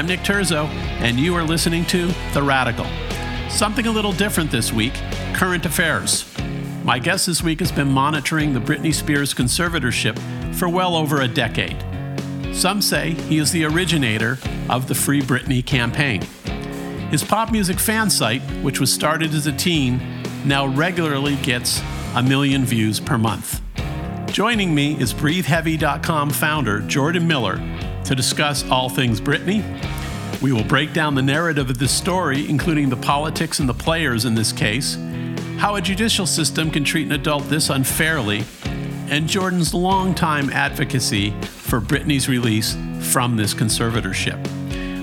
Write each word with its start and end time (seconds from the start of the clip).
I'm 0.00 0.06
Nick 0.06 0.20
Terzo, 0.20 0.64
and 1.02 1.20
you 1.20 1.34
are 1.34 1.44
listening 1.44 1.84
to 1.88 2.06
The 2.32 2.42
Radical. 2.42 2.86
Something 3.50 3.86
a 3.86 3.90
little 3.90 4.12
different 4.12 4.50
this 4.50 4.72
week 4.72 4.94
current 5.34 5.66
affairs. 5.66 6.24
My 6.84 6.98
guest 6.98 7.26
this 7.26 7.42
week 7.42 7.60
has 7.60 7.70
been 7.70 7.92
monitoring 7.92 8.54
the 8.54 8.60
Britney 8.60 8.94
Spears 8.94 9.34
conservatorship 9.34 10.18
for 10.54 10.70
well 10.70 10.96
over 10.96 11.20
a 11.20 11.28
decade. 11.28 11.76
Some 12.54 12.80
say 12.80 13.10
he 13.10 13.36
is 13.36 13.52
the 13.52 13.66
originator 13.66 14.38
of 14.70 14.88
the 14.88 14.94
Free 14.94 15.20
Britney 15.20 15.62
campaign. 15.62 16.22
His 17.10 17.22
pop 17.22 17.52
music 17.52 17.78
fan 17.78 18.08
site, 18.08 18.40
which 18.62 18.80
was 18.80 18.90
started 18.90 19.34
as 19.34 19.46
a 19.46 19.52
teen, 19.52 20.00
now 20.46 20.66
regularly 20.66 21.36
gets 21.42 21.82
a 22.14 22.22
million 22.22 22.64
views 22.64 23.00
per 23.00 23.18
month. 23.18 23.60
Joining 24.32 24.74
me 24.74 24.98
is 24.98 25.12
BreatheHeavy.com 25.12 26.30
founder 26.30 26.80
Jordan 26.80 27.28
Miller 27.28 27.56
to 28.04 28.14
discuss 28.14 28.68
all 28.70 28.88
things 28.88 29.20
Britney. 29.20 29.62
We 30.42 30.52
will 30.52 30.64
break 30.64 30.94
down 30.94 31.14
the 31.14 31.22
narrative 31.22 31.68
of 31.68 31.78
this 31.78 31.92
story, 31.92 32.48
including 32.48 32.88
the 32.88 32.96
politics 32.96 33.60
and 33.60 33.68
the 33.68 33.74
players 33.74 34.24
in 34.24 34.34
this 34.34 34.52
case, 34.52 34.96
how 35.58 35.76
a 35.76 35.82
judicial 35.82 36.26
system 36.26 36.70
can 36.70 36.82
treat 36.82 37.06
an 37.06 37.12
adult 37.12 37.44
this 37.50 37.68
unfairly, 37.68 38.44
and 39.10 39.28
Jordan's 39.28 39.74
longtime 39.74 40.48
advocacy 40.50 41.32
for 41.42 41.78
Britney's 41.78 42.26
release 42.26 42.74
from 43.12 43.36
this 43.36 43.52
conservatorship. 43.52 44.38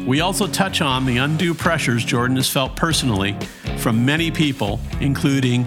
We 0.08 0.22
also 0.22 0.48
touch 0.48 0.82
on 0.82 1.06
the 1.06 1.18
undue 1.18 1.54
pressures 1.54 2.04
Jordan 2.04 2.38
has 2.38 2.50
felt 2.50 2.76
personally 2.76 3.38
from 3.78 4.06
many 4.06 4.32
people, 4.32 4.80
including 5.02 5.66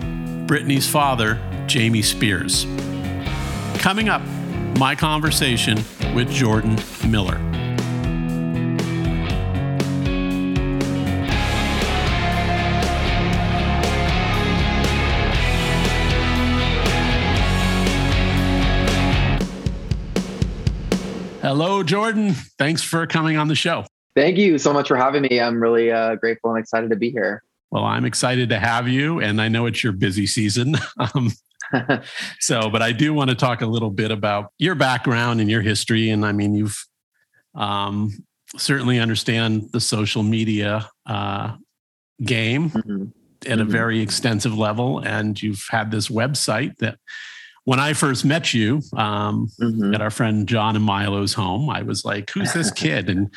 Britney's 0.48 0.88
father, 0.88 1.38
Jamie 1.68 2.02
Spears. 2.02 2.66
Coming 3.78 4.08
up, 4.08 4.22
my 4.78 4.96
conversation 4.96 5.76
with 6.14 6.28
Jordan 6.28 6.76
Miller. 7.06 7.49
Hello, 21.50 21.82
Jordan. 21.82 22.34
Thanks 22.60 22.80
for 22.80 23.08
coming 23.08 23.36
on 23.36 23.48
the 23.48 23.56
show. 23.56 23.84
Thank 24.14 24.36
you 24.36 24.56
so 24.56 24.72
much 24.72 24.86
for 24.86 24.96
having 24.96 25.22
me. 25.22 25.40
I'm 25.40 25.60
really 25.60 25.90
uh, 25.90 26.14
grateful 26.14 26.52
and 26.52 26.60
excited 26.60 26.90
to 26.90 26.96
be 26.96 27.10
here. 27.10 27.42
Well, 27.72 27.82
I'm 27.82 28.04
excited 28.04 28.50
to 28.50 28.58
have 28.60 28.86
you, 28.86 29.18
and 29.18 29.42
I 29.42 29.48
know 29.48 29.66
it's 29.66 29.82
your 29.82 29.92
busy 29.92 30.28
season. 30.28 30.76
Um, 31.00 31.32
so, 32.38 32.70
but 32.70 32.82
I 32.82 32.92
do 32.92 33.12
want 33.12 33.30
to 33.30 33.36
talk 33.36 33.62
a 33.62 33.66
little 33.66 33.90
bit 33.90 34.12
about 34.12 34.52
your 34.58 34.76
background 34.76 35.40
and 35.40 35.50
your 35.50 35.60
history. 35.60 36.10
And 36.10 36.24
I 36.24 36.30
mean, 36.30 36.54
you've 36.54 36.86
um, 37.56 38.12
certainly 38.56 39.00
understand 39.00 39.70
the 39.72 39.80
social 39.80 40.22
media 40.22 40.88
uh, 41.04 41.56
game 42.22 42.70
mm-hmm. 42.70 43.02
at 43.50 43.58
mm-hmm. 43.58 43.60
a 43.60 43.64
very 43.64 43.98
extensive 43.98 44.56
level, 44.56 45.00
and 45.00 45.42
you've 45.42 45.66
had 45.68 45.90
this 45.90 46.06
website 46.06 46.76
that. 46.76 47.00
When 47.64 47.78
I 47.78 47.92
first 47.92 48.24
met 48.24 48.54
you 48.54 48.80
um, 48.96 49.48
mm-hmm. 49.60 49.94
at 49.94 50.00
our 50.00 50.10
friend 50.10 50.48
John 50.48 50.76
and 50.76 50.84
Milo's 50.84 51.34
home, 51.34 51.68
I 51.70 51.82
was 51.82 52.04
like, 52.04 52.30
"Who's 52.30 52.52
this 52.52 52.70
kid?" 52.70 53.10
And 53.10 53.32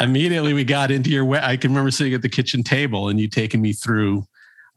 immediately 0.00 0.52
we 0.54 0.64
got 0.64 0.90
into 0.90 1.10
your. 1.10 1.24
Way. 1.24 1.40
I 1.42 1.56
can 1.56 1.70
remember 1.70 1.90
sitting 1.90 2.14
at 2.14 2.22
the 2.22 2.28
kitchen 2.28 2.62
table 2.62 3.08
and 3.08 3.20
you 3.20 3.28
taking 3.28 3.60
me 3.60 3.72
through 3.72 4.26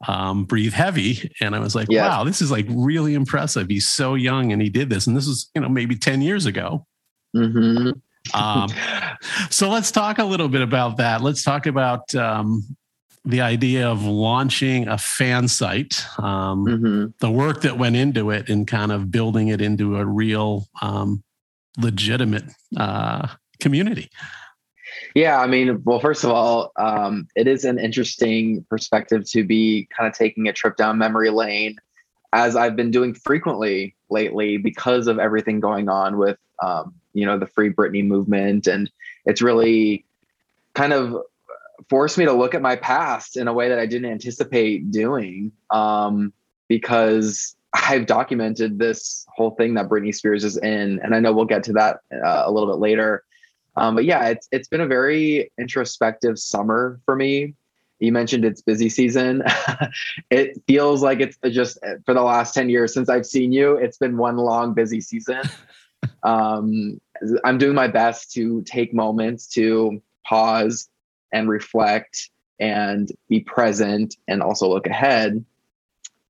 um, 0.08 0.44
breathe 0.44 0.72
heavy. 0.72 1.30
And 1.40 1.54
I 1.54 1.60
was 1.60 1.74
like, 1.74 1.88
yeah. 1.90 2.08
wow, 2.08 2.24
this 2.24 2.42
is 2.42 2.50
like 2.50 2.66
really 2.68 3.14
impressive. 3.14 3.68
He's 3.68 3.88
so 3.88 4.14
young 4.14 4.52
and 4.52 4.60
he 4.60 4.68
did 4.68 4.90
this. 4.90 5.06
And 5.06 5.16
this 5.16 5.26
was, 5.26 5.50
you 5.54 5.60
know, 5.60 5.68
maybe 5.68 5.96
10 5.96 6.22
years 6.22 6.46
ago. 6.46 6.86
Mm-hmm. 7.34 7.90
um, 8.38 8.68
so 9.50 9.70
let's 9.70 9.90
talk 9.90 10.18
a 10.18 10.24
little 10.24 10.48
bit 10.48 10.62
about 10.62 10.96
that. 10.98 11.20
Let's 11.20 11.42
talk 11.42 11.66
about 11.66 12.14
um, 12.14 12.76
the 13.24 13.40
idea 13.40 13.88
of 13.88 14.04
launching 14.04 14.86
a 14.86 14.98
fan 14.98 15.48
site, 15.48 16.04
um, 16.18 16.66
mm-hmm. 16.66 17.06
the 17.20 17.30
work 17.30 17.62
that 17.62 17.78
went 17.78 17.96
into 17.96 18.30
it, 18.30 18.50
and 18.50 18.66
kind 18.66 18.92
of 18.92 19.10
building 19.10 19.48
it 19.48 19.60
into 19.60 19.96
a 19.96 20.04
real, 20.04 20.66
um, 20.82 21.22
legitimate 21.78 22.44
uh, 22.76 23.26
community. 23.60 24.10
Yeah, 25.14 25.40
I 25.40 25.46
mean, 25.46 25.82
well, 25.84 26.00
first 26.00 26.24
of 26.24 26.30
all, 26.30 26.72
um, 26.76 27.28
it 27.34 27.46
is 27.46 27.64
an 27.64 27.78
interesting 27.78 28.64
perspective 28.68 29.28
to 29.30 29.44
be 29.44 29.88
kind 29.96 30.08
of 30.08 30.16
taking 30.16 30.48
a 30.48 30.52
trip 30.52 30.76
down 30.76 30.98
memory 30.98 31.30
lane, 31.30 31.76
as 32.32 32.56
I've 32.56 32.76
been 32.76 32.90
doing 32.90 33.14
frequently 33.14 33.94
lately 34.10 34.56
because 34.56 35.06
of 35.06 35.18
everything 35.18 35.60
going 35.60 35.88
on 35.88 36.18
with, 36.18 36.38
um, 36.62 36.94
you 37.12 37.26
know, 37.26 37.38
the 37.38 37.46
Free 37.46 37.72
Britney 37.72 38.04
movement, 38.04 38.66
and 38.66 38.90
it's 39.24 39.40
really 39.40 40.04
kind 40.74 40.92
of 40.92 41.16
forced 41.88 42.18
me 42.18 42.24
to 42.24 42.32
look 42.32 42.54
at 42.54 42.62
my 42.62 42.76
past 42.76 43.36
in 43.36 43.48
a 43.48 43.52
way 43.52 43.68
that 43.68 43.78
I 43.78 43.86
didn't 43.86 44.10
anticipate 44.10 44.90
doing, 44.90 45.52
um, 45.70 46.32
because 46.68 47.56
I've 47.72 48.06
documented 48.06 48.78
this 48.78 49.26
whole 49.28 49.50
thing 49.52 49.74
that 49.74 49.88
Britney 49.88 50.14
Spears 50.14 50.44
is 50.44 50.56
in, 50.56 51.00
and 51.02 51.14
I 51.14 51.20
know 51.20 51.32
we'll 51.32 51.44
get 51.44 51.64
to 51.64 51.72
that 51.74 52.00
uh, 52.12 52.42
a 52.46 52.50
little 52.50 52.68
bit 52.68 52.78
later. 52.78 53.24
Um, 53.76 53.96
but 53.96 54.04
yeah, 54.04 54.28
it's 54.28 54.48
it's 54.52 54.68
been 54.68 54.80
a 54.80 54.86
very 54.86 55.50
introspective 55.58 56.38
summer 56.38 57.00
for 57.04 57.16
me. 57.16 57.54
You 57.98 58.12
mentioned 58.12 58.44
it's 58.44 58.60
busy 58.60 58.88
season. 58.88 59.42
it 60.30 60.62
feels 60.66 61.02
like 61.02 61.20
it's 61.20 61.38
just 61.50 61.78
for 62.04 62.14
the 62.14 62.22
last 62.22 62.54
10 62.54 62.68
years 62.68 62.92
since 62.92 63.08
I've 63.08 63.26
seen 63.26 63.52
you, 63.52 63.76
it's 63.76 63.98
been 63.98 64.16
one 64.16 64.36
long 64.36 64.74
busy 64.74 65.00
season. 65.00 65.42
um, 66.22 67.00
I'm 67.44 67.58
doing 67.58 67.74
my 67.74 67.88
best 67.88 68.32
to 68.32 68.62
take 68.62 68.92
moments 68.92 69.46
to 69.48 70.02
pause 70.26 70.88
and 71.34 71.48
reflect 71.48 72.30
and 72.58 73.10
be 73.28 73.40
present 73.40 74.16
and 74.28 74.40
also 74.42 74.68
look 74.68 74.86
ahead. 74.86 75.44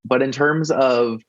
But 0.05 0.23
in 0.23 0.33
terms 0.33 0.73
of 0.73 1.23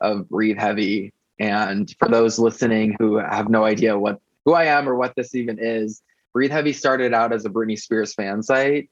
of 0.00 0.28
breathe 0.28 0.58
heavy, 0.58 1.14
and 1.38 1.94
for 1.98 2.08
those 2.08 2.38
listening 2.38 2.94
who 2.98 3.16
have 3.16 3.48
no 3.48 3.64
idea 3.64 3.98
what 3.98 4.20
who 4.44 4.52
I 4.52 4.64
am 4.64 4.88
or 4.88 4.94
what 4.94 5.14
this 5.16 5.34
even 5.34 5.58
is. 5.58 6.02
Breathe 6.32 6.50
Heavy 6.50 6.72
started 6.72 7.14
out 7.14 7.32
as 7.32 7.44
a 7.44 7.48
Britney 7.48 7.78
Spears 7.78 8.12
fan 8.12 8.42
site 8.42 8.90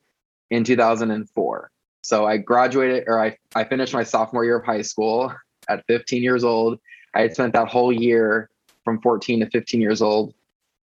in 0.50 0.64
2004. 0.64 1.70
So 2.00 2.24
I 2.24 2.36
graduated 2.36 3.04
or 3.06 3.20
I, 3.20 3.36
I 3.54 3.64
finished 3.64 3.92
my 3.92 4.02
sophomore 4.02 4.44
year 4.44 4.56
of 4.56 4.64
high 4.64 4.82
school 4.82 5.34
at 5.68 5.84
15 5.88 6.22
years 6.22 6.44
old. 6.44 6.78
I 7.14 7.22
had 7.22 7.34
spent 7.34 7.52
that 7.52 7.68
whole 7.68 7.92
year 7.92 8.48
from 8.84 9.00
14 9.00 9.40
to 9.40 9.50
15 9.50 9.80
years 9.80 10.00
old 10.00 10.34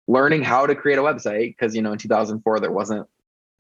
learning 0.09 0.43
how 0.43 0.67
to 0.67 0.75
create 0.75 0.99
a 0.99 1.03
website 1.03 1.49
because 1.49 1.77
you 1.77 1.83
know 1.83 1.93
in 1.93 1.99
2004 1.99 2.61
there 2.61 2.73
wasn't 2.73 3.07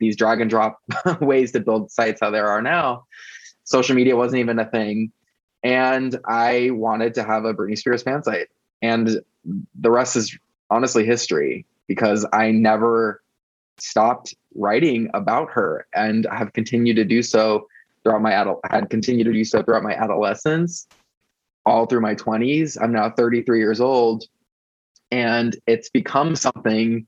these 0.01 0.17
drag 0.17 0.41
and 0.41 0.51
drop 0.51 0.81
ways 1.21 1.53
to 1.53 1.61
build 1.61 1.91
sites 1.91 2.21
how 2.21 2.31
there 2.31 2.49
are 2.49 2.63
now. 2.63 3.05
Social 3.65 3.95
media 3.95 4.17
wasn't 4.17 4.41
even 4.41 4.59
a 4.59 4.65
thing. 4.65 5.13
And 5.63 6.19
I 6.27 6.71
wanted 6.73 7.15
to 7.15 7.25
have 7.25 7.45
a 7.45 7.55
Britney 7.55 7.77
Spears 7.77 8.03
fan 8.03 8.23
site. 8.23 8.49
And 8.81 9.21
the 9.79 9.91
rest 9.91 10.17
is 10.17 10.37
honestly 10.71 11.05
history 11.05 11.67
because 11.87 12.27
I 12.33 12.51
never 12.51 13.23
stopped 13.79 14.35
writing 14.55 15.11
about 15.15 15.51
her 15.51 15.87
and 15.95 16.27
have 16.33 16.53
continued 16.53 16.97
to 16.97 17.05
do 17.05 17.23
so 17.23 17.67
throughout 18.03 18.23
my 18.23 18.33
adult 18.33 18.61
had 18.71 18.91
continued 18.91 19.25
to 19.25 19.33
do 19.33 19.45
so 19.45 19.63
throughout 19.63 19.83
my 19.83 19.95
adolescence 19.95 20.89
all 21.65 21.87
through 21.87 22.01
my 22.01 22.15
20s 22.15 22.77
i'm 22.81 22.93
now 22.93 23.09
33 23.11 23.59
years 23.59 23.81
old 23.81 24.25
and 25.11 25.57
it's 25.67 25.89
become 25.91 26.35
something 26.35 27.07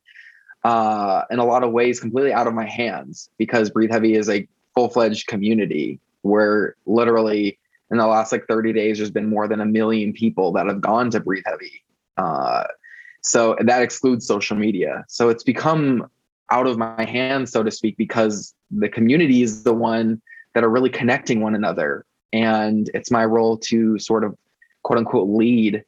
uh, 0.65 1.23
in 1.31 1.39
a 1.39 1.45
lot 1.45 1.63
of 1.65 1.73
ways 1.73 2.01
completely 2.01 2.33
out 2.33 2.47
of 2.47 2.55
my 2.55 2.67
hands 2.67 3.31
because 3.39 3.71
breathe 3.71 3.91
heavy 3.91 4.15
is 4.15 4.29
a 4.29 4.47
full-fledged 4.75 5.27
community 5.27 5.99
where 6.23 6.77
literally 6.87 7.59
in 7.91 7.99
the 7.99 8.07
last 8.07 8.31
like 8.31 8.47
30 8.47 8.73
days 8.73 8.99
there's 8.99 9.11
been 9.11 9.29
more 9.29 9.49
than 9.49 9.61
a 9.61 9.67
million 9.67 10.13
people 10.13 10.53
that 10.53 10.67
have 10.67 10.81
gone 10.81 11.11
to 11.11 11.21
breathe 11.21 11.45
heavy 11.47 11.83
uh, 12.17 12.65
so 13.23 13.57
that 13.61 13.83
excludes 13.83 14.27
social 14.27 14.57
media. 14.57 15.05
So 15.09 15.29
it's 15.29 15.45
become 15.45 16.09
out 16.51 16.67
of 16.67 16.79
my 16.79 17.05
hands, 17.05 17.53
so 17.53 17.63
to 17.63 17.71
speak, 17.71 17.97
because 17.97 18.55
the 18.71 18.89
community 18.89 19.43
is 19.43 19.63
the 19.63 19.75
one 19.75 20.21
that 20.55 20.65
are 20.65 20.69
really 20.69 20.91
connecting 20.91 21.41
one 21.41 21.55
another. 21.55 22.05
And 22.33 22.91
it's 22.95 23.11
my 23.11 23.25
role 23.25 23.57
to 23.59 23.99
sort 23.99 24.25
of 24.25 24.37
quote 24.83 24.99
unquote 24.99 25.29
lead 25.29 25.85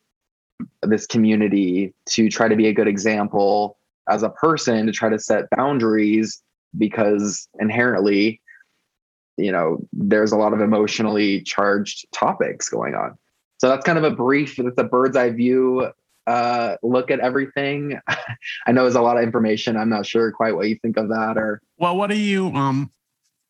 this 0.83 1.07
community 1.07 1.93
to 2.07 2.29
try 2.29 2.49
to 2.49 2.57
be 2.57 2.69
a 2.69 2.73
good 2.73 2.87
example 2.87 3.77
as 4.09 4.23
a 4.23 4.31
person, 4.31 4.87
to 4.87 4.93
try 4.93 5.09
to 5.09 5.19
set 5.19 5.51
boundaries 5.51 6.43
because 6.77 7.49
inherently, 7.61 8.41
you 9.37 9.53
know, 9.53 9.79
there's 9.93 10.33
a 10.33 10.37
lot 10.37 10.53
of 10.53 10.61
emotionally 10.61 11.43
charged 11.43 12.07
topics 12.13 12.69
going 12.69 12.95
on. 12.95 13.17
So 13.59 13.69
that's 13.69 13.85
kind 13.85 13.99
of 13.99 14.05
a 14.05 14.11
brief, 14.11 14.57
that's 14.57 14.79
a 14.79 14.85
bird's 14.85 15.17
eye 15.17 15.31
view 15.31 15.93
uh, 16.27 16.77
look 16.83 17.11
at 17.11 17.21
everything. 17.21 17.99
I 18.67 18.73
know 18.73 18.87
it's 18.87 18.97
a 18.97 19.03
lot 19.03 19.17
of 19.17 19.23
information. 19.23 19.77
I'm 19.77 19.89
not 19.89 20.07
sure 20.07 20.31
quite 20.33 20.55
what 20.55 20.69
you 20.69 20.77
think 20.77 20.97
of 20.97 21.09
that 21.09 21.35
or. 21.37 21.61
Well, 21.79 21.97
what 21.97 22.11
do 22.11 22.19
you, 22.19 22.49
um, 22.53 22.93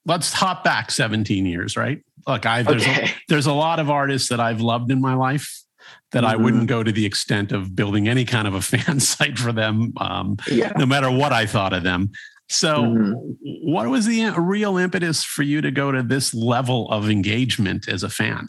let's 0.06 0.32
hop 0.32 0.64
back 0.64 0.90
17 0.90 1.46
years, 1.46 1.76
right? 1.76 2.02
Look, 2.26 2.46
I 2.46 2.62
there's, 2.62 2.82
okay. 2.82 3.04
a, 3.04 3.10
there's 3.28 3.46
a 3.46 3.52
lot 3.52 3.78
of 3.78 3.90
artists 3.90 4.28
that 4.28 4.40
I've 4.40 4.60
loved 4.60 4.90
in 4.90 5.00
my 5.00 5.14
life 5.14 5.62
that 6.12 6.24
mm-hmm. 6.24 6.32
I 6.32 6.36
wouldn't 6.36 6.66
go 6.68 6.82
to 6.82 6.92
the 6.92 7.06
extent 7.06 7.52
of 7.52 7.74
building 7.74 8.08
any 8.08 8.24
kind 8.24 8.46
of 8.46 8.54
a 8.54 8.62
fan 8.62 9.00
site 9.00 9.38
for 9.38 9.52
them, 9.52 9.92
um, 9.98 10.36
yeah. 10.50 10.72
no 10.78 10.86
matter 10.86 11.10
what 11.10 11.32
I 11.32 11.46
thought 11.46 11.72
of 11.72 11.82
them. 11.82 12.10
So, 12.48 12.82
mm-hmm. 12.82 13.14
what 13.64 13.88
was 13.88 14.06
the 14.06 14.30
real 14.36 14.76
impetus 14.76 15.24
for 15.24 15.42
you 15.42 15.62
to 15.62 15.70
go 15.70 15.90
to 15.90 16.02
this 16.02 16.34
level 16.34 16.90
of 16.90 17.08
engagement 17.08 17.88
as 17.88 18.02
a 18.02 18.10
fan? 18.10 18.46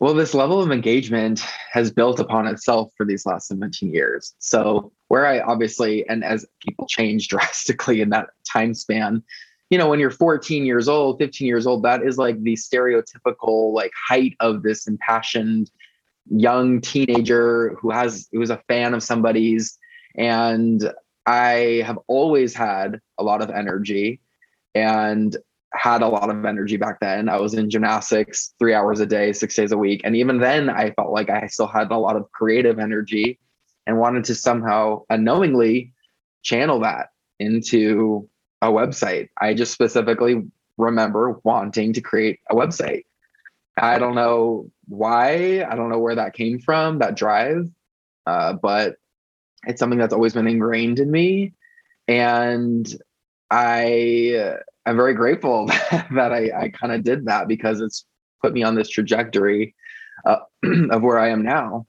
Well, 0.00 0.14
this 0.14 0.34
level 0.34 0.60
of 0.60 0.72
engagement 0.72 1.44
has 1.70 1.92
built 1.92 2.18
upon 2.18 2.46
itself 2.46 2.90
for 2.96 3.04
these 3.04 3.26
last 3.26 3.48
17 3.48 3.92
years. 3.92 4.34
So, 4.38 4.92
where 5.08 5.26
I 5.26 5.40
obviously, 5.40 6.08
and 6.08 6.24
as 6.24 6.46
people 6.66 6.86
change 6.86 7.28
drastically 7.28 8.00
in 8.00 8.10
that 8.10 8.30
time 8.50 8.72
span, 8.72 9.22
you 9.68 9.78
know, 9.78 9.88
when 9.88 10.00
you're 10.00 10.10
14 10.10 10.64
years 10.64 10.88
old, 10.88 11.18
15 11.18 11.46
years 11.46 11.66
old, 11.66 11.82
that 11.82 12.02
is 12.02 12.18
like 12.18 12.42
the 12.42 12.54
stereotypical 12.54 13.72
like 13.72 13.92
height 14.08 14.34
of 14.40 14.62
this 14.62 14.86
impassioned 14.86 15.70
young 16.30 16.80
teenager 16.80 17.76
who 17.80 17.90
has 17.90 18.28
who's 18.32 18.50
a 18.50 18.62
fan 18.68 18.94
of 18.94 19.02
somebody's. 19.02 19.78
And 20.16 20.92
I 21.26 21.82
have 21.86 21.98
always 22.08 22.54
had 22.54 23.00
a 23.18 23.22
lot 23.22 23.42
of 23.42 23.50
energy. 23.50 24.20
And 24.74 25.36
had 25.74 26.02
a 26.02 26.08
lot 26.08 26.30
of 26.30 26.44
energy 26.44 26.76
back 26.76 27.00
then. 27.00 27.28
I 27.28 27.40
was 27.40 27.54
in 27.54 27.70
gymnastics 27.70 28.54
three 28.58 28.74
hours 28.74 29.00
a 29.00 29.06
day, 29.06 29.32
six 29.32 29.54
days 29.54 29.72
a 29.72 29.78
week. 29.78 30.02
And 30.04 30.14
even 30.16 30.38
then, 30.38 30.68
I 30.68 30.90
felt 30.90 31.12
like 31.12 31.30
I 31.30 31.46
still 31.46 31.66
had 31.66 31.90
a 31.90 31.98
lot 31.98 32.16
of 32.16 32.30
creative 32.32 32.78
energy 32.78 33.38
and 33.86 33.98
wanted 33.98 34.24
to 34.24 34.34
somehow 34.34 35.02
unknowingly 35.08 35.92
channel 36.42 36.80
that 36.80 37.08
into 37.38 38.28
a 38.60 38.68
website. 38.68 39.28
I 39.40 39.54
just 39.54 39.72
specifically 39.72 40.42
remember 40.76 41.40
wanting 41.42 41.94
to 41.94 42.00
create 42.00 42.40
a 42.50 42.54
website. 42.54 43.04
I 43.76 43.98
don't 43.98 44.14
know 44.14 44.70
why, 44.86 45.64
I 45.68 45.74
don't 45.74 45.88
know 45.88 45.98
where 45.98 46.14
that 46.14 46.34
came 46.34 46.58
from, 46.58 46.98
that 46.98 47.16
drive, 47.16 47.68
uh, 48.26 48.54
but 48.54 48.96
it's 49.66 49.80
something 49.80 49.98
that's 49.98 50.12
always 50.12 50.34
been 50.34 50.46
ingrained 50.46 50.98
in 50.98 51.10
me. 51.10 51.54
And 52.08 52.86
I 53.50 54.56
I'm 54.84 54.96
very 54.96 55.14
grateful 55.14 55.66
that 55.90 56.32
I, 56.32 56.50
I 56.56 56.68
kind 56.70 56.92
of 56.92 57.04
did 57.04 57.26
that 57.26 57.48
because 57.48 57.80
it's 57.80 58.04
put 58.42 58.52
me 58.52 58.62
on 58.62 58.74
this 58.74 58.88
trajectory 58.88 59.74
uh, 60.26 60.38
of 60.90 61.02
where 61.02 61.18
I 61.18 61.30
am 61.30 61.42
now. 61.42 61.86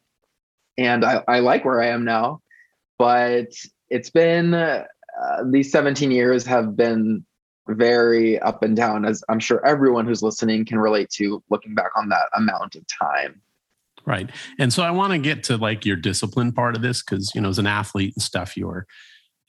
And 0.78 1.04
I, 1.04 1.24
I 1.28 1.40
like 1.40 1.66
where 1.66 1.82
I 1.82 1.88
am 1.88 2.04
now, 2.04 2.42
but 2.98 3.48
it's 3.90 4.10
been 4.10 4.54
uh, 4.54 4.86
these 5.50 5.72
17 5.72 6.12
years 6.12 6.46
have 6.46 6.76
been 6.76 7.26
very 7.68 8.40
up 8.40 8.64
and 8.64 8.76
down, 8.76 9.06
as 9.06 9.24
I'm 9.30 9.40
sure 9.40 9.66
everyone 9.66 10.06
who's 10.06 10.22
listening 10.22 10.66
can 10.66 10.80
relate 10.80 11.10
to 11.12 11.44
looking 11.50 11.76
back 11.76 11.92
on 11.96 12.10
that 12.10 12.30
amount 12.36 12.76
of 12.76 12.86
time. 12.88 13.42
Right. 14.06 14.30
And 14.60 14.74
so 14.74 14.84
I 14.84 14.92
want 14.92 15.14
to 15.14 15.20
get 15.20 15.44
to 15.46 15.58
like 15.58 15.86
your 15.86 15.96
discipline 15.96 16.52
part 16.52 16.76
of 16.76 16.82
this 16.82 17.02
because, 17.02 17.32
you 17.34 17.42
know, 17.42 17.50
as 17.50 17.60
an 17.60 17.68
athlete 17.68 18.14
and 18.16 18.22
stuff, 18.22 18.58
you're 18.58 18.86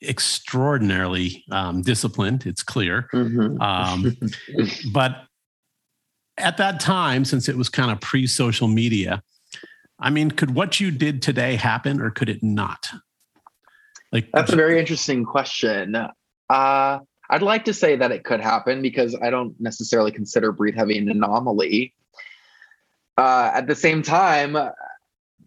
extraordinarily 0.01 1.43
um, 1.51 1.81
disciplined. 1.81 2.45
It's 2.45 2.63
clear. 2.63 3.09
Mm-hmm. 3.13 3.61
Um, 3.61 4.17
but 4.93 5.23
at 6.37 6.57
that 6.57 6.79
time, 6.79 7.25
since 7.25 7.49
it 7.49 7.57
was 7.57 7.69
kind 7.69 7.91
of 7.91 7.99
pre 7.99 8.27
social 8.27 8.67
media, 8.67 9.21
I 9.99 10.09
mean, 10.09 10.31
could 10.31 10.55
what 10.55 10.79
you 10.79 10.91
did 10.91 11.21
today 11.21 11.55
happen 11.55 12.01
or 12.01 12.11
could 12.11 12.29
it 12.29 12.43
not? 12.43 12.89
Like 14.11 14.29
that's 14.31 14.53
a 14.53 14.55
very 14.55 14.79
interesting 14.79 15.25
question. 15.25 15.97
Uh, 16.49 16.99
I'd 17.29 17.41
like 17.41 17.65
to 17.65 17.73
say 17.73 17.95
that 17.95 18.11
it 18.11 18.23
could 18.23 18.41
happen 18.41 18.81
because 18.81 19.15
I 19.21 19.29
don't 19.29 19.59
necessarily 19.59 20.11
consider 20.11 20.51
Breathe 20.51 20.75
Heavy 20.75 20.97
an 20.97 21.09
anomaly. 21.09 21.93
Uh, 23.17 23.51
at 23.53 23.67
the 23.67 23.75
same 23.75 24.01
time, 24.01 24.57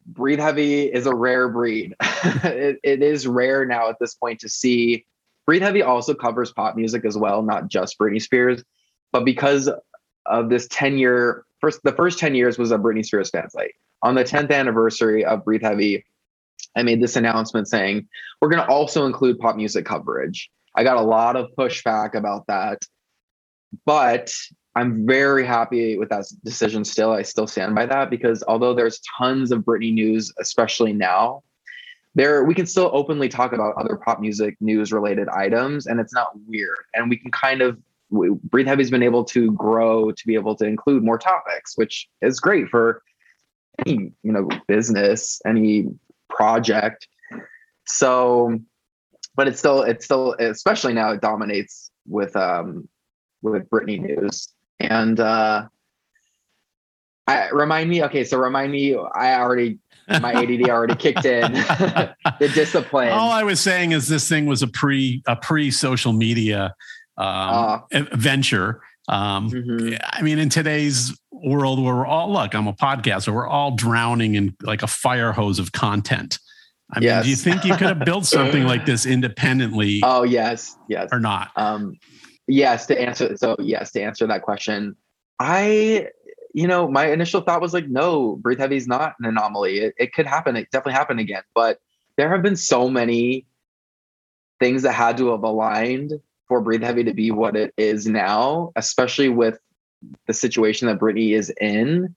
breathe 0.08 0.40
heavy 0.40 0.84
is 0.84 1.06
a 1.06 1.14
rare 1.14 1.48
breed. 1.48 1.94
it, 2.00 2.80
it 2.82 3.02
is 3.02 3.26
rare 3.26 3.64
now 3.64 3.88
at 3.88 3.96
this 4.00 4.14
point 4.14 4.40
to 4.40 4.48
see. 4.48 5.04
Breathe 5.46 5.62
Heavy 5.62 5.82
also 5.82 6.14
covers 6.14 6.52
pop 6.52 6.76
music 6.76 7.04
as 7.04 7.16
well, 7.16 7.42
not 7.42 7.68
just 7.68 7.98
Britney 7.98 8.20
Spears. 8.20 8.62
But 9.12 9.24
because 9.24 9.70
of 10.26 10.50
this 10.50 10.68
10 10.68 10.98
year 10.98 11.44
first, 11.60 11.82
the 11.84 11.92
first 11.92 12.18
10 12.18 12.34
years 12.34 12.58
was 12.58 12.70
a 12.70 12.78
Britney 12.78 13.04
Spears 13.04 13.30
fan 13.30 13.48
site. 13.50 13.74
On 14.02 14.14
the 14.14 14.24
10th 14.24 14.50
anniversary 14.50 15.24
of 15.24 15.44
Breathe 15.44 15.62
Heavy, 15.62 16.04
I 16.76 16.82
made 16.82 17.02
this 17.02 17.16
announcement 17.16 17.68
saying 17.68 18.08
we're 18.40 18.50
going 18.50 18.62
to 18.62 18.68
also 18.68 19.06
include 19.06 19.38
pop 19.38 19.56
music 19.56 19.84
coverage. 19.84 20.50
I 20.78 20.84
got 20.84 20.96
a 20.96 21.02
lot 21.02 21.34
of 21.34 21.50
pushback 21.58 22.14
about 22.14 22.46
that. 22.46 22.84
But 23.84 24.32
I'm 24.76 25.04
very 25.04 25.44
happy 25.44 25.98
with 25.98 26.08
that 26.10 26.26
decision 26.44 26.84
still. 26.84 27.10
I 27.10 27.22
still 27.22 27.48
stand 27.48 27.74
by 27.74 27.84
that 27.86 28.10
because 28.10 28.44
although 28.46 28.74
there's 28.74 29.00
tons 29.18 29.50
of 29.50 29.62
Britney 29.62 29.92
news, 29.92 30.32
especially 30.38 30.92
now, 30.92 31.42
there 32.14 32.44
we 32.44 32.54
can 32.54 32.64
still 32.64 32.90
openly 32.92 33.28
talk 33.28 33.52
about 33.52 33.74
other 33.74 33.96
pop 33.96 34.20
music 34.20 34.56
news 34.60 34.92
related 34.92 35.28
items 35.30 35.88
and 35.88 35.98
it's 35.98 36.14
not 36.14 36.30
weird. 36.46 36.78
And 36.94 37.10
we 37.10 37.16
can 37.16 37.32
kind 37.32 37.60
of 37.60 37.76
Breathe 38.10 38.68
Heavy's 38.68 38.90
been 38.90 39.02
able 39.02 39.24
to 39.24 39.50
grow 39.52 40.12
to 40.12 40.26
be 40.26 40.36
able 40.36 40.54
to 40.56 40.64
include 40.64 41.02
more 41.02 41.18
topics, 41.18 41.76
which 41.76 42.08
is 42.22 42.38
great 42.38 42.68
for 42.68 43.02
any, 43.84 44.12
you 44.22 44.32
know, 44.32 44.48
business, 44.68 45.42
any 45.44 45.88
project. 46.30 47.08
So, 47.84 48.60
but 49.38 49.46
it's 49.46 49.60
still, 49.60 49.82
it's 49.82 50.04
still, 50.04 50.34
especially 50.40 50.92
now 50.92 51.12
it 51.12 51.20
dominates 51.20 51.92
with 52.06 52.34
um 52.36 52.88
with 53.40 53.70
Britney 53.70 54.00
news. 54.00 54.48
And 54.80 55.20
uh, 55.20 55.68
I, 57.28 57.50
remind 57.50 57.88
me, 57.88 58.02
okay, 58.04 58.24
so 58.24 58.36
remind 58.36 58.72
me, 58.72 58.96
I 58.96 59.38
already, 59.38 59.78
my 60.08 60.32
ADD 60.32 60.68
already 60.68 60.96
kicked 60.96 61.24
in 61.24 61.52
the 61.52 62.50
discipline. 62.52 63.10
All 63.10 63.30
I 63.30 63.44
was 63.44 63.60
saying 63.60 63.92
is 63.92 64.08
this 64.08 64.28
thing 64.28 64.46
was 64.46 64.62
a 64.62 64.66
pre, 64.66 65.22
a 65.28 65.36
pre 65.36 65.70
social 65.70 66.12
media 66.12 66.74
um, 67.16 67.84
uh, 67.92 68.02
venture. 68.14 68.80
Um, 69.06 69.50
mm-hmm. 69.50 69.94
I 70.02 70.22
mean, 70.22 70.40
in 70.40 70.48
today's 70.48 71.16
world 71.30 71.80
where 71.80 71.94
we're 71.94 72.06
all, 72.06 72.32
look, 72.32 72.56
I'm 72.56 72.66
a 72.66 72.72
podcaster, 72.72 73.32
we're 73.32 73.46
all 73.46 73.76
drowning 73.76 74.34
in 74.34 74.56
like 74.62 74.82
a 74.82 74.88
fire 74.88 75.30
hose 75.30 75.60
of 75.60 75.70
content. 75.70 76.40
I 76.92 77.00
yes. 77.00 77.16
mean, 77.16 77.22
do 77.24 77.30
you 77.30 77.36
think 77.36 77.64
you 77.64 77.76
could 77.76 77.88
have 77.88 78.04
built 78.04 78.24
something 78.24 78.64
like 78.64 78.86
this 78.86 79.04
independently? 79.04 80.00
Oh, 80.04 80.22
yes, 80.22 80.76
yes. 80.88 81.10
Or 81.12 81.20
not? 81.20 81.50
Um, 81.54 81.98
yes 82.48 82.86
to 82.86 82.98
answer 82.98 83.36
so 83.36 83.54
yes 83.60 83.92
to 83.92 84.02
answer 84.02 84.26
that 84.26 84.42
question 84.42 84.96
i 85.38 86.08
you 86.54 86.66
know 86.66 86.88
my 86.88 87.12
initial 87.12 87.42
thought 87.42 87.60
was 87.60 87.74
like 87.74 87.86
no 87.88 88.36
breathe 88.36 88.58
heavy 88.58 88.76
is 88.76 88.88
not 88.88 89.14
an 89.20 89.26
anomaly 89.26 89.78
it, 89.78 89.94
it 89.98 90.12
could 90.14 90.26
happen 90.26 90.56
it 90.56 90.68
definitely 90.72 90.94
happened 90.94 91.20
again 91.20 91.42
but 91.54 91.78
there 92.16 92.30
have 92.30 92.42
been 92.42 92.56
so 92.56 92.88
many 92.88 93.46
things 94.58 94.82
that 94.82 94.92
had 94.92 95.16
to 95.18 95.30
have 95.30 95.42
aligned 95.42 96.14
for 96.48 96.62
breathe 96.62 96.82
heavy 96.82 97.04
to 97.04 97.12
be 97.12 97.30
what 97.30 97.54
it 97.54 97.72
is 97.76 98.06
now 98.06 98.72
especially 98.74 99.28
with 99.28 99.58
the 100.26 100.32
situation 100.32 100.88
that 100.88 100.98
Britney 100.98 101.32
is 101.32 101.52
in 101.60 102.14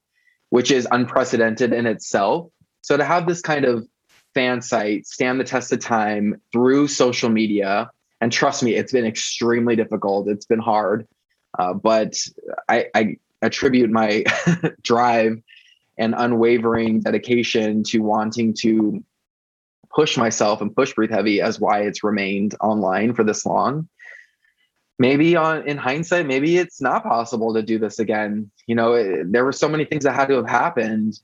which 0.48 0.70
is 0.70 0.88
unprecedented 0.90 1.74
in 1.74 1.84
itself 1.84 2.50
so 2.80 2.96
to 2.96 3.04
have 3.04 3.26
this 3.26 3.42
kind 3.42 3.66
of 3.66 3.86
fan 4.34 4.62
site 4.62 5.06
stand 5.06 5.40
the 5.40 5.44
test 5.44 5.72
of 5.72 5.80
time 5.80 6.40
through 6.52 6.88
social 6.88 7.28
media. 7.28 7.90
And 8.20 8.32
trust 8.32 8.62
me, 8.62 8.74
it's 8.74 8.92
been 8.92 9.04
extremely 9.04 9.76
difficult. 9.76 10.28
It's 10.28 10.46
been 10.46 10.60
hard, 10.60 11.06
uh, 11.58 11.74
but 11.74 12.14
I, 12.68 12.86
I 12.94 13.16
attribute 13.42 13.90
my 13.90 14.24
drive 14.82 15.42
and 15.98 16.14
unwavering 16.16 17.00
dedication 17.00 17.82
to 17.84 17.98
wanting 17.98 18.54
to 18.60 19.04
push 19.94 20.16
myself 20.16 20.60
and 20.60 20.74
push 20.74 20.94
breathe 20.94 21.10
heavy 21.10 21.40
as 21.40 21.60
why 21.60 21.82
it's 21.82 22.02
remained 22.02 22.54
online 22.60 23.12
for 23.14 23.24
this 23.24 23.44
long. 23.44 23.88
Maybe 24.98 25.36
on 25.36 25.66
in 25.68 25.76
hindsight 25.76 26.26
maybe 26.26 26.58
it's 26.58 26.80
not 26.80 27.02
possible 27.02 27.54
to 27.54 27.62
do 27.62 27.78
this 27.78 27.98
again. 27.98 28.50
You 28.66 28.74
know 28.76 28.92
it, 28.94 29.32
there 29.32 29.44
were 29.44 29.52
so 29.52 29.68
many 29.68 29.84
things 29.84 30.04
that 30.04 30.14
had 30.14 30.28
to 30.28 30.36
have 30.36 30.48
happened 30.48 31.18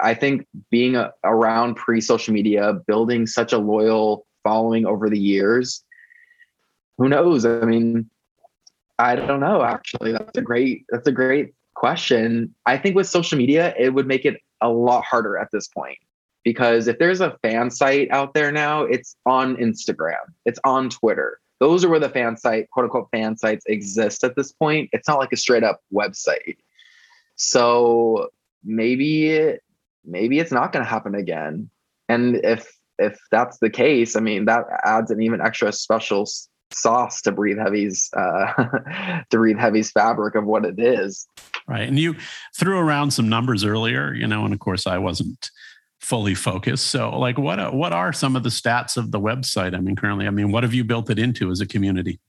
i 0.00 0.14
think 0.14 0.46
being 0.70 0.96
a, 0.96 1.12
around 1.24 1.74
pre 1.74 2.00
social 2.00 2.32
media 2.32 2.72
building 2.86 3.26
such 3.26 3.52
a 3.52 3.58
loyal 3.58 4.26
following 4.44 4.86
over 4.86 5.08
the 5.08 5.18
years 5.18 5.84
who 6.98 7.08
knows? 7.08 7.44
I 7.44 7.64
mean, 7.64 8.08
I 8.98 9.16
don't 9.16 9.40
know. 9.40 9.62
Actually, 9.62 10.12
that's 10.12 10.38
a 10.38 10.42
great 10.42 10.84
that's 10.90 11.08
a 11.08 11.12
great 11.12 11.54
question. 11.74 12.54
I 12.66 12.78
think 12.78 12.94
with 12.94 13.08
social 13.08 13.38
media, 13.38 13.74
it 13.78 13.90
would 13.90 14.06
make 14.06 14.24
it 14.24 14.40
a 14.60 14.68
lot 14.68 15.04
harder 15.04 15.36
at 15.36 15.48
this 15.52 15.66
point 15.66 15.98
because 16.44 16.86
if 16.86 16.98
there's 16.98 17.20
a 17.20 17.36
fan 17.42 17.70
site 17.70 18.08
out 18.10 18.34
there 18.34 18.52
now, 18.52 18.82
it's 18.84 19.16
on 19.26 19.56
Instagram, 19.56 20.20
it's 20.44 20.60
on 20.64 20.90
Twitter. 20.90 21.40
Those 21.58 21.84
are 21.84 21.88
where 21.88 22.00
the 22.00 22.08
fan 22.08 22.36
site, 22.36 22.70
quote 22.70 22.84
unquote, 22.84 23.08
fan 23.10 23.36
sites 23.36 23.64
exist 23.66 24.24
at 24.24 24.36
this 24.36 24.52
point. 24.52 24.90
It's 24.92 25.08
not 25.08 25.18
like 25.18 25.32
a 25.32 25.36
straight 25.36 25.64
up 25.64 25.80
website. 25.92 26.56
So 27.36 28.28
maybe 28.64 29.58
maybe 30.04 30.38
it's 30.38 30.52
not 30.52 30.72
going 30.72 30.84
to 30.84 30.88
happen 30.88 31.14
again. 31.14 31.70
And 32.08 32.36
if 32.44 32.70
if 32.98 33.18
that's 33.30 33.58
the 33.58 33.70
case, 33.70 34.16
I 34.16 34.20
mean 34.20 34.44
that 34.46 34.64
adds 34.84 35.10
an 35.10 35.22
even 35.22 35.40
extra 35.40 35.72
special 35.72 36.26
sauce 36.72 37.20
to 37.22 37.32
breathe 37.32 37.58
heavy's 37.58 38.10
uh, 38.16 38.52
to 39.30 39.36
breathe 39.36 39.58
heavy's 39.58 39.90
fabric 39.90 40.34
of 40.34 40.44
what 40.44 40.64
it 40.64 40.78
is 40.78 41.26
right 41.68 41.86
and 41.86 41.98
you 41.98 42.16
threw 42.56 42.78
around 42.78 43.10
some 43.10 43.28
numbers 43.28 43.62
earlier 43.62 44.14
you 44.14 44.26
know 44.26 44.46
and 44.46 44.54
of 44.54 44.58
course 44.58 44.86
i 44.86 44.96
wasn't 44.96 45.50
fully 46.02 46.34
focused. 46.34 46.88
So, 46.88 47.16
like, 47.16 47.38
what 47.38 47.72
what 47.72 47.92
are 47.92 48.12
some 48.12 48.36
of 48.36 48.42
the 48.42 48.50
stats 48.50 48.96
of 48.96 49.12
the 49.12 49.20
website? 49.20 49.74
I 49.74 49.80
mean, 49.80 49.96
currently, 49.96 50.26
I 50.26 50.30
mean, 50.30 50.50
what 50.52 50.64
have 50.64 50.74
you 50.74 50.84
built 50.84 51.08
it 51.08 51.18
into 51.18 51.50
as 51.50 51.60
a 51.60 51.66
community? 51.66 52.20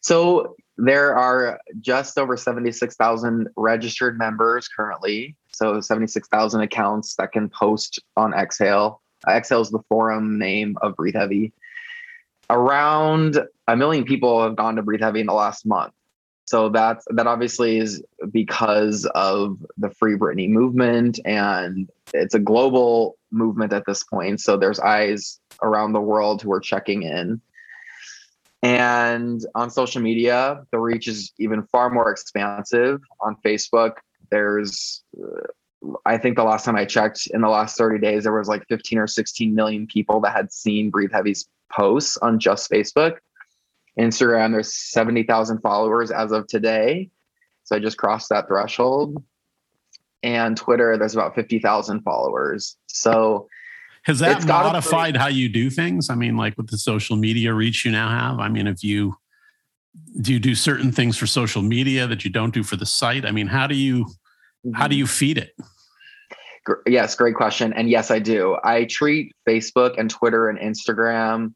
So 0.00 0.56
there 0.76 1.16
are 1.16 1.58
just 1.80 2.18
over 2.18 2.36
76,000 2.36 3.48
registered 3.56 4.18
members 4.18 4.68
currently. 4.68 5.36
So 5.58 5.80
76,000 5.80 6.60
accounts 6.60 7.16
that 7.16 7.32
can 7.32 7.48
post 7.48 7.98
on 8.16 8.32
Exhale. 8.32 9.02
Uh, 9.26 9.32
Exhale 9.32 9.60
is 9.60 9.70
the 9.70 9.82
forum 9.88 10.38
name 10.38 10.76
of 10.82 10.94
Breathe 10.94 11.16
Heavy. 11.16 11.52
Around 12.48 13.40
a 13.66 13.76
million 13.76 14.04
people 14.04 14.40
have 14.42 14.54
gone 14.54 14.76
to 14.76 14.82
Breathe 14.82 15.00
Heavy 15.00 15.20
in 15.20 15.26
the 15.26 15.34
last 15.34 15.66
month. 15.66 15.92
So 16.44 16.68
that's 16.68 17.04
that 17.10 17.26
obviously 17.26 17.78
is 17.78 18.02
because 18.30 19.04
of 19.14 19.58
the 19.76 19.90
Free 19.90 20.14
Britney 20.14 20.48
movement, 20.48 21.20
and 21.26 21.90
it's 22.14 22.34
a 22.34 22.38
global 22.38 23.18
movement 23.30 23.74
at 23.74 23.84
this 23.84 24.02
point. 24.04 24.40
So 24.40 24.56
there's 24.56 24.80
eyes 24.80 25.40
around 25.62 25.92
the 25.92 26.00
world 26.00 26.40
who 26.40 26.52
are 26.52 26.60
checking 26.60 27.02
in. 27.02 27.42
And 28.62 29.44
on 29.54 29.70
social 29.70 30.00
media, 30.00 30.64
the 30.70 30.78
reach 30.78 31.06
is 31.06 31.32
even 31.38 31.64
far 31.64 31.90
more 31.90 32.10
expansive. 32.10 33.00
On 33.20 33.36
Facebook, 33.44 33.96
there's, 34.30 35.02
uh, 35.20 35.46
I 36.04 36.18
think 36.18 36.36
the 36.36 36.44
last 36.44 36.64
time 36.64 36.76
I 36.76 36.84
checked 36.84 37.28
in 37.32 37.40
the 37.40 37.48
last 37.48 37.76
30 37.76 37.98
days, 38.00 38.24
there 38.24 38.32
was 38.32 38.48
like 38.48 38.66
15 38.68 38.98
or 38.98 39.06
16 39.06 39.54
million 39.54 39.86
people 39.86 40.20
that 40.20 40.34
had 40.34 40.52
seen 40.52 40.90
Breathe 40.90 41.12
Heavy's 41.12 41.48
posts 41.72 42.16
on 42.18 42.38
just 42.38 42.70
Facebook. 42.70 43.18
Instagram, 43.98 44.52
there's 44.52 44.74
70,000 44.74 45.60
followers 45.60 46.10
as 46.10 46.32
of 46.32 46.46
today. 46.46 47.10
So 47.64 47.76
I 47.76 47.80
just 47.80 47.98
crossed 47.98 48.28
that 48.30 48.48
threshold. 48.48 49.22
And 50.22 50.56
Twitter, 50.56 50.96
there's 50.96 51.14
about 51.14 51.34
50,000 51.34 52.02
followers. 52.02 52.76
So 52.86 53.48
has 54.04 54.20
that 54.20 54.46
modified 54.46 55.16
how 55.16 55.26
you 55.26 55.48
do 55.48 55.70
things? 55.70 56.08
I 56.10 56.14
mean, 56.14 56.36
like 56.36 56.56
with 56.56 56.70
the 56.70 56.78
social 56.78 57.16
media 57.16 57.52
reach 57.52 57.84
you 57.84 57.92
now 57.92 58.08
have? 58.08 58.38
I 58.38 58.48
mean, 58.48 58.66
if 58.66 58.82
you 58.82 59.16
do 60.20 60.32
you 60.32 60.38
do 60.38 60.54
certain 60.54 60.92
things 60.92 61.16
for 61.16 61.26
social 61.26 61.62
media 61.62 62.06
that 62.06 62.24
you 62.24 62.30
don't 62.30 62.54
do 62.54 62.62
for 62.62 62.76
the 62.76 62.86
site? 62.86 63.24
I 63.24 63.30
mean, 63.30 63.46
how 63.46 63.66
do 63.66 63.74
you 63.74 64.06
how 64.74 64.88
do 64.88 64.94
mm-hmm. 64.94 65.00
you 65.00 65.06
feed 65.06 65.38
it? 65.38 65.54
Yes, 66.86 67.14
great 67.14 67.34
question. 67.34 67.72
And 67.72 67.88
yes, 67.88 68.10
I 68.10 68.18
do. 68.18 68.58
I 68.62 68.84
treat 68.84 69.34
Facebook 69.48 69.98
and 69.98 70.10
Twitter 70.10 70.48
and 70.48 70.58
Instagram 70.58 71.54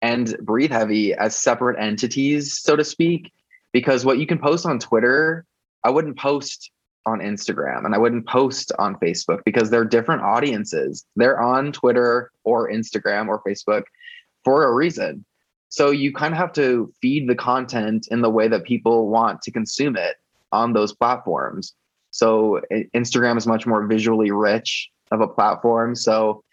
and 0.00 0.36
Breathe 0.38 0.72
Heavy 0.72 1.14
as 1.14 1.36
separate 1.36 1.78
entities, 1.78 2.58
so 2.58 2.76
to 2.76 2.84
speak, 2.84 3.32
because 3.72 4.04
what 4.04 4.18
you 4.18 4.26
can 4.26 4.38
post 4.38 4.64
on 4.64 4.78
Twitter, 4.78 5.44
I 5.82 5.90
wouldn't 5.90 6.18
post 6.18 6.70
on 7.06 7.18
Instagram 7.20 7.84
and 7.84 7.94
I 7.94 7.98
wouldn't 7.98 8.26
post 8.26 8.72
on 8.78 8.96
Facebook 8.96 9.40
because 9.44 9.70
they're 9.70 9.84
different 9.84 10.22
audiences. 10.22 11.04
They're 11.16 11.40
on 11.40 11.72
Twitter 11.72 12.30
or 12.44 12.70
Instagram 12.70 13.28
or 13.28 13.42
Facebook 13.42 13.84
for 14.44 14.64
a 14.64 14.72
reason. 14.72 15.24
So 15.74 15.90
you 15.90 16.12
kind 16.12 16.32
of 16.32 16.38
have 16.38 16.52
to 16.52 16.92
feed 17.02 17.28
the 17.28 17.34
content 17.34 18.06
in 18.12 18.22
the 18.22 18.30
way 18.30 18.46
that 18.46 18.62
people 18.62 19.08
want 19.08 19.42
to 19.42 19.50
consume 19.50 19.96
it 19.96 20.14
on 20.52 20.72
those 20.72 20.94
platforms. 20.94 21.74
So 22.12 22.60
Instagram 22.94 23.36
is 23.36 23.44
much 23.44 23.66
more 23.66 23.84
visually 23.84 24.30
rich 24.30 24.88
of 25.10 25.20
a 25.20 25.26
platform. 25.26 25.96
So 25.96 26.44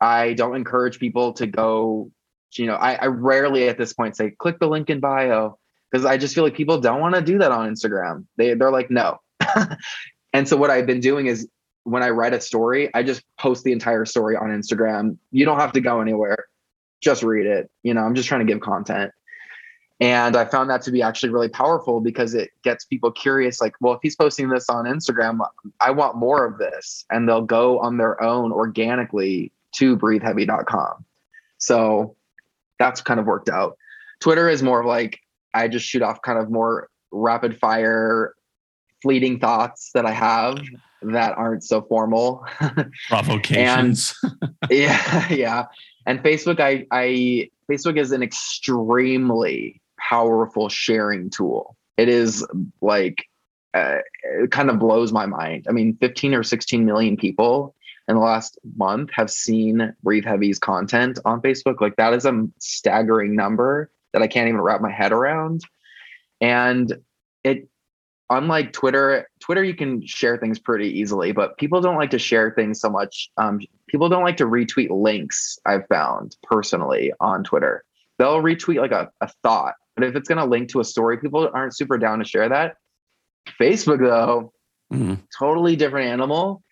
I 0.00 0.32
don't 0.32 0.56
encourage 0.56 0.98
people 0.98 1.34
to 1.34 1.46
go 1.46 2.10
you 2.56 2.66
know, 2.66 2.76
I, 2.76 2.94
I 2.94 3.06
rarely 3.06 3.68
at 3.68 3.76
this 3.76 3.92
point 3.92 4.16
say 4.16 4.30
click 4.30 4.60
the 4.60 4.68
link 4.68 4.88
in 4.88 4.98
bio 4.98 5.58
because 5.90 6.06
I 6.06 6.16
just 6.16 6.34
feel 6.34 6.44
like 6.44 6.54
people 6.54 6.80
don't 6.80 7.00
want 7.00 7.16
to 7.16 7.20
do 7.20 7.36
that 7.40 7.52
on 7.52 7.68
Instagram. 7.68 8.24
They 8.36 8.54
they're 8.54 8.70
like 8.70 8.90
no. 8.90 9.20
and 10.32 10.48
so 10.48 10.56
what 10.56 10.70
I've 10.70 10.86
been 10.86 11.00
doing 11.00 11.26
is 11.26 11.48
when 11.82 12.02
I 12.02 12.10
write 12.10 12.32
a 12.32 12.40
story, 12.40 12.94
I 12.94 13.02
just 13.02 13.24
post 13.38 13.64
the 13.64 13.72
entire 13.72 14.06
story 14.06 14.36
on 14.36 14.48
Instagram. 14.48 15.18
You 15.32 15.44
don't 15.44 15.58
have 15.58 15.72
to 15.72 15.80
go 15.80 16.00
anywhere. 16.00 16.46
Just 17.04 17.22
read 17.22 17.46
it. 17.46 17.70
You 17.82 17.92
know, 17.92 18.00
I'm 18.00 18.14
just 18.14 18.28
trying 18.28 18.46
to 18.46 18.50
give 18.50 18.62
content. 18.62 19.12
And 20.00 20.36
I 20.36 20.44
found 20.44 20.70
that 20.70 20.82
to 20.82 20.90
be 20.90 21.02
actually 21.02 21.28
really 21.30 21.48
powerful 21.48 22.00
because 22.00 22.34
it 22.34 22.50
gets 22.62 22.84
people 22.84 23.12
curious 23.12 23.60
like, 23.60 23.74
well, 23.80 23.92
if 23.92 24.00
he's 24.02 24.16
posting 24.16 24.48
this 24.48 24.68
on 24.68 24.86
Instagram, 24.86 25.38
I 25.80 25.90
want 25.90 26.16
more 26.16 26.44
of 26.44 26.58
this. 26.58 27.04
And 27.10 27.28
they'll 27.28 27.42
go 27.42 27.78
on 27.78 27.98
their 27.98 28.20
own 28.22 28.50
organically 28.52 29.52
to 29.76 29.96
breatheheavy.com. 29.96 31.04
So 31.58 32.16
that's 32.78 33.00
kind 33.02 33.20
of 33.20 33.26
worked 33.26 33.48
out. 33.48 33.76
Twitter 34.20 34.48
is 34.48 34.62
more 34.62 34.80
of 34.80 34.86
like 34.86 35.20
I 35.52 35.68
just 35.68 35.86
shoot 35.86 36.02
off 36.02 36.22
kind 36.22 36.38
of 36.38 36.50
more 36.50 36.88
rapid 37.12 37.58
fire, 37.58 38.34
fleeting 39.02 39.38
thoughts 39.38 39.90
that 39.94 40.06
I 40.06 40.12
have 40.12 40.58
that 41.02 41.36
aren't 41.36 41.62
so 41.62 41.82
formal. 41.82 42.44
Provocations. 43.08 44.14
and, 44.22 44.70
yeah, 44.70 45.28
yeah. 45.32 45.64
And 46.06 46.22
Facebook, 46.22 46.60
I, 46.60 46.86
I 46.90 47.50
Facebook 47.70 47.98
is 47.98 48.12
an 48.12 48.22
extremely 48.22 49.80
powerful 49.98 50.68
sharing 50.68 51.30
tool. 51.30 51.76
It 51.96 52.08
is 52.08 52.46
like 52.80 53.26
uh, 53.72 53.98
it 54.22 54.50
kind 54.50 54.70
of 54.70 54.78
blows 54.78 55.12
my 55.12 55.26
mind. 55.26 55.66
I 55.68 55.72
mean, 55.72 55.96
15 55.96 56.34
or 56.34 56.42
16 56.42 56.84
million 56.84 57.16
people 57.16 57.74
in 58.06 58.16
the 58.16 58.20
last 58.20 58.58
month 58.76 59.10
have 59.12 59.30
seen 59.30 59.94
Breathe 60.02 60.24
Heavy's 60.24 60.58
content 60.58 61.18
on 61.24 61.40
Facebook. 61.40 61.80
Like 61.80 61.96
that 61.96 62.12
is 62.14 62.24
a 62.24 62.46
staggering 62.58 63.34
number 63.34 63.90
that 64.12 64.22
I 64.22 64.26
can't 64.26 64.48
even 64.48 64.60
wrap 64.60 64.80
my 64.80 64.92
head 64.92 65.12
around. 65.12 65.62
And 66.40 66.92
it, 67.42 67.68
unlike 68.30 68.72
Twitter, 68.72 69.28
Twitter 69.40 69.62
you 69.62 69.74
can 69.74 70.04
share 70.06 70.36
things 70.38 70.58
pretty 70.58 70.88
easily, 70.88 71.32
but 71.32 71.56
people 71.58 71.80
don't 71.80 71.96
like 71.96 72.10
to 72.10 72.18
share 72.18 72.50
things 72.50 72.80
so 72.80 72.90
much. 72.90 73.30
Um, 73.36 73.60
people 73.88 74.08
don't 74.08 74.24
like 74.24 74.38
to 74.38 74.46
retweet 74.46 74.88
links. 74.90 75.58
I've 75.66 75.86
found 75.88 76.36
personally 76.42 77.12
on 77.20 77.44
Twitter, 77.44 77.84
they'll 78.18 78.42
retweet 78.42 78.80
like 78.80 78.92
a, 78.92 79.10
a 79.20 79.28
thought, 79.42 79.74
but 79.94 80.04
if 80.04 80.16
it's 80.16 80.28
going 80.28 80.38
to 80.38 80.44
link 80.44 80.70
to 80.70 80.80
a 80.80 80.84
story, 80.84 81.18
people 81.18 81.50
aren't 81.52 81.76
super 81.76 81.98
down 81.98 82.18
to 82.18 82.24
share 82.24 82.48
that. 82.48 82.76
Facebook 83.60 84.00
though, 84.00 84.52
mm-hmm. 84.92 85.14
totally 85.38 85.76
different 85.76 86.08
animal 86.08 86.62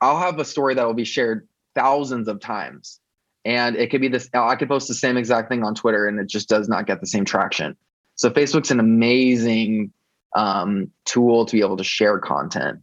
I'll 0.00 0.18
have 0.18 0.38
a 0.38 0.44
story 0.44 0.74
that 0.74 0.86
will 0.86 0.94
be 0.94 1.04
shared 1.04 1.48
thousands 1.74 2.28
of 2.28 2.40
times. 2.40 3.00
And 3.44 3.76
it 3.76 3.90
could 3.90 4.00
be 4.00 4.08
this, 4.08 4.28
I 4.34 4.56
could 4.56 4.68
post 4.68 4.88
the 4.88 4.94
same 4.94 5.16
exact 5.16 5.48
thing 5.48 5.64
on 5.64 5.74
Twitter 5.74 6.06
and 6.06 6.18
it 6.20 6.28
just 6.28 6.48
does 6.48 6.68
not 6.68 6.86
get 6.86 7.00
the 7.00 7.06
same 7.06 7.24
traction. 7.24 7.76
So 8.16 8.30
Facebook's 8.30 8.70
an 8.70 8.80
amazing 8.80 9.92
um, 10.34 10.90
tool 11.04 11.46
to 11.46 11.56
be 11.56 11.60
able 11.60 11.76
to 11.76 11.84
share 11.84 12.18
content. 12.18 12.80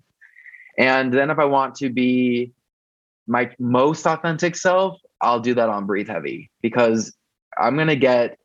And 0.77 1.13
then 1.13 1.29
if 1.29 1.39
I 1.39 1.45
want 1.45 1.75
to 1.75 1.89
be 1.89 2.51
my 3.27 3.49
most 3.59 4.05
authentic 4.05 4.55
self, 4.55 4.99
I'll 5.21 5.39
do 5.39 5.53
that 5.55 5.69
on 5.69 5.85
Breathe 5.85 6.09
Heavy 6.09 6.51
because 6.61 7.15
I'm 7.57 7.75
going 7.75 7.87
to 7.87 7.95
get 7.95 8.37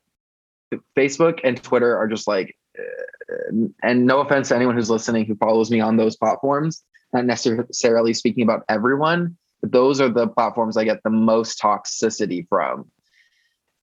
Facebook 0.97 1.41
and 1.43 1.61
Twitter 1.63 1.97
are 1.97 2.09
just 2.09 2.29
like, 2.29 2.57
uh, 2.79 3.53
and 3.83 4.07
no 4.07 4.21
offense 4.21 4.49
to 4.49 4.57
anyone 4.57 4.77
who's 4.77 4.91
listening 4.91 5.27
who 5.27 5.35
follows 5.37 5.71
me 5.71 5.81
on 5.81 5.97
those 5.97 6.17
platforms, 6.17 6.83
not 7.13 7.25
necessarily 7.25 8.15
speaking 8.15 8.45
about 8.45 8.65
everyone, 8.69 9.37
but 9.61 9.73
those 9.73 10.01
are 10.01 10.09
the 10.09 10.29
platforms 10.29 10.77
I 10.77 10.85
get 10.85 11.03
the 11.03 11.11
most 11.11 11.61
toxicity 11.61 12.47
from. 12.49 12.91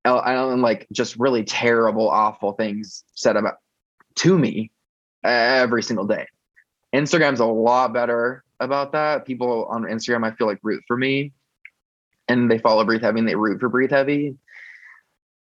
Don't 0.06 0.62
like 0.62 0.88
just 0.92 1.18
really 1.18 1.44
terrible, 1.44 2.10
awful 2.10 2.54
things 2.54 3.04
said 3.14 3.36
about 3.36 3.56
to 4.16 4.38
me 4.38 4.72
every 5.28 5.84
single 5.84 6.06
day. 6.06 6.28
Instagram's 6.96 7.40
a 7.40 7.46
lot 7.46 7.94
better 7.94 8.44
about 8.60 8.94
that. 8.94 9.26
People 9.26 9.66
on 9.70 9.84
Instagram, 9.84 10.26
I 10.26 10.36
feel 10.36 10.48
like 10.48 10.60
root 10.64 10.84
for 10.88 10.98
me 10.98 11.34
and 12.28 12.50
they 12.50 12.58
follow 12.58 12.84
Breathe 12.84 13.02
Heavy 13.02 13.20
and 13.20 13.28
they 13.28 13.36
root 13.36 13.60
for 13.60 13.70
Breathe 13.70 13.92
Heavy. 13.92 14.36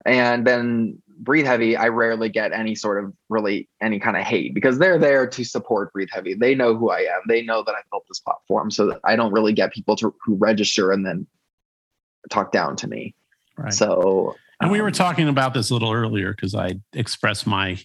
And 0.04 0.46
then 0.46 1.02
Breathe 1.18 1.46
Heavy, 1.46 1.76
I 1.76 1.88
rarely 1.88 2.28
get 2.28 2.52
any 2.52 2.74
sort 2.74 3.02
of 3.02 3.12
really 3.28 3.68
any 3.80 3.98
kind 3.98 4.16
of 4.16 4.22
hate 4.22 4.54
because 4.54 4.78
they're 4.78 4.98
there 4.98 5.26
to 5.26 5.44
support 5.44 5.92
Breathe 5.92 6.08
Heavy. 6.12 6.34
They 6.34 6.54
know 6.54 6.76
who 6.76 6.90
I 6.90 7.00
am. 7.00 7.22
They 7.26 7.42
know 7.42 7.62
that 7.64 7.72
I 7.72 7.80
built 7.90 8.04
this 8.08 8.20
platform, 8.20 8.70
so 8.70 9.00
I 9.04 9.16
don't 9.16 9.32
really 9.32 9.52
get 9.52 9.72
people 9.72 9.96
to 9.96 10.14
who 10.24 10.34
register 10.36 10.92
and 10.92 11.04
then 11.04 11.26
talk 12.30 12.52
down 12.52 12.76
to 12.76 12.88
me. 12.88 13.14
Right. 13.56 13.72
So, 13.72 14.36
and 14.60 14.70
we 14.70 14.80
were 14.80 14.88
um, 14.88 14.92
talking 14.92 15.28
about 15.28 15.54
this 15.54 15.70
a 15.70 15.72
little 15.72 15.92
earlier 15.92 16.32
because 16.32 16.54
I 16.54 16.78
expressed 16.92 17.46
my 17.46 17.78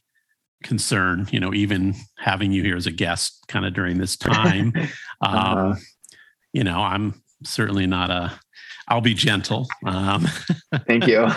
concern. 0.63 1.27
You 1.31 1.39
know, 1.39 1.53
even 1.53 1.95
having 2.17 2.51
you 2.51 2.63
here 2.63 2.75
as 2.75 2.87
a 2.87 2.91
guest, 2.91 3.45
kind 3.47 3.65
of 3.65 3.73
during 3.73 3.97
this 3.97 4.17
time. 4.17 4.73
uh-huh. 5.21 5.57
um, 5.57 5.77
you 6.53 6.63
know, 6.63 6.79
I'm 6.79 7.21
certainly 7.43 7.87
not 7.87 8.09
a 8.09 8.39
I'll 8.87 9.01
be 9.01 9.13
gentle. 9.13 9.67
Um, 9.85 10.27
Thank 10.87 11.07
you. 11.07 11.27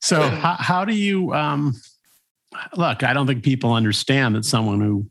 so, 0.00 0.22
how, 0.22 0.56
how, 0.58 0.84
do 0.84 0.94
you 0.94 1.32
um, 1.32 1.74
look? 2.76 3.02
I 3.02 3.14
don't 3.14 3.26
think 3.26 3.42
people 3.42 3.72
understand 3.72 4.34
that 4.34 4.44
someone 4.44 4.80
who 4.80 5.08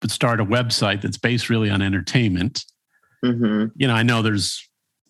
would 0.00 0.10
start 0.10 0.40
a 0.40 0.46
website 0.46 1.02
that's 1.02 1.18
based 1.18 1.50
really 1.50 1.68
on 1.68 1.82
entertainment. 1.82 2.64
Mm-hmm. 3.22 3.66
You 3.76 3.88
know, 3.88 3.94
I 3.94 4.02
know 4.02 4.22
there's 4.22 4.66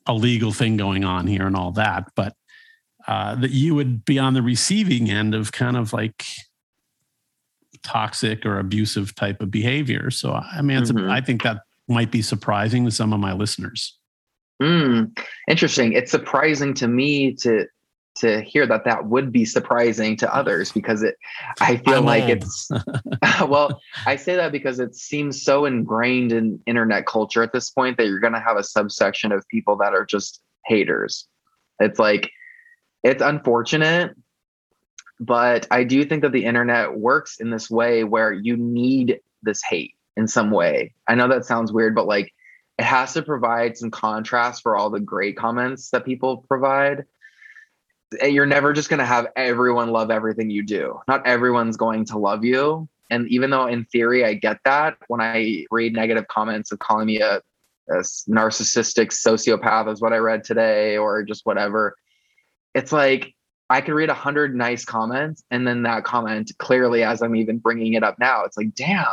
a 0.07 0.15
legal 0.15 0.53
thing 0.53 0.77
going 0.77 1.05
on 1.05 1.29
here 1.29 1.47
and 1.47 1.55
all 1.55 1.73
that, 1.73 2.11
but 2.17 2.35
uh, 3.07 3.37
that 3.37 3.53
you 3.53 3.77
would 3.77 4.05
be 4.05 4.19
on 4.19 4.35
the 4.35 4.43
receiving 4.43 5.09
end 5.09 5.35
of 5.35 5.53
kind 5.53 5.77
of 5.77 5.93
like 5.93 6.25
toxic 7.87 8.45
or 8.45 8.59
abusive 8.59 9.15
type 9.15 9.41
of 9.41 9.51
behavior. 9.51 10.11
So, 10.11 10.33
I 10.33 10.61
mean, 10.61 10.83
mm-hmm. 10.83 11.09
a, 11.09 11.13
I 11.13 11.21
think 11.21 11.43
that 11.43 11.63
might 11.89 12.11
be 12.11 12.21
surprising 12.21 12.85
to 12.85 12.91
some 12.91 13.13
of 13.13 13.21
my 13.21 13.33
listeners. 13.33 13.97
Mm, 14.61 15.17
interesting. 15.49 15.93
It's 15.93 16.11
surprising 16.11 16.75
to 16.75 16.89
me 16.89 17.33
to 17.37 17.67
to 18.17 18.41
hear 18.41 18.67
that 18.67 18.85
that 18.87 19.07
would 19.07 19.31
be 19.31 19.45
surprising 19.45 20.17
to 20.17 20.35
others 20.35 20.73
because 20.73 21.03
it 21.03 21.17
i 21.61 21.77
feel 21.77 21.99
I'm 21.99 22.07
like 22.07 22.23
old. 22.23 22.31
it's 22.31 22.71
well 23.47 23.79
i 24.07 24.17
say 24.17 24.37
that 24.37 24.53
because 24.53 24.81
it 24.81 24.95
seems 24.95 25.43
so 25.43 25.67
ingrained 25.67 26.33
in 26.33 26.59
internet 26.67 27.05
culture 27.05 27.43
at 27.43 27.53
this 27.53 27.69
point 27.69 27.99
that 27.99 28.07
you're 28.07 28.19
going 28.19 28.33
to 28.33 28.41
have 28.41 28.57
a 28.57 28.63
subsection 28.63 29.33
of 29.33 29.47
people 29.49 29.77
that 29.77 29.93
are 29.93 30.07
just 30.07 30.41
haters 30.65 31.29
it's 31.79 31.99
like 31.99 32.31
it's 33.03 33.21
unfortunate 33.21 34.17
but 35.21 35.67
i 35.71 35.83
do 35.85 36.05
think 36.05 36.23
that 36.23 36.33
the 36.33 36.45
internet 36.45 36.99
works 36.99 37.39
in 37.41 37.51
this 37.51 37.71
way 37.71 38.05
where 38.05 38.33
you 38.33 38.57
need 38.57 39.21
this 39.43 39.63
hate 39.63 39.95
in 40.17 40.27
some 40.27 40.51
way 40.51 40.93
i 41.09 41.15
know 41.15 41.29
that 41.29 41.45
sounds 41.45 41.73
weird 41.73 41.95
but 41.95 42.07
like 42.07 42.33
it 42.79 42.85
has 42.85 43.15
to 43.15 43.23
provide 43.23 43.77
some 43.77 43.91
contrast 43.91 44.63
for 44.63 44.77
all 44.77 44.91
the 44.91 45.01
great 45.01 45.37
comments 45.37 45.91
that 45.91 46.05
people 46.05 46.45
provide. 46.49 47.05
You're 48.23 48.47
never 48.47 48.73
just 48.73 48.89
going 48.89 48.99
to 48.99 49.07
have 49.07 49.29
everyone 49.35 49.91
love 49.91 50.11
everything 50.11 50.51
you 50.51 50.63
do. 50.63 51.01
Not 51.09 51.27
everyone's 51.27 51.77
going 51.77 52.05
to 52.07 52.19
love 52.19 52.45
you. 52.45 52.89
And 53.11 53.29
even 53.29 53.51
though 53.51 53.67
in 53.67 53.85
theory 53.87 54.25
I 54.25 54.35
get 54.35 54.59
that, 54.65 54.97
when 55.09 55.21
I 55.21 55.65
read 55.71 55.95
negative 55.95 56.29
comments 56.29 56.71
of 56.71 56.79
calling 56.79 57.07
me 57.07 57.21
a, 57.21 57.37
a 57.89 57.99
narcissistic 58.29 59.09
sociopath, 59.09 59.91
is 59.91 60.01
what 60.01 60.13
I 60.13 60.19
read 60.19 60.45
today, 60.45 60.99
or 60.99 61.23
just 61.23 61.47
whatever, 61.47 61.97
it's 62.75 62.93
like 62.93 63.35
I 63.69 63.81
could 63.81 63.95
read 63.95 64.11
a 64.11 64.15
hundred 64.15 64.55
nice 64.55 64.85
comments, 64.85 65.43
and 65.51 65.67
then 65.67 65.83
that 65.83 66.05
comment 66.05 66.53
clearly, 66.59 67.03
as 67.03 67.23
I'm 67.23 67.37
even 67.37 67.59
bringing 67.59 67.95
it 67.95 68.05
up 68.05 68.19
now, 68.19 68.45
it's 68.45 68.57
like, 68.57 68.75
damn, 68.75 69.07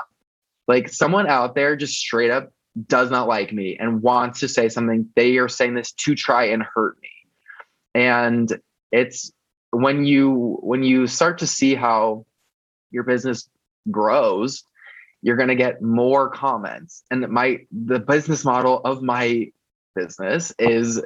like 0.67 0.89
someone 0.89 1.27
out 1.27 1.55
there 1.55 1.75
just 1.75 1.95
straight 1.95 2.31
up 2.31 2.51
does 2.88 3.12
not 3.12 3.27
like 3.27 3.53
me 3.53 3.77
and 3.79 4.01
wants 4.01 4.39
to 4.39 4.48
say 4.48 4.69
something, 4.69 5.07
they 5.15 5.38
are 5.38 5.50
saying 5.50 5.75
this 5.75 5.91
to 5.91 6.15
try 6.15 6.45
and 6.45 6.63
hurt 6.63 6.98
me. 7.01 7.10
And 7.93 8.60
it's 8.91 9.31
when 9.72 10.05
you 10.05 10.57
when 10.62 10.83
you 10.83 11.07
start 11.07 11.39
to 11.39 11.48
see 11.48 11.75
how 11.75 12.25
your 12.91 13.03
business 13.03 13.50
grows, 13.91 14.63
you're 15.22 15.36
going 15.36 15.50
to 15.50 15.55
get 15.55 15.81
more 15.81 16.29
comments. 16.29 17.03
And 17.12 17.27
my 17.29 17.60
the 17.72 18.00
business 18.00 18.43
model 18.45 18.81
of 18.86 19.01
my 19.01 19.51
business 19.95 20.53
is 20.57 21.01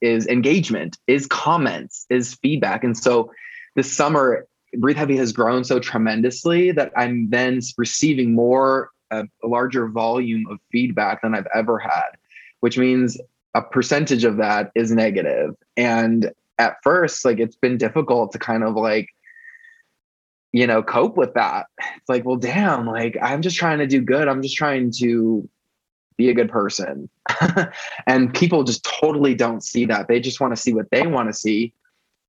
is 0.00 0.26
engagement, 0.26 0.98
is 1.06 1.26
comments, 1.26 2.06
is 2.10 2.34
feedback. 2.34 2.84
And 2.84 2.96
so 2.96 3.30
this 3.76 3.94
summer 3.94 4.46
Breathe 4.76 4.96
Heavy 4.96 5.16
has 5.16 5.32
grown 5.32 5.64
so 5.64 5.78
tremendously 5.78 6.72
that 6.72 6.92
I'm 6.96 7.30
then 7.30 7.60
receiving 7.76 8.34
more 8.34 8.90
a, 9.10 9.24
a 9.42 9.46
larger 9.46 9.88
volume 9.88 10.46
of 10.50 10.58
feedback 10.70 11.22
than 11.22 11.34
I've 11.34 11.48
ever 11.54 11.78
had, 11.78 12.10
which 12.60 12.76
means 12.76 13.18
a 13.54 13.62
percentage 13.62 14.24
of 14.24 14.36
that 14.36 14.70
is 14.74 14.92
negative. 14.92 15.54
And 15.76 16.32
at 16.58 16.76
first, 16.82 17.24
like 17.24 17.38
it's 17.38 17.56
been 17.56 17.78
difficult 17.78 18.32
to 18.32 18.38
kind 18.38 18.62
of 18.62 18.74
like, 18.74 19.08
you 20.52 20.66
know, 20.66 20.82
cope 20.82 21.16
with 21.16 21.34
that. 21.34 21.66
It's 21.78 22.08
like, 22.08 22.24
well, 22.24 22.36
damn, 22.36 22.86
like 22.86 23.16
I'm 23.22 23.42
just 23.42 23.56
trying 23.56 23.78
to 23.78 23.86
do 23.86 24.00
good. 24.00 24.28
I'm 24.28 24.42
just 24.42 24.56
trying 24.56 24.92
to 24.98 25.48
be 26.18 26.28
a 26.28 26.34
good 26.34 26.50
person. 26.50 27.08
and 28.06 28.34
people 28.34 28.64
just 28.64 28.84
totally 28.84 29.34
don't 29.34 29.62
see 29.62 29.86
that. 29.86 30.08
They 30.08 30.20
just 30.20 30.40
want 30.40 30.54
to 30.54 30.60
see 30.60 30.74
what 30.74 30.90
they 30.90 31.06
want 31.06 31.30
to 31.30 31.32
see. 31.32 31.72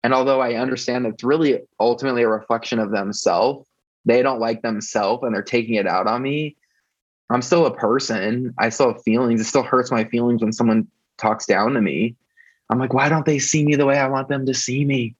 And 0.03 0.13
although 0.13 0.39
I 0.39 0.53
understand 0.53 1.05
it's 1.05 1.24
really 1.24 1.60
ultimately 1.79 2.24
a 2.24 2.29
reflection 2.29 2.79
of 2.79 2.91
themselves, 2.91 3.67
they 4.05 4.22
don't 4.22 4.39
like 4.39 4.62
themselves 4.62 5.24
and 5.24 5.36
they're 5.36 5.41
taking 5.41 5.75
it 5.75 5.88
out 5.88 6.08
on 6.08 6.22
me. 6.22 6.55
I'm 7.29 7.41
still 7.41 7.65
a 7.65 7.75
person. 7.75 8.53
I 8.58 8.69
still 8.69 8.93
have 8.93 9.03
feelings. 9.03 9.41
It 9.41 9.46
still 9.46 9.63
hurts 9.63 9.91
my 9.91 10.05
feelings 10.05 10.41
when 10.41 10.53
someone 10.53 10.88
talks 11.17 11.46
down 11.46 11.74
to 11.74 11.81
me. 11.81 12.15
I'm 12.69 12.79
like, 12.79 12.93
why 12.93 13.10
don't 13.10 13.25
they 13.25 13.39
see 13.39 13.65
me 13.65 13.75
the 13.75 13.86
way 13.86 13.98
I 13.98 14.08
want 14.08 14.29
them 14.29 14.46
to 14.46 14.53
see 14.53 14.86
me? 14.86 15.15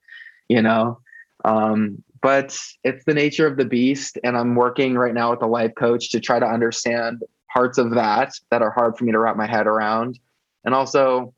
You 0.47 0.62
know? 0.62 0.99
Um, 1.43 2.03
but 2.21 2.58
it's 2.84 3.05
the 3.05 3.13
nature 3.13 3.47
of 3.47 3.58
the 3.58 3.65
beast. 3.65 4.17
And 4.23 4.38
I'm 4.38 4.55
working 4.55 4.95
right 4.95 5.13
now 5.13 5.32
with 5.32 5.41
a 5.41 5.47
life 5.47 5.73
coach 5.75 6.12
to 6.12 6.19
try 6.19 6.39
to 6.39 6.45
understand 6.45 7.23
parts 7.53 7.77
of 7.77 7.91
that 7.91 8.33
that 8.51 8.62
are 8.62 8.71
hard 8.71 8.97
for 8.97 9.05
me 9.05 9.12
to 9.12 9.19
wrap 9.19 9.35
my 9.35 9.47
head 9.47 9.67
around. 9.67 10.19
And 10.63 10.73
also 10.73 11.33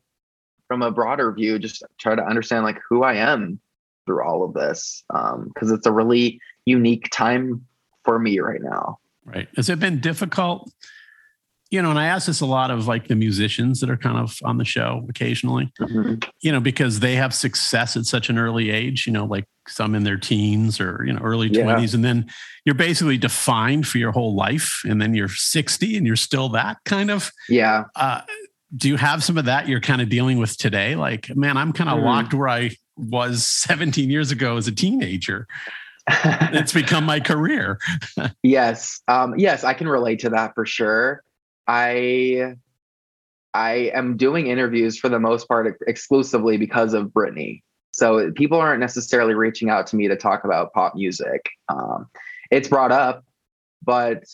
from 0.68 0.82
a 0.82 0.90
broader 0.90 1.32
view, 1.32 1.58
just 1.58 1.82
try 1.98 2.14
to 2.14 2.24
understand 2.24 2.64
like 2.64 2.78
who 2.88 3.02
I 3.02 3.14
am 3.14 3.60
through 4.06 4.24
all 4.24 4.42
of 4.42 4.54
this. 4.54 5.04
Um, 5.10 5.52
cause 5.58 5.70
it's 5.70 5.86
a 5.86 5.92
really 5.92 6.40
unique 6.64 7.08
time 7.12 7.66
for 8.04 8.18
me 8.18 8.38
right 8.40 8.62
now. 8.62 8.98
Right. 9.24 9.48
Has 9.56 9.68
it 9.68 9.78
been 9.78 10.00
difficult? 10.00 10.72
You 11.72 11.80
know, 11.80 11.88
and 11.88 11.98
I 11.98 12.06
ask 12.06 12.26
this 12.26 12.42
a 12.42 12.46
lot 12.46 12.70
of 12.70 12.86
like 12.86 13.08
the 13.08 13.16
musicians 13.16 13.80
that 13.80 13.88
are 13.88 13.96
kind 13.96 14.18
of 14.18 14.38
on 14.44 14.58
the 14.58 14.64
show 14.64 15.06
occasionally, 15.08 15.72
mm-hmm. 15.80 16.16
you 16.42 16.52
know, 16.52 16.60
because 16.60 17.00
they 17.00 17.16
have 17.16 17.32
success 17.32 17.96
at 17.96 18.04
such 18.04 18.28
an 18.28 18.36
early 18.36 18.70
age, 18.70 19.06
you 19.06 19.12
know, 19.12 19.24
like 19.24 19.46
some 19.66 19.94
in 19.94 20.04
their 20.04 20.18
teens 20.18 20.80
or, 20.80 21.02
you 21.06 21.14
know, 21.14 21.20
early 21.22 21.48
yeah. 21.48 21.62
20s. 21.64 21.94
And 21.94 22.04
then 22.04 22.26
you're 22.66 22.74
basically 22.74 23.16
defined 23.16 23.88
for 23.88 23.96
your 23.96 24.12
whole 24.12 24.34
life. 24.34 24.82
And 24.84 25.00
then 25.00 25.14
you're 25.14 25.30
60 25.30 25.96
and 25.96 26.06
you're 26.06 26.14
still 26.14 26.50
that 26.50 26.76
kind 26.84 27.10
of. 27.10 27.30
Yeah. 27.48 27.84
Uh, 27.96 28.20
do 28.76 28.88
you 28.88 28.96
have 28.96 29.24
some 29.24 29.38
of 29.38 29.46
that 29.46 29.66
you're 29.66 29.80
kind 29.80 30.02
of 30.02 30.10
dealing 30.10 30.36
with 30.36 30.58
today? 30.58 30.94
Like, 30.94 31.34
man, 31.34 31.56
I'm 31.56 31.72
kind 31.72 31.88
of 31.88 32.00
mm. 32.00 32.04
locked 32.04 32.34
where 32.34 32.50
I 32.50 32.76
was 32.96 33.46
17 33.46 34.10
years 34.10 34.30
ago 34.30 34.58
as 34.58 34.68
a 34.68 34.72
teenager. 34.72 35.46
it's 36.08 36.72
become 36.72 37.04
my 37.04 37.20
career. 37.20 37.78
yes. 38.42 39.00
Um, 39.08 39.38
yes, 39.38 39.64
I 39.64 39.74
can 39.74 39.88
relate 39.88 40.20
to 40.20 40.30
that 40.30 40.54
for 40.54 40.66
sure. 40.66 41.22
I 41.66 42.54
I 43.54 43.72
am 43.94 44.16
doing 44.16 44.46
interviews 44.46 44.98
for 44.98 45.08
the 45.08 45.20
most 45.20 45.46
part 45.46 45.78
exclusively 45.86 46.56
because 46.56 46.94
of 46.94 47.08
Britney. 47.08 47.62
So 47.92 48.32
people 48.32 48.58
aren't 48.58 48.80
necessarily 48.80 49.34
reaching 49.34 49.68
out 49.68 49.86
to 49.88 49.96
me 49.96 50.08
to 50.08 50.16
talk 50.16 50.44
about 50.44 50.72
pop 50.72 50.94
music. 50.94 51.50
Um, 51.68 52.08
it's 52.50 52.68
brought 52.68 52.92
up, 52.92 53.24
but 53.82 54.24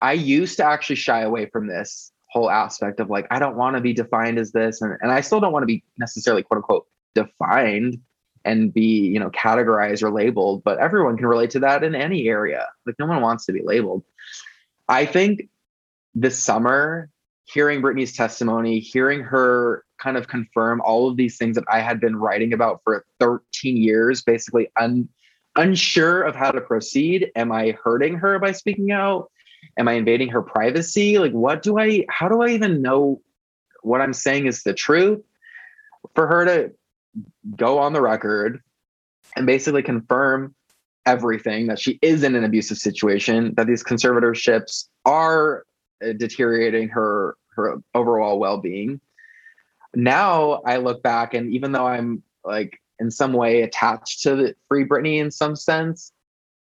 I 0.00 0.12
used 0.12 0.56
to 0.58 0.64
actually 0.64 0.96
shy 0.96 1.22
away 1.22 1.46
from 1.46 1.66
this 1.66 2.12
whole 2.30 2.50
aspect 2.50 3.00
of 3.00 3.10
like, 3.10 3.26
I 3.30 3.40
don't 3.40 3.56
want 3.56 3.76
to 3.76 3.82
be 3.82 3.92
defined 3.92 4.38
as 4.38 4.52
this. 4.52 4.80
And, 4.80 4.96
and 5.00 5.10
I 5.10 5.20
still 5.22 5.40
don't 5.40 5.52
want 5.52 5.64
to 5.64 5.66
be 5.66 5.82
necessarily 5.98 6.44
quote 6.44 6.58
unquote 6.58 6.86
defined 7.14 7.98
and 8.44 8.72
be 8.72 9.08
you 9.08 9.18
know 9.18 9.30
categorized 9.30 10.02
or 10.02 10.10
labeled 10.10 10.62
but 10.64 10.78
everyone 10.78 11.16
can 11.16 11.26
relate 11.26 11.50
to 11.50 11.60
that 11.60 11.82
in 11.82 11.94
any 11.94 12.28
area 12.28 12.66
like 12.86 12.96
no 12.98 13.06
one 13.06 13.22
wants 13.22 13.46
to 13.46 13.52
be 13.52 13.62
labeled 13.62 14.04
i 14.88 15.06
think 15.06 15.48
this 16.14 16.42
summer 16.42 17.08
hearing 17.46 17.82
Britney's 17.82 18.16
testimony 18.16 18.80
hearing 18.80 19.20
her 19.20 19.84
kind 19.98 20.16
of 20.16 20.28
confirm 20.28 20.80
all 20.80 21.08
of 21.08 21.16
these 21.16 21.36
things 21.36 21.56
that 21.56 21.64
i 21.70 21.80
had 21.80 22.00
been 22.00 22.16
writing 22.16 22.52
about 22.52 22.80
for 22.84 23.04
13 23.20 23.76
years 23.76 24.22
basically 24.22 24.68
un, 24.78 25.08
unsure 25.56 26.22
of 26.22 26.34
how 26.34 26.50
to 26.50 26.60
proceed. 26.60 27.30
Am 27.36 27.52
i 27.52 27.76
hurting 27.82 28.14
her 28.14 28.38
by 28.38 28.52
speaking 28.52 28.90
out? 28.90 29.30
Am 29.78 29.88
i 29.88 29.92
invading 29.92 30.28
her 30.28 30.42
privacy? 30.42 31.18
Like 31.18 31.32
what 31.32 31.62
do 31.62 31.78
i 31.78 32.04
how 32.08 32.28
do 32.28 32.42
i 32.42 32.48
even 32.48 32.82
know 32.82 33.20
what 33.82 34.00
i'm 34.00 34.14
saying 34.14 34.46
is 34.46 34.62
the 34.62 34.74
truth? 34.74 35.22
For 36.14 36.26
her 36.26 36.44
to 36.44 36.72
go 37.56 37.78
on 37.78 37.92
the 37.92 38.02
record 38.02 38.60
and 39.36 39.46
basically 39.46 39.82
confirm 39.82 40.54
everything 41.06 41.66
that 41.66 41.78
she 41.78 41.98
is 42.02 42.22
in 42.22 42.34
an 42.34 42.44
abusive 42.44 42.78
situation, 42.78 43.54
that 43.56 43.66
these 43.66 43.84
conservatorships 43.84 44.86
are 45.04 45.64
Uh, 46.02 46.12
deteriorating 46.12 46.88
her 46.88 47.36
her 47.54 47.80
overall 47.94 48.38
well-being. 48.38 49.00
Now 49.94 50.62
I 50.66 50.78
look 50.78 51.02
back 51.02 51.34
and 51.34 51.52
even 51.52 51.70
though 51.70 51.86
I'm 51.86 52.22
like 52.44 52.80
in 52.98 53.12
some 53.12 53.32
way 53.32 53.62
attached 53.62 54.22
to 54.24 54.34
the 54.34 54.56
Free 54.68 54.84
Britney 54.84 55.20
in 55.20 55.30
some 55.30 55.54
sense, 55.54 56.12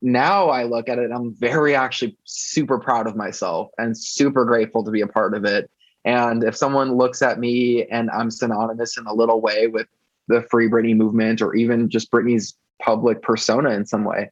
now 0.00 0.48
I 0.48 0.64
look 0.64 0.88
at 0.88 0.98
it, 0.98 1.10
I'm 1.12 1.34
very 1.34 1.74
actually 1.74 2.16
super 2.24 2.78
proud 2.78 3.06
of 3.06 3.14
myself 3.14 3.70
and 3.76 3.96
super 3.96 4.46
grateful 4.46 4.82
to 4.84 4.90
be 4.90 5.02
a 5.02 5.06
part 5.06 5.34
of 5.34 5.44
it. 5.44 5.70
And 6.06 6.42
if 6.42 6.56
someone 6.56 6.96
looks 6.96 7.20
at 7.20 7.38
me 7.38 7.84
and 7.86 8.10
I'm 8.10 8.30
synonymous 8.30 8.96
in 8.96 9.06
a 9.06 9.12
little 9.12 9.42
way 9.42 9.66
with 9.66 9.86
the 10.28 10.42
Free 10.50 10.68
Britney 10.68 10.96
movement 10.96 11.42
or 11.42 11.54
even 11.54 11.90
just 11.90 12.10
Britney's 12.10 12.56
public 12.80 13.20
persona 13.20 13.70
in 13.70 13.84
some 13.84 14.04
way. 14.04 14.30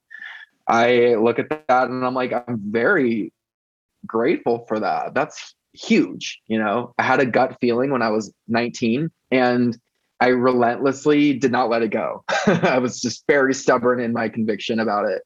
I 0.66 1.16
look 1.16 1.38
at 1.38 1.50
that 1.50 1.90
and 1.90 2.04
I'm 2.06 2.14
like, 2.14 2.32
I'm 2.32 2.58
very 2.70 3.32
grateful 4.06 4.64
for 4.68 4.80
that. 4.80 5.14
That's 5.14 5.54
huge. 5.72 6.40
You 6.46 6.58
know, 6.58 6.94
I 6.98 7.02
had 7.02 7.20
a 7.20 7.26
gut 7.26 7.58
feeling 7.60 7.90
when 7.90 8.02
I 8.02 8.10
was 8.10 8.32
19 8.48 9.10
and 9.30 9.78
I 10.20 10.28
relentlessly 10.28 11.34
did 11.34 11.52
not 11.52 11.70
let 11.70 11.82
it 11.82 11.90
go. 11.90 12.24
I 12.46 12.78
was 12.78 13.00
just 13.00 13.24
very 13.26 13.54
stubborn 13.54 14.00
in 14.00 14.12
my 14.12 14.28
conviction 14.28 14.80
about 14.80 15.06
it. 15.06 15.22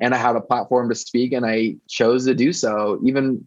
And 0.00 0.14
I 0.14 0.16
had 0.16 0.34
a 0.34 0.40
platform 0.40 0.88
to 0.88 0.94
speak 0.94 1.32
and 1.32 1.46
I 1.46 1.76
chose 1.88 2.26
to 2.26 2.34
do 2.34 2.52
so, 2.52 3.00
even 3.04 3.46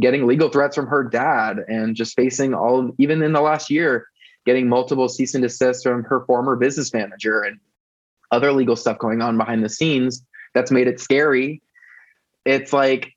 getting 0.00 0.26
legal 0.26 0.48
threats 0.48 0.74
from 0.74 0.86
her 0.86 1.04
dad 1.04 1.58
and 1.68 1.94
just 1.94 2.16
facing 2.16 2.54
all, 2.54 2.92
even 2.98 3.22
in 3.22 3.34
the 3.34 3.42
last 3.42 3.68
year, 3.68 4.06
getting 4.46 4.68
multiple 4.68 5.08
cease 5.08 5.34
and 5.34 5.42
desist 5.42 5.82
from 5.82 6.02
her 6.04 6.24
former 6.24 6.56
business 6.56 6.94
manager 6.94 7.42
and 7.42 7.58
other 8.30 8.52
legal 8.52 8.74
stuff 8.74 8.98
going 8.98 9.20
on 9.20 9.36
behind 9.36 9.62
the 9.62 9.68
scenes 9.68 10.24
that's 10.54 10.70
made 10.70 10.88
it 10.88 10.98
scary. 10.98 11.62
It's 12.46 12.72
like 12.72 13.12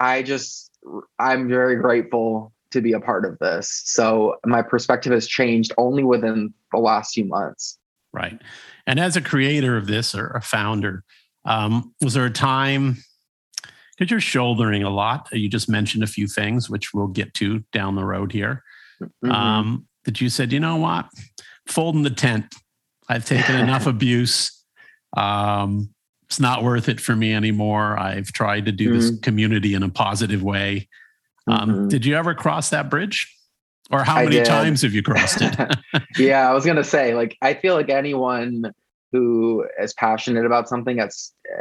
I 0.00 0.22
just 0.22 0.70
I'm 1.18 1.48
very 1.48 1.76
grateful 1.76 2.52
to 2.72 2.80
be 2.80 2.92
a 2.92 3.00
part 3.00 3.24
of 3.24 3.38
this. 3.38 3.82
So 3.84 4.36
my 4.44 4.62
perspective 4.62 5.12
has 5.12 5.26
changed 5.26 5.72
only 5.78 6.02
within 6.02 6.52
the 6.72 6.78
last 6.78 7.14
few 7.14 7.24
months. 7.24 7.78
Right. 8.12 8.40
And 8.86 9.00
as 9.00 9.16
a 9.16 9.20
creator 9.20 9.76
of 9.76 9.86
this 9.86 10.14
or 10.14 10.28
a 10.28 10.40
founder, 10.40 11.04
um, 11.44 11.94
was 12.00 12.14
there 12.14 12.26
a 12.26 12.30
time 12.30 12.98
because 13.96 14.10
you're 14.10 14.20
shouldering 14.20 14.82
a 14.82 14.90
lot? 14.90 15.28
You 15.32 15.48
just 15.48 15.68
mentioned 15.68 16.02
a 16.02 16.08
few 16.08 16.26
things, 16.26 16.68
which 16.68 16.92
we'll 16.92 17.06
get 17.06 17.32
to 17.34 17.60
down 17.72 17.94
the 17.94 18.04
road 18.04 18.32
here. 18.32 18.62
Mm-hmm. 19.00 19.30
Um, 19.30 19.86
that 20.04 20.20
you 20.20 20.28
said, 20.28 20.52
you 20.52 20.60
know 20.60 20.76
what, 20.76 21.08
folding 21.66 22.02
the 22.02 22.10
tent. 22.10 22.54
I've 23.08 23.24
taken 23.24 23.56
enough 23.56 23.86
abuse. 23.86 24.50
Um, 25.16 25.93
it's 26.34 26.40
not 26.40 26.64
worth 26.64 26.88
it 26.88 27.00
for 27.00 27.14
me 27.14 27.32
anymore. 27.32 27.96
I've 27.96 28.32
tried 28.32 28.66
to 28.66 28.72
do 28.72 28.88
mm-hmm. 28.88 28.98
this 28.98 29.18
community 29.20 29.74
in 29.74 29.84
a 29.84 29.88
positive 29.88 30.42
way. 30.42 30.88
Um, 31.46 31.70
mm-hmm. 31.70 31.88
Did 31.88 32.04
you 32.04 32.16
ever 32.16 32.34
cross 32.34 32.70
that 32.70 32.90
bridge? 32.90 33.32
Or 33.92 34.02
how 34.02 34.24
many 34.24 34.42
times 34.42 34.82
have 34.82 34.92
you 34.92 35.02
crossed 35.04 35.38
it? 35.42 35.76
yeah, 36.18 36.50
I 36.50 36.52
was 36.52 36.66
gonna 36.66 36.82
say, 36.82 37.14
like, 37.14 37.36
I 37.40 37.54
feel 37.54 37.74
like 37.74 37.88
anyone 37.88 38.72
who 39.12 39.64
is 39.80 39.94
passionate 39.94 40.44
about 40.44 40.68
something, 40.68 40.98
at 40.98 41.12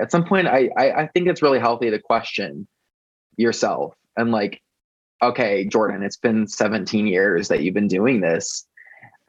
at 0.02 0.10
some 0.10 0.26
point, 0.26 0.48
I, 0.48 0.72
I 0.76 1.02
I 1.04 1.08
think 1.14 1.28
it's 1.28 1.44
really 1.44 1.60
healthy 1.60 1.92
to 1.92 2.00
question 2.00 2.68
yourself 3.38 3.94
and 4.18 4.32
like, 4.32 4.60
okay, 5.22 5.66
Jordan, 5.66 6.02
it's 6.02 6.18
been 6.18 6.48
17 6.48 7.06
years 7.06 7.48
that 7.50 7.62
you've 7.62 7.76
been 7.76 7.88
doing 7.88 8.22
this. 8.22 8.66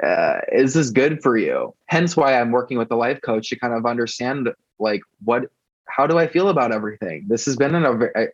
Uh, 0.02 0.38
is 0.52 0.72
this 0.72 0.88
good 0.88 1.22
for 1.22 1.36
you? 1.36 1.74
Hence 1.86 2.16
why 2.16 2.40
I'm 2.40 2.50
working 2.50 2.78
with 2.78 2.90
a 2.90 2.96
life 2.96 3.20
coach 3.20 3.50
to 3.50 3.58
kind 3.58 3.74
of 3.74 3.84
understand 3.84 4.48
like 4.78 5.02
what, 5.24 5.44
how 5.86 6.06
do 6.06 6.18
I 6.18 6.26
feel 6.26 6.48
about 6.48 6.72
everything? 6.72 7.26
This 7.28 7.44
has 7.46 7.56
been 7.56 7.74
an, 7.74 7.84
a, 7.84 8.26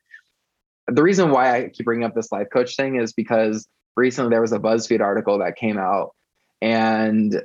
the 0.92 1.02
reason 1.02 1.30
why 1.30 1.56
I 1.56 1.68
keep 1.68 1.84
bringing 1.84 2.04
up 2.04 2.14
this 2.14 2.32
life 2.32 2.48
coach 2.52 2.76
thing 2.76 2.96
is 2.96 3.12
because 3.12 3.68
recently 3.96 4.30
there 4.30 4.40
was 4.40 4.52
a 4.52 4.58
BuzzFeed 4.58 5.00
article 5.00 5.38
that 5.38 5.56
came 5.56 5.78
out, 5.78 6.14
and 6.60 7.40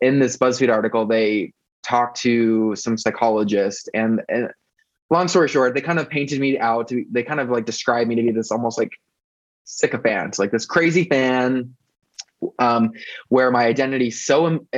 in 0.00 0.18
this 0.18 0.36
BuzzFeed 0.36 0.72
article, 0.72 1.06
they 1.06 1.52
talked 1.82 2.20
to 2.20 2.74
some 2.76 2.96
psychologists, 2.96 3.88
and, 3.94 4.22
and 4.28 4.50
long 5.10 5.28
story 5.28 5.48
short, 5.48 5.74
they 5.74 5.80
kind 5.80 5.98
of 5.98 6.08
painted 6.08 6.40
me 6.40 6.58
out 6.58 6.88
to. 6.88 7.04
They 7.10 7.22
kind 7.22 7.40
of 7.40 7.50
like 7.50 7.66
described 7.66 8.08
me 8.08 8.14
to 8.16 8.22
be 8.22 8.30
this 8.30 8.50
almost 8.50 8.78
like 8.78 8.92
sycophant, 9.64 10.38
like 10.38 10.52
this 10.52 10.66
crazy 10.66 11.04
fan, 11.04 11.74
um, 12.58 12.92
where 13.28 13.50
my 13.50 13.64
identity 13.66 14.10
so 14.10 14.46
um, 14.46 14.68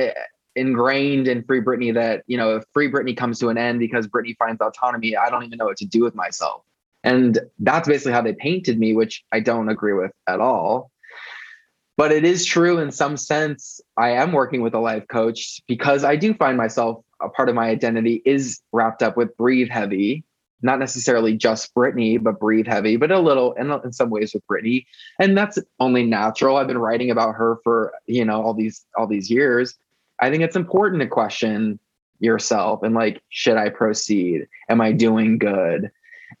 ingrained 0.55 1.27
in 1.27 1.43
Free 1.43 1.61
Britney 1.61 1.93
that 1.93 2.23
you 2.27 2.37
know 2.37 2.57
if 2.57 2.63
Free 2.73 2.91
Britney 2.91 3.15
comes 3.15 3.39
to 3.39 3.49
an 3.49 3.57
end 3.57 3.79
because 3.79 4.07
Britney 4.07 4.35
finds 4.37 4.61
autonomy, 4.61 5.15
I 5.15 5.29
don't 5.29 5.43
even 5.43 5.57
know 5.57 5.65
what 5.65 5.77
to 5.77 5.85
do 5.85 6.03
with 6.03 6.15
myself. 6.15 6.63
And 7.03 7.39
that's 7.59 7.87
basically 7.87 8.13
how 8.13 8.21
they 8.21 8.33
painted 8.33 8.79
me, 8.79 8.95
which 8.95 9.23
I 9.31 9.41
don't 9.41 9.69
agree 9.69 9.93
with 9.93 10.11
at 10.27 10.39
all. 10.39 10.89
But 11.95 12.11
it 12.11 12.23
is 12.23 12.45
true 12.45 12.79
in 12.79 12.91
some 12.91 13.17
sense. 13.17 13.79
I 13.97 14.11
am 14.11 14.31
working 14.31 14.61
with 14.61 14.73
a 14.73 14.79
life 14.79 15.07
coach 15.07 15.61
because 15.67 16.03
I 16.03 16.15
do 16.15 16.33
find 16.33 16.57
myself 16.57 17.03
a 17.21 17.29
part 17.29 17.49
of 17.49 17.55
my 17.55 17.67
identity 17.67 18.21
is 18.25 18.59
wrapped 18.71 19.03
up 19.03 19.15
with 19.15 19.35
breathe 19.37 19.69
heavy, 19.69 20.23
not 20.61 20.79
necessarily 20.79 21.37
just 21.37 21.73
Britney, 21.75 22.21
but 22.21 22.39
breathe 22.39 22.67
heavy, 22.67 22.97
but 22.97 23.11
a 23.11 23.19
little 23.19 23.53
in, 23.53 23.71
in 23.83 23.93
some 23.93 24.09
ways 24.09 24.33
with 24.33 24.43
Britney. 24.47 24.85
And 25.19 25.37
that's 25.37 25.59
only 25.79 26.03
natural. 26.03 26.57
I've 26.57 26.67
been 26.67 26.79
writing 26.79 27.11
about 27.11 27.35
her 27.35 27.57
for, 27.63 27.93
you 28.07 28.25
know, 28.25 28.41
all 28.41 28.53
these, 28.53 28.85
all 28.97 29.05
these 29.05 29.29
years. 29.29 29.75
I 30.19 30.29
think 30.29 30.43
it's 30.43 30.55
important 30.55 31.01
to 31.01 31.07
question 31.07 31.79
yourself 32.19 32.83
and 32.83 32.95
like, 32.95 33.21
should 33.29 33.57
I 33.57 33.69
proceed? 33.69 34.47
Am 34.69 34.79
I 34.81 34.91
doing 34.91 35.37
good? 35.37 35.91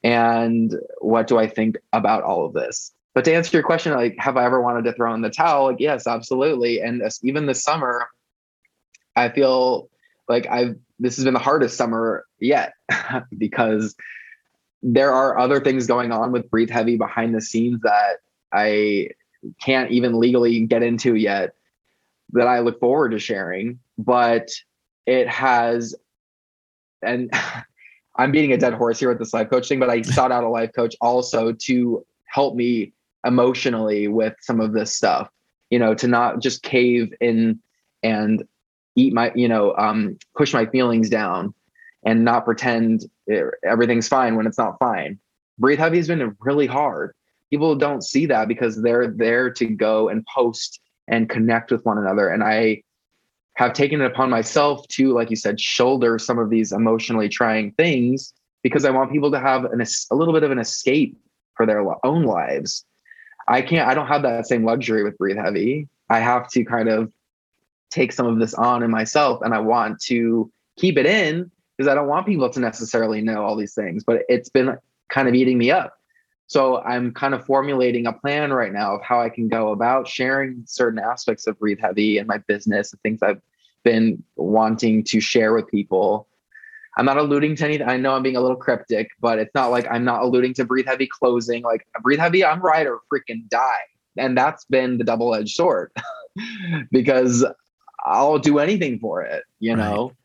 and 0.03 0.75
what 0.99 1.27
do 1.27 1.37
I 1.37 1.47
think 1.47 1.77
about 1.91 2.23
all 2.23 2.45
of 2.45 2.53
this? 2.53 2.91
But 3.13 3.25
to 3.25 3.33
answer 3.33 3.55
your 3.55 3.63
question, 3.63 3.93
like, 3.93 4.15
have 4.17 4.37
I 4.37 4.45
ever 4.45 4.61
wanted 4.61 4.85
to 4.85 4.93
throw 4.93 5.13
in 5.13 5.21
the 5.21 5.29
towel? 5.29 5.65
Like, 5.65 5.79
yes, 5.79 6.07
absolutely. 6.07 6.81
And 6.81 7.01
this, 7.01 7.19
even 7.23 7.45
this 7.45 7.63
summer, 7.63 8.07
I 9.15 9.29
feel 9.29 9.89
like 10.27 10.47
I've 10.47 10.77
this 10.99 11.15
has 11.17 11.25
been 11.25 11.33
the 11.33 11.39
hardest 11.39 11.75
summer 11.75 12.25
yet 12.39 12.73
because 13.37 13.95
there 14.81 15.11
are 15.11 15.37
other 15.37 15.59
things 15.59 15.85
going 15.85 16.11
on 16.11 16.31
with 16.31 16.49
Breathe 16.49 16.69
Heavy 16.69 16.97
behind 16.97 17.35
the 17.35 17.41
scenes 17.41 17.81
that 17.81 18.17
I 18.51 19.09
can't 19.61 19.91
even 19.91 20.19
legally 20.19 20.65
get 20.65 20.81
into 20.81 21.15
yet 21.15 21.55
that 22.33 22.47
I 22.47 22.59
look 22.59 22.79
forward 22.79 23.11
to 23.11 23.19
sharing. 23.19 23.79
But 23.97 24.49
it 25.05 25.27
has, 25.27 25.95
and 27.01 27.31
I'm 28.15 28.31
beating 28.31 28.53
a 28.53 28.57
dead 28.57 28.73
horse 28.73 28.99
here 28.99 29.09
with 29.09 29.19
this 29.19 29.33
life 29.33 29.49
coach 29.49 29.67
thing, 29.67 29.79
but 29.79 29.89
I 29.89 30.01
sought 30.03 30.31
out 30.31 30.43
a 30.43 30.49
life 30.49 30.71
coach 30.75 30.95
also 31.01 31.53
to 31.53 32.05
help 32.25 32.55
me 32.55 32.93
emotionally 33.25 34.07
with 34.07 34.33
some 34.41 34.59
of 34.59 34.73
this 34.73 34.93
stuff, 34.93 35.29
you 35.69 35.79
know, 35.79 35.93
to 35.95 36.07
not 36.07 36.41
just 36.41 36.63
cave 36.63 37.13
in 37.21 37.59
and 38.01 38.43
eat 38.95 39.13
my, 39.13 39.31
you 39.33 39.47
know, 39.47 39.75
um, 39.77 40.17
push 40.35 40.53
my 40.53 40.65
feelings 40.65 41.09
down 41.09 41.53
and 42.05 42.25
not 42.25 42.45
pretend 42.45 43.05
everything's 43.65 44.07
fine 44.07 44.35
when 44.35 44.45
it's 44.45 44.57
not 44.57 44.77
fine. 44.77 45.17
Breathe 45.57 45.79
Heavy 45.79 45.97
has 45.97 46.07
been 46.07 46.35
really 46.41 46.67
hard. 46.67 47.13
People 47.49 47.75
don't 47.75 48.03
see 48.03 48.25
that 48.25 48.47
because 48.47 48.81
they're 48.81 49.07
there 49.07 49.49
to 49.51 49.65
go 49.65 50.09
and 50.09 50.25
post 50.25 50.81
and 51.07 51.29
connect 51.29 51.71
with 51.71 51.85
one 51.85 51.97
another. 51.97 52.29
And 52.29 52.43
I 52.43 52.83
have 53.55 53.73
taken 53.73 54.01
it 54.01 54.05
upon 54.05 54.29
myself 54.29 54.87
to, 54.89 55.13
like 55.13 55.29
you 55.29 55.35
said, 55.35 55.59
shoulder 55.59 56.17
some 56.17 56.39
of 56.39 56.49
these 56.49 56.71
emotionally 56.71 57.29
trying 57.29 57.71
things 57.73 58.33
because 58.63 58.85
I 58.85 58.91
want 58.91 59.11
people 59.11 59.31
to 59.31 59.39
have 59.39 59.65
an, 59.65 59.81
a 59.81 60.15
little 60.15 60.33
bit 60.33 60.43
of 60.43 60.51
an 60.51 60.59
escape 60.59 61.17
for 61.55 61.65
their 61.65 61.83
own 62.05 62.23
lives. 62.23 62.85
I 63.47 63.61
can't, 63.61 63.87
I 63.87 63.93
don't 63.93 64.07
have 64.07 64.23
that 64.23 64.47
same 64.47 64.63
luxury 64.63 65.03
with 65.03 65.17
Breathe 65.17 65.37
Heavy. 65.37 65.87
I 66.09 66.19
have 66.19 66.49
to 66.51 66.63
kind 66.63 66.89
of 66.89 67.11
take 67.91 68.11
some 68.11 68.25
of 68.25 68.39
this 68.39 68.53
on 68.53 68.81
in 68.81 68.89
myself 68.89 69.41
and 69.43 69.53
I 69.53 69.59
want 69.59 70.01
to 70.03 70.51
keep 70.77 70.97
it 70.97 71.05
in 71.05 71.51
because 71.77 71.91
I 71.91 71.95
don't 71.95 72.07
want 72.07 72.25
people 72.25 72.49
to 72.49 72.59
necessarily 72.59 73.21
know 73.21 73.43
all 73.43 73.55
these 73.55 73.73
things, 73.73 74.03
but 74.03 74.23
it's 74.29 74.49
been 74.49 74.77
kind 75.09 75.27
of 75.27 75.35
eating 75.35 75.57
me 75.57 75.69
up. 75.69 75.97
So 76.47 76.81
I'm 76.81 77.13
kind 77.13 77.33
of 77.33 77.45
formulating 77.45 78.05
a 78.05 78.13
plan 78.13 78.51
right 78.53 78.71
now 78.71 78.95
of 78.95 79.01
how 79.01 79.21
I 79.21 79.29
can 79.29 79.47
go 79.47 79.71
about 79.71 80.07
sharing 80.07 80.63
certain 80.67 80.99
aspects 80.99 81.47
of 81.47 81.57
Breathe 81.57 81.79
Heavy 81.79 82.17
and 82.17 82.27
my 82.27 82.37
business 82.39 82.91
and 82.91 83.01
things 83.01 83.23
I've 83.23 83.41
been 83.83 84.23
wanting 84.35 85.03
to 85.05 85.19
share 85.19 85.53
with 85.53 85.67
people. 85.67 86.27
I'm 86.97 87.05
not 87.05 87.17
alluding 87.17 87.55
to 87.57 87.65
anything. 87.65 87.87
I 87.87 87.97
know 87.97 88.13
I'm 88.13 88.21
being 88.21 88.35
a 88.35 88.41
little 88.41 88.57
cryptic, 88.57 89.09
but 89.19 89.39
it's 89.39 89.55
not 89.55 89.71
like 89.71 89.87
I'm 89.89 90.03
not 90.03 90.21
alluding 90.21 90.53
to 90.55 90.65
Breathe 90.65 90.85
Heavy 90.85 91.07
closing. 91.07 91.63
Like 91.63 91.87
Breathe 92.01 92.19
Heavy, 92.19 92.45
I'm 92.45 92.61
right 92.61 92.85
or 92.85 92.99
freaking 93.11 93.47
die. 93.49 93.81
And 94.17 94.37
that's 94.37 94.65
been 94.65 94.99
the 94.99 95.03
double 95.03 95.33
edged 95.33 95.55
sword 95.55 95.91
because 96.91 97.43
I'll 98.05 98.37
do 98.37 98.59
anything 98.59 98.99
for 98.99 99.23
it, 99.23 99.43
you 99.59 99.75
know? 99.75 100.07
Right. 100.07 100.15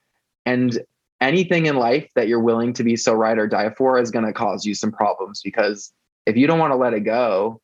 And 0.45 0.79
anything 1.21 1.67
in 1.67 1.77
life 1.77 2.11
that 2.15 2.29
you're 2.29 2.41
willing 2.41 2.73
to 2.75 2.85
be 2.85 2.97
so 2.97 3.15
right 3.15 3.39
or 3.39 3.47
die 3.47 3.71
for 3.71 3.99
is 3.99 4.11
going 4.11 4.27
to 4.27 4.33
cause 4.33 4.67
you 4.67 4.75
some 4.75 4.93
problems 4.93 5.41
because 5.43 5.93
if 6.29 6.37
you 6.37 6.47
don't 6.47 6.59
want 6.59 6.73
to 6.73 6.77
let 6.77 6.93
it 6.93 7.01
go, 7.01 7.61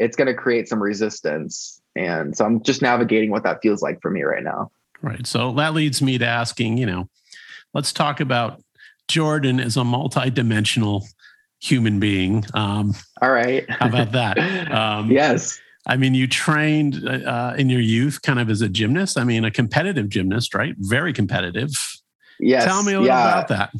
it's 0.00 0.16
going 0.16 0.26
to 0.26 0.34
create 0.34 0.68
some 0.68 0.82
resistance. 0.82 1.80
And 1.94 2.36
so 2.36 2.44
I'm 2.44 2.60
just 2.62 2.82
navigating 2.82 3.30
what 3.30 3.44
that 3.44 3.60
feels 3.62 3.82
like 3.82 4.02
for 4.02 4.10
me 4.10 4.22
right 4.22 4.42
now. 4.42 4.72
Right. 5.00 5.24
So 5.26 5.52
that 5.52 5.74
leads 5.74 6.02
me 6.02 6.18
to 6.18 6.26
asking, 6.26 6.76
you 6.78 6.86
know, 6.86 7.08
let's 7.72 7.92
talk 7.92 8.18
about 8.18 8.62
Jordan 9.08 9.60
as 9.60 9.76
a 9.76 9.80
multidimensional 9.80 11.04
human 11.60 12.00
being. 12.00 12.44
Um, 12.52 12.94
All 13.22 13.30
right. 13.30 13.68
how 13.70 13.88
about 13.88 14.12
that? 14.12 14.38
Um, 14.70 15.10
yes. 15.10 15.60
I 15.86 15.96
mean, 15.96 16.14
you 16.14 16.26
trained 16.26 17.06
uh, 17.08 17.54
in 17.56 17.70
your 17.70 17.80
youth 17.80 18.22
kind 18.22 18.38
of 18.38 18.50
as 18.50 18.60
a 18.60 18.68
gymnast. 18.68 19.18
I 19.18 19.24
mean, 19.24 19.44
a 19.44 19.50
competitive 19.50 20.08
gymnast, 20.08 20.54
right? 20.54 20.74
Very 20.78 21.12
competitive. 21.12 21.70
Yes. 22.38 22.64
Tell 22.64 22.82
me 22.82 22.92
a 22.92 23.00
little 23.00 23.06
yeah. 23.06 23.32
about 23.32 23.48
that. 23.48 23.72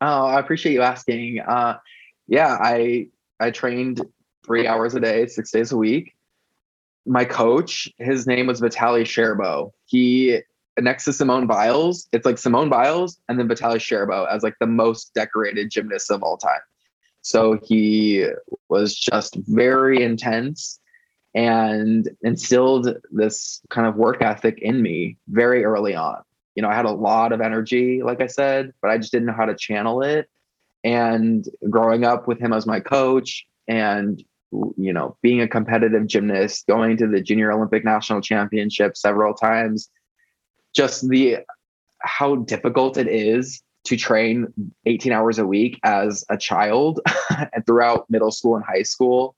Oh, 0.00 0.26
I 0.26 0.40
appreciate 0.40 0.72
you 0.72 0.82
asking. 0.82 1.40
Uh, 1.40 1.78
yeah, 2.28 2.56
I 2.60 3.08
I 3.40 3.50
trained 3.50 4.02
three 4.44 4.66
hours 4.66 4.94
a 4.94 5.00
day, 5.00 5.26
six 5.26 5.50
days 5.50 5.72
a 5.72 5.76
week. 5.76 6.14
My 7.04 7.24
coach, 7.24 7.88
his 7.98 8.26
name 8.26 8.46
was 8.46 8.60
Vitaly 8.60 9.02
Scherbo. 9.02 9.72
He 9.84 10.40
next 10.78 11.04
to 11.04 11.12
Simone 11.12 11.46
Biles, 11.46 12.08
it's 12.12 12.26
like 12.26 12.38
Simone 12.38 12.68
Biles 12.68 13.18
and 13.28 13.38
then 13.38 13.48
Vitaly 13.48 13.76
Scherbo 13.76 14.26
as 14.30 14.42
like 14.42 14.56
the 14.60 14.66
most 14.66 15.14
decorated 15.14 15.70
gymnast 15.70 16.10
of 16.10 16.22
all 16.22 16.36
time. 16.36 16.60
So 17.22 17.58
he 17.64 18.26
was 18.68 18.94
just 18.94 19.36
very 19.46 20.02
intense 20.02 20.78
and 21.34 22.08
instilled 22.22 22.96
this 23.10 23.60
kind 23.68 23.86
of 23.86 23.96
work 23.96 24.22
ethic 24.22 24.58
in 24.60 24.80
me 24.80 25.16
very 25.28 25.64
early 25.64 25.94
on. 25.94 26.22
You 26.54 26.62
know, 26.62 26.68
I 26.68 26.74
had 26.74 26.86
a 26.86 26.92
lot 26.92 27.32
of 27.32 27.40
energy, 27.40 28.02
like 28.02 28.20
I 28.20 28.26
said, 28.26 28.72
but 28.80 28.90
I 28.90 28.98
just 28.98 29.12
didn't 29.12 29.26
know 29.26 29.34
how 29.34 29.44
to 29.44 29.54
channel 29.54 30.02
it 30.02 30.30
and 30.86 31.48
growing 31.68 32.04
up 32.04 32.28
with 32.28 32.38
him 32.38 32.52
as 32.52 32.64
my 32.64 32.78
coach 32.78 33.44
and 33.66 34.22
you 34.76 34.92
know 34.92 35.16
being 35.20 35.40
a 35.40 35.48
competitive 35.48 36.06
gymnast 36.06 36.64
going 36.68 36.96
to 36.96 37.08
the 37.08 37.20
junior 37.20 37.50
olympic 37.50 37.84
national 37.84 38.20
championship 38.20 38.96
several 38.96 39.34
times 39.34 39.90
just 40.74 41.08
the 41.08 41.38
how 42.00 42.36
difficult 42.36 42.96
it 42.96 43.08
is 43.08 43.62
to 43.82 43.96
train 43.96 44.46
18 44.86 45.10
hours 45.10 45.38
a 45.38 45.46
week 45.46 45.80
as 45.82 46.24
a 46.30 46.38
child 46.38 47.00
and 47.52 47.66
throughout 47.66 48.08
middle 48.08 48.30
school 48.30 48.54
and 48.54 48.64
high 48.64 48.84
school 48.84 49.34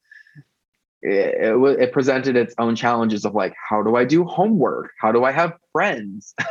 it, 1.01 1.55
it, 1.57 1.81
it 1.81 1.93
presented 1.93 2.37
its 2.37 2.55
own 2.59 2.75
challenges 2.75 3.25
of 3.25 3.33
like, 3.33 3.55
how 3.69 3.85
do 3.85 3.95
I 3.95 4.05
do 4.05 4.25
homework? 4.25 4.91
How 5.01 5.13
do 5.13 5.23
I 5.23 5.31
have 5.31 5.53
friends? 5.73 6.35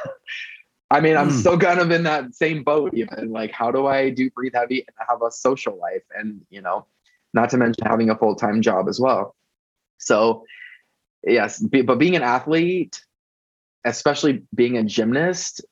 I 0.90 1.02
mean, 1.02 1.18
I'm 1.18 1.30
mm. 1.30 1.40
still 1.40 1.58
kind 1.58 1.80
of 1.80 1.92
in 1.92 2.04
that 2.04 2.34
same 2.34 2.64
boat, 2.64 2.94
even 2.94 3.32
like, 3.32 3.52
how 3.52 3.72
do 3.72 3.88
I 3.88 4.10
do 4.10 4.30
breathe 4.30 4.54
heavy 4.56 4.86
and 4.88 4.96
have 5.10 5.22
a 5.22 5.32
social 5.32 5.78
life? 5.78 6.04
And, 6.16 6.42
you 6.50 6.62
know, 6.62 6.86
not 7.34 7.50
to 7.50 7.58
mention 7.58 7.86
having 7.86 8.10
a 8.10 8.18
full 8.18 8.36
time 8.36 8.62
job 8.62 8.88
as 8.88 9.00
well. 9.00 9.36
So, 9.98 10.46
yes, 11.26 11.60
but 11.60 12.00
being 12.00 12.16
an 12.16 12.24
athlete, 12.24 13.04
especially 13.84 14.44
being 14.56 14.78
a 14.78 14.84
gymnast, 14.84 15.66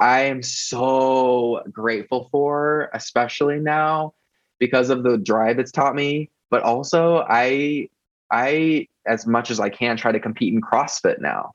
I 0.00 0.24
am 0.24 0.42
so 0.42 1.62
grateful 1.72 2.28
for, 2.30 2.90
especially 2.92 3.60
now 3.60 4.14
because 4.58 4.90
of 4.90 5.02
the 5.02 5.16
drive 5.16 5.58
it's 5.58 5.72
taught 5.72 5.94
me. 5.94 6.30
But 6.50 6.62
also, 6.62 7.24
I, 7.28 7.88
I, 8.30 8.86
as 9.06 9.26
much 9.26 9.50
as 9.50 9.60
I 9.60 9.70
can, 9.70 9.96
try 9.96 10.12
to 10.12 10.20
compete 10.20 10.52
in 10.52 10.60
CrossFit 10.60 11.20
now 11.20 11.52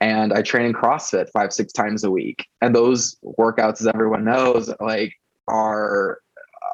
and 0.00 0.32
I 0.32 0.42
train 0.42 0.66
in 0.66 0.72
CrossFit 0.72 1.30
five, 1.30 1.52
six 1.52 1.72
times 1.72 2.04
a 2.04 2.10
week. 2.10 2.46
And 2.62 2.74
those 2.74 3.16
workouts, 3.38 3.80
as 3.80 3.86
everyone 3.86 4.24
knows, 4.24 4.72
like 4.80 5.14
are 5.46 6.20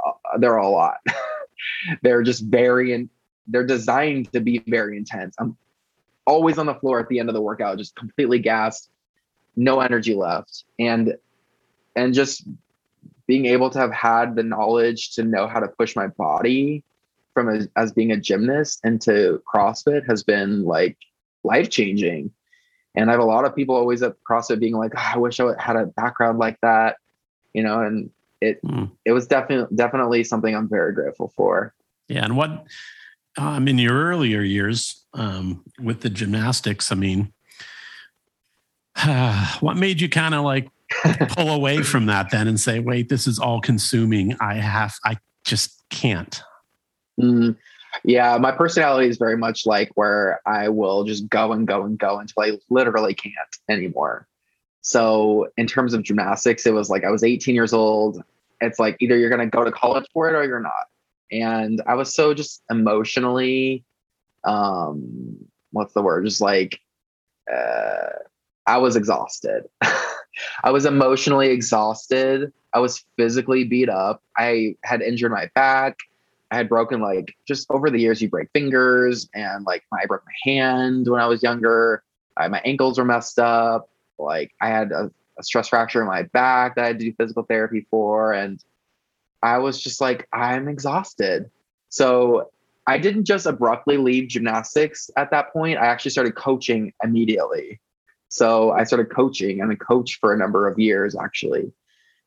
uh, 0.06 0.38
they're 0.38 0.56
a 0.56 0.68
lot. 0.68 0.98
they're 2.02 2.22
just 2.22 2.44
very 2.44 2.92
and 2.92 3.08
they're 3.48 3.66
designed 3.66 4.32
to 4.32 4.40
be 4.40 4.62
very 4.66 4.96
intense. 4.96 5.34
I'm 5.38 5.56
always 6.26 6.58
on 6.58 6.66
the 6.66 6.74
floor 6.74 7.00
at 7.00 7.08
the 7.08 7.18
end 7.18 7.28
of 7.28 7.34
the 7.34 7.40
workout, 7.40 7.78
just 7.78 7.96
completely 7.96 8.38
gassed, 8.38 8.90
no 9.56 9.80
energy 9.80 10.14
left, 10.14 10.64
and 10.78 11.16
and 11.96 12.14
just 12.14 12.46
being 13.26 13.46
able 13.46 13.70
to 13.70 13.78
have 13.78 13.92
had 13.92 14.36
the 14.36 14.42
knowledge 14.42 15.14
to 15.14 15.24
know 15.24 15.48
how 15.48 15.58
to 15.58 15.66
push 15.66 15.96
my 15.96 16.06
body 16.06 16.84
from 17.34 17.48
a, 17.48 17.66
as 17.76 17.92
being 17.92 18.12
a 18.12 18.16
gymnast 18.16 18.80
into 18.84 19.42
CrossFit 19.52 20.06
has 20.06 20.22
been 20.22 20.62
like 20.64 20.96
life 21.42 21.68
changing 21.68 22.30
and 22.96 23.10
I 23.10 23.12
have 23.12 23.20
a 23.20 23.24
lot 23.24 23.44
of 23.44 23.54
people 23.54 23.74
always 23.74 24.02
at 24.02 24.16
CrossFit 24.28 24.58
being 24.58 24.74
like, 24.74 24.92
oh, 24.96 25.10
I 25.14 25.18
wish 25.18 25.38
I 25.38 25.52
had 25.60 25.76
a 25.76 25.86
background 25.86 26.38
like 26.38 26.58
that, 26.62 26.96
you 27.52 27.62
know, 27.62 27.80
and 27.80 28.10
it 28.40 28.62
mm. 28.62 28.90
it 29.04 29.12
was 29.12 29.26
definitely 29.26 29.74
definitely 29.76 30.24
something 30.24 30.54
I'm 30.54 30.68
very 30.68 30.92
grateful 30.92 31.32
for. 31.36 31.74
Yeah, 32.08 32.24
and 32.24 32.36
what 32.36 32.66
um, 33.36 33.68
in 33.68 33.78
your 33.78 33.94
earlier 33.94 34.40
years 34.40 35.04
um, 35.14 35.64
with 35.80 36.00
the 36.00 36.10
gymnastics, 36.10 36.90
I 36.90 36.94
mean, 36.94 37.32
uh, 38.96 39.56
what 39.60 39.76
made 39.76 40.00
you 40.00 40.08
kind 40.08 40.34
of 40.34 40.44
like 40.44 40.68
pull 41.30 41.50
away 41.50 41.82
from 41.82 42.06
that 42.06 42.30
then 42.30 42.48
and 42.48 42.58
say, 42.58 42.78
wait, 42.78 43.08
this 43.08 43.26
is 43.26 43.38
all 43.38 43.60
consuming. 43.60 44.36
I 44.40 44.54
have, 44.54 44.94
I 45.04 45.18
just 45.44 45.82
can't. 45.90 46.42
Mm. 47.20 47.56
Yeah, 48.06 48.38
my 48.38 48.52
personality 48.52 49.08
is 49.08 49.18
very 49.18 49.36
much 49.36 49.66
like 49.66 49.90
where 49.96 50.40
I 50.46 50.68
will 50.68 51.02
just 51.02 51.28
go 51.28 51.50
and 51.50 51.66
go 51.66 51.82
and 51.82 51.98
go 51.98 52.20
until 52.20 52.44
I 52.44 52.58
literally 52.70 53.14
can't 53.14 53.34
anymore. 53.68 54.28
So, 54.80 55.48
in 55.56 55.66
terms 55.66 55.92
of 55.92 56.04
gymnastics, 56.04 56.64
it 56.66 56.72
was 56.72 56.88
like 56.88 57.02
I 57.02 57.10
was 57.10 57.24
18 57.24 57.56
years 57.56 57.72
old. 57.72 58.22
It's 58.60 58.78
like 58.78 58.96
either 59.00 59.18
you're 59.18 59.28
going 59.28 59.50
to 59.50 59.56
go 59.56 59.64
to 59.64 59.72
college 59.72 60.06
for 60.12 60.28
it 60.28 60.36
or 60.36 60.44
you're 60.44 60.60
not. 60.60 60.86
And 61.32 61.82
I 61.88 61.94
was 61.94 62.14
so 62.14 62.32
just 62.32 62.62
emotionally, 62.70 63.84
um, 64.44 65.36
what's 65.72 65.92
the 65.92 66.00
word? 66.00 66.26
Just 66.26 66.40
like, 66.40 66.78
uh, 67.52 68.10
I 68.68 68.78
was 68.78 68.94
exhausted. 68.94 69.64
I 70.62 70.70
was 70.70 70.86
emotionally 70.86 71.48
exhausted. 71.48 72.52
I 72.72 72.78
was 72.78 73.04
physically 73.16 73.64
beat 73.64 73.88
up. 73.88 74.22
I 74.36 74.76
had 74.84 75.02
injured 75.02 75.32
my 75.32 75.50
back. 75.56 75.98
I 76.50 76.56
had 76.56 76.68
broken 76.68 77.00
like 77.00 77.34
just 77.46 77.70
over 77.70 77.90
the 77.90 77.98
years, 77.98 78.22
you 78.22 78.28
break 78.28 78.48
fingers, 78.52 79.28
and 79.34 79.64
like 79.64 79.84
I 79.92 80.06
broke 80.06 80.24
my 80.24 80.52
hand 80.52 81.08
when 81.08 81.20
I 81.20 81.26
was 81.26 81.42
younger. 81.42 82.02
I, 82.36 82.48
my 82.48 82.60
ankles 82.64 82.98
were 82.98 83.04
messed 83.04 83.38
up. 83.38 83.88
Like 84.18 84.52
I 84.60 84.68
had 84.68 84.92
a, 84.92 85.10
a 85.38 85.42
stress 85.42 85.68
fracture 85.68 86.00
in 86.00 86.06
my 86.06 86.22
back 86.22 86.76
that 86.76 86.84
I 86.84 86.86
had 86.88 86.98
to 86.98 87.04
do 87.06 87.14
physical 87.14 87.42
therapy 87.42 87.86
for, 87.90 88.32
and 88.32 88.62
I 89.42 89.58
was 89.58 89.82
just 89.82 90.00
like, 90.00 90.28
I'm 90.32 90.68
exhausted. 90.68 91.50
So 91.88 92.50
I 92.86 92.98
didn't 92.98 93.24
just 93.24 93.46
abruptly 93.46 93.96
leave 93.96 94.28
gymnastics 94.28 95.10
at 95.16 95.30
that 95.32 95.52
point. 95.52 95.78
I 95.78 95.86
actually 95.86 96.12
started 96.12 96.36
coaching 96.36 96.92
immediately. 97.02 97.80
So 98.28 98.70
I 98.70 98.84
started 98.84 99.10
coaching 99.10 99.60
and 99.60 99.72
I 99.72 99.74
coached 99.76 100.18
for 100.20 100.32
a 100.32 100.38
number 100.38 100.68
of 100.68 100.78
years 100.78 101.16
actually 101.16 101.72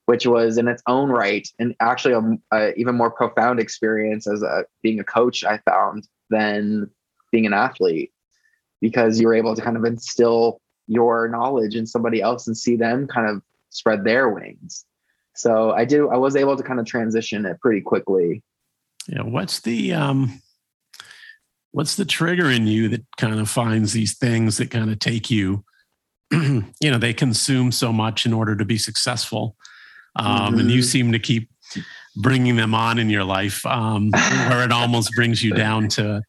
which 0.10 0.26
was 0.26 0.58
in 0.58 0.67
its 0.67 0.82
own 0.88 1.10
right 1.10 1.48
and 1.60 1.76
actually 1.80 2.15
a, 2.15 2.56
a 2.58 2.74
even 2.74 2.95
more 2.95 3.12
profound 3.12 3.60
experience 3.60 4.28
as 4.28 4.41
a 4.41 4.65
being 4.82 5.00
a 5.00 5.04
coach 5.04 5.43
i 5.43 5.60
found 5.60 6.08
than 6.32 6.89
being 7.32 7.45
an 7.45 7.54
athlete. 7.54 8.12
Because 8.82 9.19
you're 9.19 9.36
able 9.36 9.56
to 9.56 9.62
kind 9.62 9.78
of 9.78 9.86
instill 9.86 10.62
your 10.88 11.28
knowledge 11.28 11.76
in 11.76 11.86
somebody 11.86 12.22
else 12.22 12.48
and 12.48 12.58
see 12.58 12.76
them 12.76 13.08
kind 13.08 13.30
of 13.30 13.43
spread 13.69 14.04
their 14.04 14.30
wings. 14.30 14.84
So 15.36 15.72
i 15.74 15.86
do 15.86 16.10
i 16.10 16.17
was 16.17 16.36
able 16.36 16.58
to 16.58 16.63
kind 16.63 16.80
of 16.80 16.88
transition 16.88 17.45
it 17.45 17.62
pretty 17.62 17.82
quickly. 17.82 18.41
Yeah 19.08 19.22
what's 19.22 19.60
the 19.62 19.93
um 19.93 20.41
what's 21.72 21.95
the 21.95 22.06
trigger 22.06 22.50
in 22.50 22.65
you 22.65 22.89
that 22.89 23.06
kind 23.17 23.39
of 23.39 23.48
finds 23.48 23.93
these 23.93 24.17
things 24.17 24.58
that 24.58 24.72
kind 24.72 24.89
of 24.89 24.98
take 24.98 25.30
you 25.30 25.63
you 26.32 26.63
know 26.84 26.98
they 26.98 27.13
consume 27.13 27.72
so 27.72 27.93
much 27.93 28.26
in 28.26 28.34
order 28.34 28.56
to 28.56 28.65
be 28.65 28.78
successful 28.78 29.56
um, 30.15 30.26
mm-hmm. 30.26 30.60
and 30.60 30.72
you 30.72 30.80
mm-hmm. 30.80 30.86
seem 30.86 31.12
to 31.12 31.19
keep 31.19 31.50
bringing 32.15 32.56
them 32.56 32.74
on 32.74 33.00
in 33.00 33.10
your 33.10 33.24
life 33.24 33.65
um, 33.65 34.12
where 34.12 34.63
it 34.63 34.72
almost 34.72 35.13
brings 35.15 35.43
you 35.43 35.54
down 35.54 35.88
to 35.88 36.22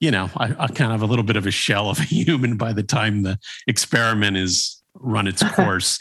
you 0.00 0.10
know 0.10 0.28
a, 0.36 0.54
a, 0.58 0.68
kind 0.68 0.92
of 0.92 1.02
a 1.02 1.06
little 1.06 1.24
bit 1.24 1.36
of 1.36 1.46
a 1.46 1.50
shell 1.50 1.88
of 1.88 1.98
a 1.98 2.02
human 2.04 2.56
by 2.56 2.72
the 2.72 2.82
time 2.82 3.22
the 3.22 3.38
experiment 3.66 4.36
is 4.36 4.82
run 4.94 5.26
its 5.26 5.42
course 5.54 5.98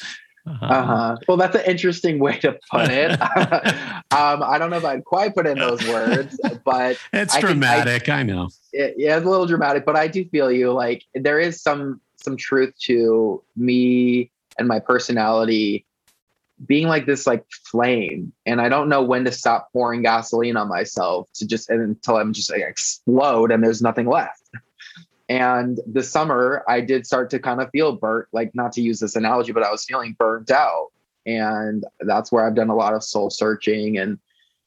uh-huh. 0.48 0.66
uh-huh. 0.66 1.18
Well, 1.28 1.38
that's 1.38 1.56
an 1.56 1.64
interesting 1.66 2.18
way 2.18 2.38
to 2.40 2.58
put 2.72 2.90
it. 2.90 3.12
um, 4.12 4.42
I 4.42 4.58
don't 4.58 4.72
know 4.72 4.78
if 4.78 4.86
I'd 4.86 5.06
quite 5.06 5.36
put 5.36 5.46
in 5.46 5.58
those 5.58 5.88
words, 5.88 6.40
but 6.66 6.98
it's 7.14 7.36
I 7.36 7.42
dramatic. 7.42 8.10
I, 8.10 8.22
I, 8.22 8.24
know. 8.24 8.50
It, 8.74 8.96
yeah, 8.98 9.18
it's 9.18 9.26
a 9.26 9.30
little 9.30 9.46
dramatic, 9.46 9.86
but 9.86 9.96
I 9.96 10.08
do 10.08 10.26
feel 10.26 10.52
you. 10.52 10.72
Like 10.72 11.06
there 11.14 11.40
is 11.40 11.62
some 11.62 12.02
some 12.16 12.38
truth 12.38 12.74
to 12.86 13.44
me 13.56 14.32
and 14.58 14.68
my 14.68 14.80
personality 14.80 15.86
being 16.66 16.88
like 16.88 17.06
this 17.06 17.26
like 17.26 17.46
flame. 17.66 18.34
And 18.46 18.62
i 18.62 18.70
don't 18.70 18.90
know 18.90 19.02
when 19.02 19.26
to 19.26 19.32
stop 19.32 19.72
pouring 19.74 20.02
gasoline 20.02 20.58
on 20.58 20.68
myself 20.68 21.30
to 21.36 21.48
just 21.48 21.70
until 21.70 22.18
i'm 22.18 22.34
just 22.34 22.52
like 22.52 22.62
explode 22.62 23.52
and 23.52 23.64
there's 23.64 23.82
nothing 23.82 24.08
left. 24.08 24.50
And 25.30 25.80
this 25.88 26.10
summer 26.10 26.64
i 26.68 26.82
did 26.82 27.06
start 27.06 27.30
to 27.32 27.40
kind 27.40 27.62
of 27.62 27.70
feel 27.72 27.94
burnt 27.94 28.28
like 28.32 28.54
not 28.54 28.74
to 28.74 28.82
use 28.82 29.00
this 29.00 29.16
analogy 29.16 29.52
but 29.52 29.64
i 29.64 29.72
was 29.72 29.86
feeling 29.86 30.16
burnt 30.18 30.52
out. 30.52 30.88
And 31.26 31.86
that's 32.00 32.32
where 32.32 32.46
i've 32.46 32.56
done 32.56 32.70
a 32.70 32.76
lot 32.76 32.94
of 32.94 33.04
soul 33.04 33.30
searching 33.30 33.98
and 33.98 34.20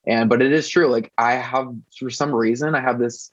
and 0.06 0.28
but 0.28 0.42
it 0.42 0.52
is 0.52 0.68
true. 0.68 0.88
Like 0.88 1.12
i 1.18 1.32
have 1.34 1.74
for 1.98 2.10
some 2.10 2.34
reason 2.34 2.74
i 2.74 2.80
have 2.80 2.98
this 2.98 3.32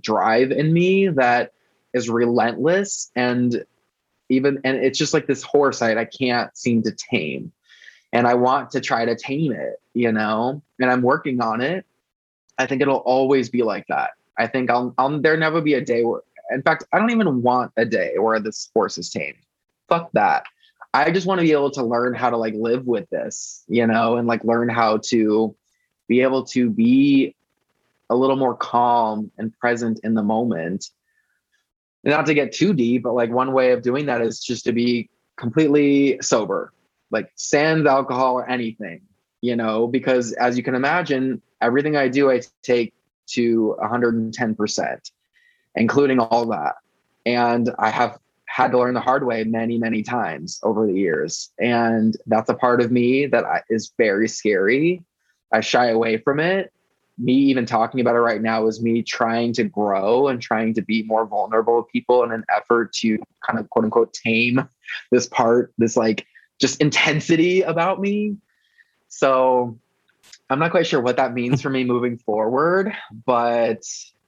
drive 0.00 0.52
in 0.52 0.72
me 0.72 1.08
that 1.08 1.52
is 1.92 2.08
relentless 2.08 3.10
and 3.16 3.64
even 4.28 4.60
and 4.62 4.76
it's 4.76 4.98
just 4.98 5.12
like 5.12 5.26
this 5.26 5.42
horse 5.42 5.82
I, 5.82 5.94
I 5.96 6.04
can't 6.04 6.56
seem 6.56 6.82
to 6.84 6.92
tame 6.92 7.52
and 8.12 8.26
I 8.26 8.34
want 8.34 8.70
to 8.72 8.80
try 8.80 9.04
to 9.04 9.14
tame 9.14 9.52
it, 9.52 9.80
you 9.94 10.12
know, 10.12 10.62
and 10.80 10.90
I'm 10.90 11.02
working 11.02 11.40
on 11.40 11.60
it. 11.60 11.86
I 12.58 12.66
think 12.66 12.82
it'll 12.82 12.96
always 12.96 13.48
be 13.48 13.62
like 13.62 13.86
that. 13.88 14.10
I 14.36 14.46
think 14.46 14.70
I'll, 14.70 14.94
I'll 14.98 15.20
there 15.20 15.36
never 15.36 15.60
be 15.60 15.74
a 15.74 15.80
day 15.80 16.04
where, 16.04 16.22
in 16.50 16.62
fact, 16.62 16.84
I 16.92 16.98
don't 16.98 17.10
even 17.10 17.42
want 17.42 17.72
a 17.76 17.84
day 17.84 18.14
where 18.18 18.40
this 18.40 18.70
horse 18.74 18.98
is 18.98 19.10
tamed. 19.10 19.38
Fuck 19.88 20.10
that. 20.12 20.44
I 20.92 21.10
just 21.10 21.26
want 21.26 21.38
to 21.40 21.46
be 21.46 21.52
able 21.52 21.70
to 21.72 21.84
learn 21.84 22.14
how 22.14 22.30
to 22.30 22.36
like 22.36 22.54
live 22.54 22.86
with 22.86 23.08
this, 23.10 23.64
you 23.68 23.86
know, 23.86 24.16
and 24.16 24.26
like 24.26 24.42
learn 24.44 24.68
how 24.68 24.98
to 25.04 25.54
be 26.08 26.20
able 26.22 26.44
to 26.46 26.68
be 26.68 27.36
a 28.08 28.16
little 28.16 28.34
more 28.34 28.56
calm 28.56 29.30
and 29.38 29.56
present 29.58 30.00
in 30.02 30.14
the 30.14 30.22
moment. 30.22 30.90
And 32.02 32.12
not 32.12 32.26
to 32.26 32.34
get 32.34 32.52
too 32.52 32.74
deep, 32.74 33.04
but 33.04 33.14
like 33.14 33.30
one 33.30 33.52
way 33.52 33.70
of 33.70 33.82
doing 33.82 34.06
that 34.06 34.20
is 34.20 34.40
just 34.40 34.64
to 34.64 34.72
be 34.72 35.08
completely 35.36 36.18
sober 36.20 36.72
like 37.10 37.30
sans 37.34 37.86
alcohol 37.86 38.34
or 38.34 38.48
anything, 38.48 39.02
you 39.40 39.56
know, 39.56 39.86
because 39.86 40.32
as 40.32 40.56
you 40.56 40.62
can 40.62 40.74
imagine, 40.74 41.42
everything 41.60 41.96
I 41.96 42.08
do, 42.08 42.30
I 42.30 42.42
take 42.62 42.94
to 43.28 43.76
110%, 43.82 45.10
including 45.76 46.18
all 46.18 46.46
that. 46.46 46.76
And 47.26 47.70
I 47.78 47.90
have 47.90 48.18
had 48.46 48.72
to 48.72 48.78
learn 48.78 48.94
the 48.94 49.00
hard 49.00 49.24
way 49.24 49.44
many, 49.44 49.78
many 49.78 50.02
times 50.02 50.58
over 50.64 50.86
the 50.86 50.92
years. 50.92 51.50
And 51.60 52.16
that's 52.26 52.50
a 52.50 52.54
part 52.54 52.80
of 52.80 52.90
me 52.90 53.26
that 53.26 53.44
is 53.70 53.92
very 53.96 54.28
scary. 54.28 55.04
I 55.52 55.60
shy 55.60 55.88
away 55.88 56.16
from 56.18 56.40
it. 56.40 56.72
Me 57.16 57.34
even 57.34 57.66
talking 57.66 58.00
about 58.00 58.16
it 58.16 58.20
right 58.20 58.40
now 58.40 58.66
is 58.66 58.82
me 58.82 59.02
trying 59.02 59.52
to 59.52 59.64
grow 59.64 60.28
and 60.28 60.40
trying 60.40 60.74
to 60.74 60.82
be 60.82 61.02
more 61.04 61.26
vulnerable 61.26 61.76
with 61.76 61.92
people 61.92 62.24
in 62.24 62.32
an 62.32 62.44
effort 62.54 62.92
to 62.94 63.18
kind 63.46 63.58
of 63.58 63.68
quote 63.70 63.84
unquote 63.84 64.12
tame 64.14 64.68
this 65.12 65.28
part, 65.28 65.72
this 65.78 65.96
like 65.96 66.26
just 66.60 66.80
intensity 66.80 67.62
about 67.62 68.00
me. 68.00 68.36
So 69.08 69.78
I'm 70.48 70.58
not 70.58 70.70
quite 70.70 70.86
sure 70.86 71.00
what 71.00 71.16
that 71.16 71.32
means 71.32 71.62
for 71.62 71.70
me 71.70 71.84
moving 71.84 72.18
forward, 72.18 72.92
but 73.26 73.82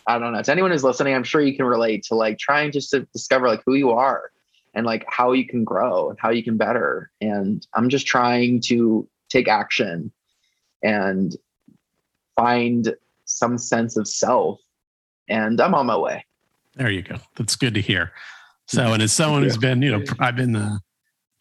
I 0.06 0.18
don't 0.18 0.32
know. 0.32 0.42
To 0.42 0.52
anyone 0.52 0.70
who's 0.70 0.84
listening, 0.84 1.14
I'm 1.14 1.24
sure 1.24 1.40
you 1.40 1.56
can 1.56 1.66
relate 1.66 2.04
to 2.04 2.14
like 2.14 2.38
trying 2.38 2.72
just 2.72 2.90
to 2.90 3.00
discover 3.12 3.48
like 3.48 3.62
who 3.64 3.74
you 3.74 3.90
are 3.90 4.30
and 4.74 4.86
like 4.86 5.04
how 5.08 5.32
you 5.32 5.46
can 5.46 5.64
grow 5.64 6.10
and 6.10 6.18
how 6.18 6.30
you 6.30 6.42
can 6.42 6.56
better. 6.56 7.10
And 7.20 7.64
I'm 7.74 7.88
just 7.88 8.06
trying 8.06 8.60
to 8.62 9.08
take 9.28 9.48
action 9.48 10.10
and 10.82 11.36
find 12.34 12.94
some 13.24 13.58
sense 13.58 13.96
of 13.96 14.08
self. 14.08 14.60
And 15.28 15.60
I'm 15.60 15.74
on 15.74 15.86
my 15.86 15.96
way. 15.96 16.24
There 16.74 16.90
you 16.90 17.02
go. 17.02 17.16
That's 17.36 17.56
good 17.56 17.74
to 17.74 17.80
hear. 17.80 18.12
So, 18.66 18.92
and 18.92 19.02
as 19.02 19.12
someone 19.12 19.42
who's 19.42 19.58
been, 19.58 19.82
you 19.82 19.90
know, 19.92 20.04
I've 20.18 20.36
been 20.36 20.56
uh, 20.56 20.78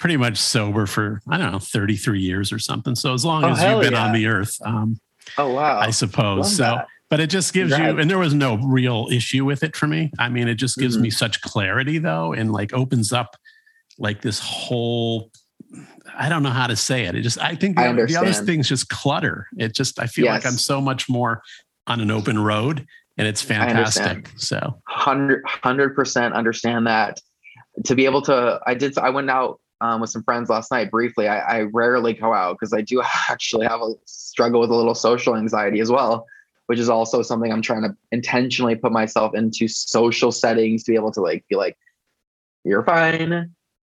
pretty 0.02 0.18
much 0.18 0.38
sober 0.38 0.88
for, 0.88 1.22
I 1.30 1.38
don't 1.38 1.52
know, 1.52 1.60
33 1.60 2.20
years 2.20 2.52
or 2.52 2.58
something. 2.58 2.96
So 2.96 3.14
as 3.14 3.24
long 3.24 3.44
oh, 3.44 3.50
as 3.50 3.62
you've 3.62 3.82
been 3.82 3.94
yeah. 3.94 4.04
on 4.04 4.14
the 4.14 4.26
earth, 4.26 4.58
um, 4.66 5.00
oh, 5.38 5.54
wow. 5.54 5.78
I 5.78 5.92
suppose. 5.92 6.40
Love 6.40 6.48
so, 6.48 6.64
that. 6.64 6.88
but 7.08 7.20
it 7.20 7.28
just 7.28 7.54
gives 7.54 7.70
you, 7.70 8.00
and 8.00 8.10
there 8.10 8.18
was 8.18 8.34
no 8.34 8.56
real 8.56 9.08
issue 9.12 9.46
with 9.46 9.62
it 9.62 9.76
for 9.76 9.86
me. 9.86 10.12
I 10.18 10.28
mean, 10.28 10.48
it 10.48 10.56
just 10.56 10.78
gives 10.78 10.96
mm-hmm. 10.96 11.04
me 11.04 11.10
such 11.12 11.40
clarity 11.42 12.00
though, 12.00 12.34
and 12.34 12.52
like 12.52 12.74
opens 12.74 13.14
up 13.14 13.38
like 14.00 14.24
this 14.24 14.40
whole 14.40 15.30
I 16.18 16.28
don't 16.30 16.42
know 16.42 16.50
how 16.50 16.66
to 16.66 16.76
say 16.76 17.06
it. 17.06 17.16
It 17.16 17.22
just 17.22 17.40
I 17.40 17.56
think 17.56 17.78
the, 17.78 17.84
I 17.84 17.94
the 17.94 18.18
other 18.18 18.34
things 18.34 18.68
just 18.68 18.90
clutter. 18.90 19.48
It 19.56 19.76
just 19.76 20.00
I 20.00 20.08
feel 20.08 20.26
yes. 20.26 20.44
like 20.44 20.52
I'm 20.52 20.58
so 20.58 20.82
much 20.82 21.08
more 21.08 21.44
on 21.86 22.02
an 22.02 22.10
open 22.10 22.40
road 22.40 22.88
and 23.20 23.28
it's 23.28 23.44
fantastic. 23.44 24.32
So 24.36 24.82
100 24.88 25.96
percent 25.96 26.34
understand 26.34 26.88
that. 26.88 27.20
To 27.86 27.96
be 27.96 28.06
able 28.06 28.22
to, 28.24 28.60
I 28.66 28.74
did. 28.74 28.98
I 28.98 29.12
went 29.12 29.30
out 29.30 29.61
um, 29.82 30.02
with 30.02 30.10
some 30.10 30.24
friends 30.24 30.50
last 30.50 30.72
night 30.72 30.92
briefly. 30.92 31.28
I, 31.28 31.40
I 31.40 31.62
rarely 31.62 32.14
go 32.14 32.34
out 32.34 32.58
because 32.60 32.74
I 32.74 32.82
do 32.82 33.02
actually 33.30 33.68
have 33.68 33.82
a 33.82 33.94
struggle 34.06 34.62
with 34.62 34.70
a 34.70 34.76
little 34.76 34.96
social 34.96 35.36
anxiety 35.36 35.80
as 35.80 35.92
well, 35.92 36.26
which 36.68 36.80
is 36.80 36.90
also 36.90 37.22
something 37.22 37.52
I'm 37.52 37.62
trying 37.62 37.84
to 37.84 37.96
intentionally 38.12 38.76
put 38.76 38.92
myself 38.92 39.36
into 39.36 39.68
social 39.68 40.32
settings 40.32 40.84
to 40.84 40.92
be 40.92 40.96
able 40.96 41.12
to 41.12 41.22
like 41.22 41.46
be 41.50 41.56
like, 41.56 41.78
you're 42.64 42.84
fine 42.84 43.52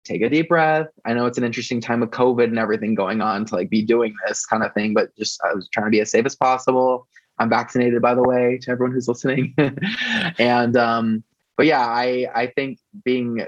take 0.05 0.23
a 0.23 0.29
deep 0.29 0.49
breath. 0.49 0.89
I 1.05 1.15
know 1.15 1.27
it's 1.27 1.39
an 1.39 1.45
interesting 1.45 1.81
time 1.81 2.01
with 2.01 2.11
COVID 2.11 2.45
and 2.45 2.59
everything 2.59 2.95
going 2.95 3.21
on 3.21 3.45
to 3.47 3.55
like 3.55 3.71
be 3.71 3.83
doing 3.83 4.15
this 4.27 4.47
kind 4.47 4.63
of 4.63 4.73
thing, 4.75 4.95
but 4.95 5.17
just 5.17 5.41
I 5.43 5.55
was 5.55 5.69
trying 5.69 5.87
to 5.87 5.91
be 5.91 6.01
as 6.01 6.11
safe 6.11 6.27
as 6.27 6.37
possible. 6.37 7.09
I'm 7.39 7.49
vaccinated, 7.49 8.01
by 8.01 8.15
the 8.15 8.23
way, 8.23 8.59
to 8.63 8.71
everyone 8.71 8.93
who's 8.93 9.09
listening. 9.09 9.55
and 10.39 10.77
um, 10.77 11.25
but 11.57 11.67
yeah, 11.67 11.85
I 11.85 12.29
I 12.35 12.47
think 12.49 12.79
being 13.05 13.41
uh, 13.41 13.47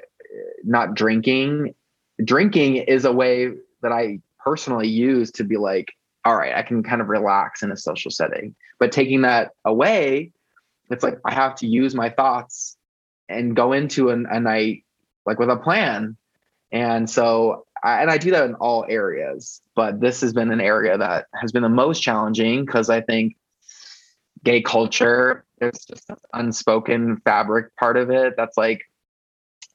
not 0.64 0.94
drinking, 0.94 1.74
drinking 2.24 2.76
is 2.76 3.04
a 3.04 3.12
way 3.12 3.52
that 3.82 3.92
I 3.92 4.20
personally 4.38 4.88
use 4.88 5.30
to 5.32 5.44
be 5.44 5.56
like, 5.56 5.92
all 6.24 6.36
right, 6.36 6.54
I 6.54 6.62
can 6.62 6.82
kind 6.82 7.00
of 7.00 7.08
relax 7.08 7.62
in 7.62 7.70
a 7.70 7.76
social 7.76 8.10
setting. 8.10 8.54
But 8.78 8.92
taking 8.92 9.22
that 9.22 9.52
away, 9.64 10.32
it's 10.90 11.02
like 11.02 11.18
I 11.24 11.34
have 11.34 11.54
to 11.56 11.66
use 11.66 11.94
my 11.94 12.10
thoughts 12.10 12.76
and 13.28 13.56
go 13.56 13.72
into 13.72 14.10
an, 14.10 14.26
a 14.30 14.40
night 14.40 14.84
like 15.24 15.38
with 15.38 15.50
a 15.50 15.56
plan 15.56 16.16
and 16.72 17.08
so, 17.08 17.66
I, 17.82 18.02
and 18.02 18.10
I 18.10 18.18
do 18.18 18.30
that 18.32 18.44
in 18.44 18.54
all 18.54 18.84
areas, 18.88 19.62
but 19.74 20.00
this 20.00 20.20
has 20.20 20.32
been 20.32 20.50
an 20.50 20.60
area 20.60 20.98
that 20.98 21.26
has 21.34 21.52
been 21.52 21.62
the 21.62 21.68
most 21.68 22.00
challenging 22.00 22.64
because 22.64 22.90
I 22.90 23.00
think 23.00 23.36
gay 24.44 24.62
culture, 24.62 25.44
there's 25.58 25.84
just 25.86 26.10
an 26.10 26.16
unspoken 26.34 27.18
fabric 27.24 27.74
part 27.76 27.96
of 27.96 28.10
it 28.10 28.34
that's 28.36 28.56
like, 28.56 28.82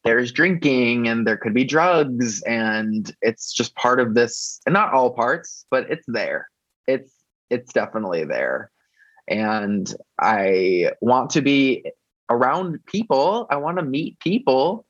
there's 0.04 0.32
drinking 0.32 1.08
and 1.08 1.28
there 1.28 1.38
could 1.38 1.54
be 1.54 1.64
drugs 1.64 2.42
and 2.44 3.16
it's 3.22 3.54
just 3.54 3.76
part 3.76 4.00
of 4.00 4.16
this 4.16 4.60
and 4.66 4.74
not 4.74 4.94
all 4.94 5.12
parts 5.14 5.66
but 5.70 5.90
it's 5.90 6.06
there. 6.08 6.50
It's 6.88 7.14
it's 7.50 7.74
definitely 7.74 8.26
there. 8.26 8.72
And 9.28 9.94
i 10.20 10.92
want 11.02 11.32
to 11.32 11.42
be 11.42 11.86
around 12.30 12.80
people. 12.86 13.46
I 13.50 13.58
want 13.58 13.78
to 13.78 13.84
meet 13.84 14.20
people. 14.20 14.86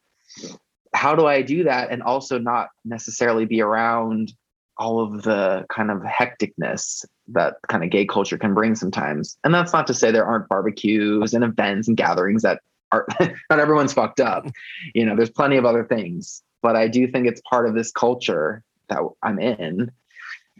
How 0.93 1.15
do 1.15 1.25
I 1.25 1.41
do 1.41 1.63
that 1.63 1.89
and 1.91 2.03
also 2.03 2.37
not 2.37 2.69
necessarily 2.85 3.45
be 3.45 3.61
around 3.61 4.33
all 4.77 4.99
of 4.99 5.23
the 5.23 5.65
kind 5.69 5.91
of 5.91 5.99
hecticness 5.99 7.05
that 7.27 7.55
kind 7.67 7.83
of 7.83 7.89
gay 7.89 8.05
culture 8.05 8.37
can 8.37 8.53
bring 8.53 8.75
sometimes. 8.75 9.37
And 9.43 9.53
that's 9.53 9.73
not 9.73 9.85
to 9.87 9.93
say 9.93 10.11
there 10.11 10.25
aren't 10.25 10.49
barbecues 10.49 11.33
and 11.33 11.43
events 11.43 11.87
and 11.87 11.95
gatherings 11.95 12.41
that 12.41 12.61
are 12.91 13.05
not 13.49 13.59
everyone's 13.59 13.93
fucked 13.93 14.19
up. 14.19 14.47
You 14.93 15.05
know, 15.05 15.15
there's 15.15 15.29
plenty 15.29 15.57
of 15.57 15.65
other 15.65 15.83
things, 15.83 16.43
but 16.61 16.75
I 16.75 16.87
do 16.87 17.07
think 17.07 17.27
it's 17.27 17.41
part 17.41 17.67
of 17.67 17.75
this 17.75 17.91
culture 17.91 18.63
that 18.89 18.99
I'm 19.23 19.39
in. 19.39 19.91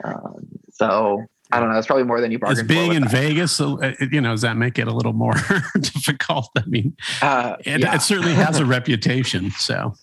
Um, 0.04 0.48
so 0.72 1.26
I 1.52 1.60
don't 1.60 1.70
know. 1.70 1.78
It's 1.78 1.88
probably 1.88 2.06
more 2.06 2.22
than 2.22 2.32
you 2.32 2.40
bargained 2.40 2.60
As 2.60 2.68
being 2.68 2.94
in 2.94 3.04
that. 3.04 3.12
Vegas, 3.12 3.60
uh, 3.60 3.94
you 4.12 4.22
know, 4.22 4.32
does 4.32 4.42
that 4.42 4.58
make 4.58 4.80
it 4.80 4.88
a 4.88 4.94
little 4.94 5.14
more 5.14 5.34
difficult? 5.80 6.50
I 6.58 6.64
mean, 6.66 6.96
uh, 7.22 7.58
it, 7.66 7.82
yeah. 7.82 7.96
it 7.96 8.02
certainly 8.02 8.34
has 8.34 8.60
a 8.60 8.66
reputation. 8.66 9.52
So 9.52 9.94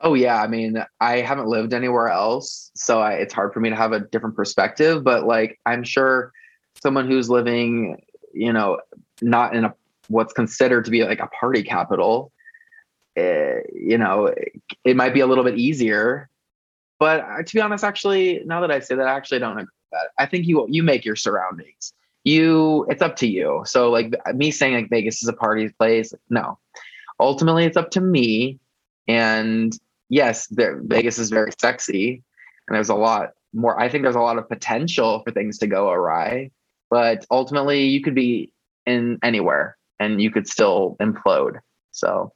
Oh 0.00 0.14
yeah, 0.14 0.42
I 0.42 0.46
mean, 0.46 0.82
I 1.00 1.20
haven't 1.20 1.48
lived 1.48 1.72
anywhere 1.72 2.08
else, 2.08 2.70
so 2.74 3.00
I, 3.00 3.14
it's 3.14 3.32
hard 3.32 3.54
for 3.54 3.60
me 3.60 3.70
to 3.70 3.76
have 3.76 3.92
a 3.92 4.00
different 4.00 4.36
perspective. 4.36 5.02
But 5.02 5.24
like, 5.24 5.58
I'm 5.64 5.82
sure 5.84 6.32
someone 6.82 7.10
who's 7.10 7.30
living, 7.30 8.02
you 8.34 8.52
know, 8.52 8.78
not 9.22 9.56
in 9.56 9.64
a 9.64 9.74
what's 10.08 10.32
considered 10.32 10.84
to 10.84 10.90
be 10.90 11.04
like 11.04 11.20
a 11.20 11.26
party 11.28 11.62
capital, 11.62 12.32
eh, 13.16 13.60
you 13.72 13.98
know, 13.98 14.32
it 14.84 14.96
might 14.96 15.14
be 15.14 15.20
a 15.20 15.26
little 15.26 15.44
bit 15.44 15.58
easier. 15.58 16.28
But 16.98 17.46
to 17.46 17.54
be 17.54 17.60
honest, 17.60 17.84
actually, 17.84 18.42
now 18.46 18.60
that 18.60 18.70
I 18.70 18.80
say 18.80 18.94
that, 18.94 19.06
I 19.06 19.14
actually 19.14 19.40
don't 19.40 19.52
agree 19.52 19.64
with 19.64 19.92
that. 19.92 20.22
I 20.22 20.26
think 20.26 20.46
you 20.46 20.66
you 20.70 20.82
make 20.82 21.04
your 21.04 21.16
surroundings. 21.16 21.92
You, 22.24 22.86
it's 22.88 23.02
up 23.02 23.16
to 23.16 23.26
you. 23.28 23.62
So 23.66 23.90
like 23.90 24.12
me 24.34 24.50
saying 24.50 24.74
like 24.74 24.90
Vegas 24.90 25.22
is 25.22 25.28
a 25.28 25.32
party 25.32 25.68
place, 25.68 26.12
no. 26.28 26.58
Ultimately, 27.20 27.64
it's 27.64 27.76
up 27.76 27.90
to 27.92 28.00
me 28.00 28.58
and 29.08 29.76
yes, 30.08 30.48
Vegas 30.50 31.18
is 31.18 31.30
very 31.30 31.52
sexy, 31.60 32.22
and 32.68 32.74
there's 32.74 32.88
a 32.88 32.94
lot 32.94 33.30
more. 33.52 33.78
I 33.78 33.88
think 33.88 34.02
there's 34.02 34.16
a 34.16 34.20
lot 34.20 34.38
of 34.38 34.48
potential 34.48 35.22
for 35.24 35.30
things 35.30 35.58
to 35.58 35.66
go 35.66 35.90
awry, 35.90 36.50
but 36.90 37.24
ultimately, 37.30 37.84
you 37.84 38.02
could 38.02 38.14
be 38.14 38.52
in 38.86 39.18
anywhere 39.22 39.76
and 40.00 40.20
you 40.20 40.30
could 40.30 40.48
still 40.48 40.96
implode. 41.00 41.58
So. 41.90 42.32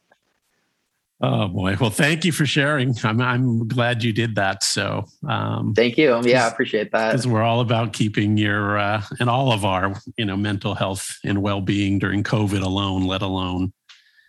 Oh 1.22 1.48
boy! 1.48 1.76
Well, 1.78 1.90
thank 1.90 2.24
you 2.24 2.32
for 2.32 2.46
sharing. 2.46 2.96
I'm 3.04 3.20
I'm 3.20 3.68
glad 3.68 4.02
you 4.02 4.10
did 4.10 4.36
that. 4.36 4.64
So, 4.64 5.04
um, 5.28 5.74
thank 5.74 5.98
you. 5.98 6.18
Yeah, 6.24 6.46
I 6.46 6.48
appreciate 6.48 6.92
that. 6.92 7.12
Because 7.12 7.26
we're 7.26 7.42
all 7.42 7.60
about 7.60 7.92
keeping 7.92 8.38
your 8.38 8.78
uh, 8.78 9.02
and 9.18 9.28
all 9.28 9.52
of 9.52 9.66
our 9.66 9.94
you 10.16 10.24
know 10.24 10.36
mental 10.38 10.74
health 10.74 11.18
and 11.22 11.42
well 11.42 11.60
being 11.60 11.98
during 11.98 12.22
COVID 12.22 12.62
alone, 12.62 13.06
let 13.06 13.20
alone 13.20 13.74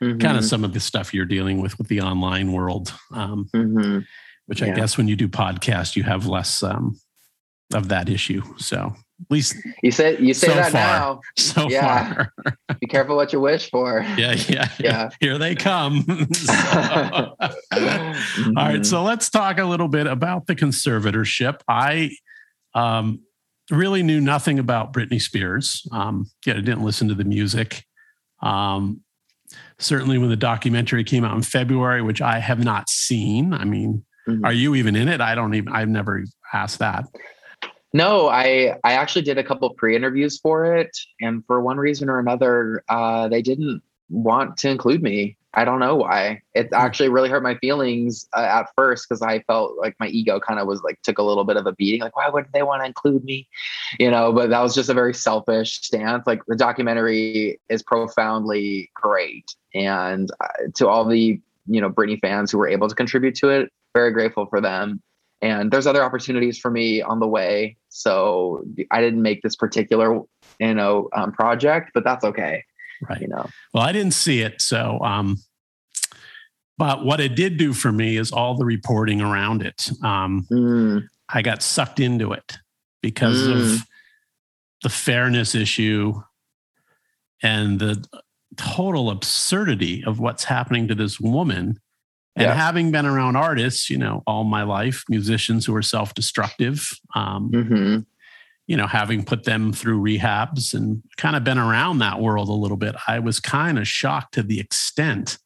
mm-hmm. 0.04 0.20
kind 0.20 0.38
of 0.38 0.44
some 0.44 0.66
of 0.66 0.74
the 0.74 0.82
stuff 0.82 1.14
you're 1.14 1.26
dealing 1.26 1.62
with 1.62 1.78
with 1.78 1.88
the 1.88 2.02
online 2.02 2.52
world. 2.52 2.94
Um, 3.14 3.48
mm-hmm. 3.56 4.00
Which 4.48 4.62
I 4.62 4.68
yeah. 4.68 4.76
guess 4.76 4.98
when 4.98 5.08
you 5.08 5.16
do 5.16 5.30
podcasts, 5.30 5.96
you 5.96 6.04
have 6.04 6.26
less 6.26 6.62
um, 6.62 7.00
of 7.74 7.88
that 7.88 8.10
issue. 8.10 8.42
So 8.58 8.96
least 9.30 9.56
you 9.84 9.92
say 9.92 10.18
you 10.18 10.34
say 10.34 10.48
so 10.48 10.56
that 10.56 10.72
far, 10.72 10.82
now. 10.82 11.22
So 11.38 11.70
yeah. 11.70 12.14
far. 12.14 12.34
Be 12.80 12.88
careful 12.88 13.16
what 13.16 13.34
you 13.34 13.42
wish 13.42 13.70
for. 13.70 14.06
Yeah, 14.18 14.36
yeah, 14.48 14.70
yeah. 14.80 15.10
Here 15.20 15.38
they 15.38 15.56
come. 15.56 16.02
so, 16.34 16.54
mm-hmm. 16.54 18.58
All 18.58 18.66
right, 18.66 18.86
so 18.86 19.04
let's 19.04 19.30
talk 19.30 19.58
a 19.58 19.64
little 19.64 19.88
bit 19.88 20.06
about 20.06 20.48
the 20.48 20.56
conservatorship. 20.56 21.62
I 21.68 22.12
um, 22.76 23.22
really 23.72 24.04
knew 24.04 24.20
nothing 24.20 24.60
about 24.60 24.94
Britney 24.94 25.22
Spears. 25.22 25.88
Um, 25.92 26.30
yeah, 26.46 26.54
I 26.54 26.58
didn't 26.58 26.84
listen 26.84 27.08
to 27.08 27.16
the 27.16 27.24
music. 27.24 27.86
Um, 28.44 29.02
certainly 29.80 30.18
when 30.18 30.30
the 30.30 30.36
documentary 30.36 31.04
came 31.04 31.24
out 31.24 31.36
in 31.36 31.42
February, 31.42 32.02
which 32.02 32.22
I 32.22 32.40
have 32.40 32.64
not 32.64 32.90
seen. 32.90 33.54
I 33.54 33.66
mean, 33.66 34.06
mm-hmm. 34.28 34.46
are 34.46 34.54
you 34.54 34.76
even 34.76 34.96
in 34.96 35.08
it? 35.08 35.22
I 35.22 35.36
don't 35.36 35.56
even, 35.56 35.74
I've 35.74 35.90
never 35.90 36.24
asked 36.54 36.80
that. 36.80 37.06
No, 37.94 38.30
I 38.30 38.78
I 38.84 38.94
actually 38.94 39.24
did 39.24 39.38
a 39.38 39.44
couple 39.44 39.70
pre-interviews 39.74 40.40
for 40.40 40.76
it, 40.76 40.98
and 41.20 41.46
for 41.46 41.62
one 41.62 41.78
reason 41.78 42.10
or 42.10 42.20
another, 42.20 42.84
uh, 42.88 43.28
they 43.28 43.42
didn't 43.42 43.82
want 44.10 44.58
to 44.58 44.70
include 44.70 45.02
me. 45.02 45.38
I 45.54 45.66
don't 45.66 45.80
know 45.80 45.98
why. 45.98 46.42
It 46.54 46.68
hmm. 46.68 46.76
actually 46.76 47.10
really 47.10 47.30
hurt 47.30 47.44
my 47.44 47.56
feelings 47.56 48.28
uh, 48.34 48.42
at 48.42 48.68
first 48.78 49.08
because 49.08 49.22
I 49.22 49.40
felt 49.42 49.78
like 49.78 49.96
my 50.00 50.08
ego 50.08 50.40
kind 50.40 50.60
of 50.60 50.68
was 50.68 50.82
like 50.84 51.02
took 51.02 51.18
a 51.18 51.24
little 51.24 51.44
bit 51.44 51.58
of 51.58 51.66
a 51.66 51.74
beating. 51.74 52.02
Like, 52.02 52.16
why 52.16 52.30
would 52.30 52.46
they 52.54 52.64
want 52.64 52.82
to 52.82 52.86
include 52.86 53.24
me? 53.26 53.48
You 54.00 54.10
know, 54.10 54.32
but 54.32 54.50
that 54.50 54.62
was 54.62 54.74
just 54.74 54.90
a 54.90 54.94
very 54.94 55.14
selfish 55.14 55.82
stance. 55.82 56.26
Like 56.26 56.42
the 56.48 56.56
documentary 56.56 57.60
is 57.70 57.84
profoundly 57.84 58.90
great, 58.96 59.54
and 59.74 60.32
uh, 60.40 60.48
to 60.76 60.88
all 60.88 61.06
the 61.06 61.42
you 61.68 61.82
know 61.82 61.90
Britney 61.90 62.20
fans 62.20 62.52
who 62.52 62.58
were 62.58 62.70
able 62.70 62.88
to 62.88 62.96
contribute 62.96 63.36
to 63.36 63.50
it, 63.50 63.70
very 63.94 64.12
grateful 64.12 64.46
for 64.46 64.62
them. 64.62 65.02
And 65.42 65.72
there's 65.72 65.88
other 65.88 66.04
opportunities 66.04 66.60
for 66.60 66.70
me 66.70 67.02
on 67.02 67.20
the 67.20 67.28
way. 67.28 67.78
So 67.90 68.64
I 68.92 69.02
didn't 69.02 69.22
make 69.22 69.42
this 69.42 69.56
particular 69.56 70.22
you 70.60 70.74
know 70.74 71.10
um, 71.16 71.32
project, 71.32 71.92
but 71.94 72.04
that's 72.04 72.24
okay 72.24 72.64
right. 73.10 73.22
You 73.22 73.28
know. 73.28 73.50
Well, 73.74 73.84
I 73.84 73.92
didn't 73.92 74.14
see 74.14 74.42
it, 74.42 74.62
so 74.62 75.00
um, 75.02 75.38
but 76.78 77.04
what 77.04 77.20
it 77.20 77.36
did 77.36 77.58
do 77.58 77.74
for 77.74 77.92
me 77.92 78.18
is 78.18 78.32
all 78.32 78.56
the 78.56 78.66
reporting 78.66 79.22
around 79.22 79.62
it. 79.64 79.90
Um, 80.04 80.46
mm. 80.52 81.08
I 81.30 81.42
got 81.42 81.62
sucked 81.62 82.00
into 82.00 82.34
it 82.34 82.58
because 83.02 83.48
mm. 83.48 83.52
of 83.52 83.88
the 84.84 84.90
fairness 84.90 85.56
issue 85.56 86.22
and 87.44 87.80
the 87.80 88.04
total 88.58 89.10
absurdity 89.10 90.04
of 90.04 90.20
what's 90.20 90.44
happening 90.44 90.88
to 90.88 90.96
this 90.96 91.20
woman. 91.20 91.80
And 92.36 92.46
Yeah. 92.46 92.56
having 92.56 92.92
been 92.92 93.06
around 93.06 93.36
artists, 93.36 93.90
you 93.90 93.98
know, 93.98 94.24
all 94.26 94.44
my 94.46 94.64
life, 94.64 95.04
musicians 95.10 95.66
who 95.66 95.76
are 95.76 95.82
self 95.82 96.14
destructive, 96.14 96.90
um, 97.16 97.50
hmm 97.50 98.00
you 98.68 98.78
know, 98.78 98.88
having 98.88 99.26
put 99.26 99.44
them 99.44 99.74
through 99.74 100.02
rehabs 100.02 100.74
and 100.74 101.04
kind 101.18 101.36
of 101.36 101.44
been 101.44 101.58
around 101.58 101.98
that 101.98 102.22
world 102.22 102.48
a 102.48 102.54
little 102.54 102.78
bit, 102.78 102.96
I 103.06 103.20
was 103.20 103.42
kind 103.42 103.78
of 103.78 103.86
shocked 103.86 104.36
to 104.36 104.44
the 104.44 104.62
extent 104.62 105.40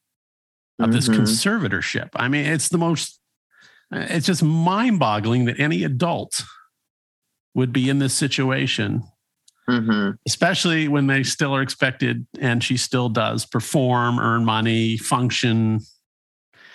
of 0.79 0.91
this 0.91 1.09
Mhm. 1.09 1.15
conservatorship. 1.15 2.09
I 2.13 2.27
mean, 2.27 2.45
it's 2.45 2.69
the 2.69 2.77
most, 2.77 3.19
it's 3.91 4.27
just 4.27 4.43
mind 4.43 4.99
boggling 4.99 5.45
that 5.45 5.59
any 5.59 5.83
adult 5.83 6.43
would 7.55 7.73
be 7.73 7.89
in 7.89 7.97
this 7.97 8.13
situation, 8.13 9.01
hmm 9.67 10.11
especially 10.27 10.87
when 10.87 11.07
they 11.07 11.23
still 11.23 11.55
are 11.55 11.63
expected, 11.63 12.27
and 12.39 12.63
she 12.63 12.77
still 12.77 13.09
does 13.09 13.45
perform, 13.45 14.19
earn 14.19 14.45
money, 14.45 14.97
function 14.97 15.79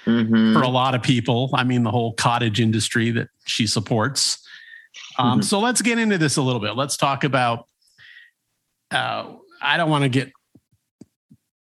hmm 0.05 0.53
for 0.55 0.62
a 0.62 0.68
lot 0.68 0.94
of 0.94 1.03
people. 1.03 1.51
I 1.55 1.64
mean, 1.64 1.82
the 1.82 1.90
whole 1.90 2.12
cottage 2.14 2.61
industry 2.61 3.11
that 3.12 3.28
she 3.46 3.66
supports. 3.66 4.38
Um, 5.18 5.40
Mhm. 5.40 5.44
So 5.44 5.61
let's 5.61 5.82
get 5.82 5.98
into 5.98 6.18
this 6.18 6.36
a 6.36 6.42
little 6.42 6.61
bit. 6.61 6.76
Let's 6.76 6.96
talk 6.96 7.24
about. 7.24 7.66
Uh, 8.90 9.34
I 9.62 9.76
don't 9.76 9.90
want 9.90 10.03
to 10.05 10.09
get. 10.09 10.32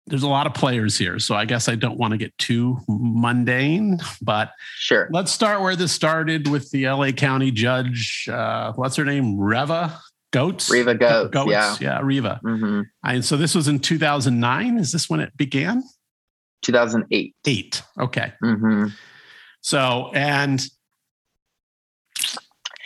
There's 0.06 0.24
a 0.24 0.28
lot 0.28 0.48
of 0.48 0.54
players 0.54 0.98
here, 0.98 1.20
so 1.20 1.36
I 1.36 1.44
guess 1.44 1.68
I 1.68 1.76
don't 1.76 1.96
want 1.96 2.10
to 2.12 2.18
get 2.18 2.36
too 2.38 2.78
mundane. 2.88 3.98
But 4.20 4.50
Sure. 4.78 5.08
let's 5.12 5.30
start 5.30 5.60
where 5.60 5.76
this 5.76 5.92
started 5.92 6.48
with 6.48 6.68
the 6.72 6.88
LA 6.88 7.12
County 7.12 7.52
judge. 7.52 8.28
Uh, 8.28 8.72
what's 8.72 8.96
her 8.96 9.04
name? 9.04 9.38
Reva 9.38 10.00
Goats. 10.32 10.68
Reva 10.68 10.94
Goetz, 10.96 11.46
yeah. 11.48 11.76
yeah, 11.80 12.00
Reva. 12.02 12.40
hmm 12.42 12.82
And 13.04 13.24
so 13.24 13.36
this 13.36 13.54
was 13.54 13.68
in 13.68 13.78
2009. 13.78 14.78
Is 14.78 14.90
this 14.90 15.08
when 15.08 15.20
it 15.20 15.36
began? 15.36 15.84
2008. 16.62 17.34
Eight. 17.46 17.82
Okay. 17.98 18.32
hmm 18.42 18.86
So, 19.62 20.10
and 20.14 20.64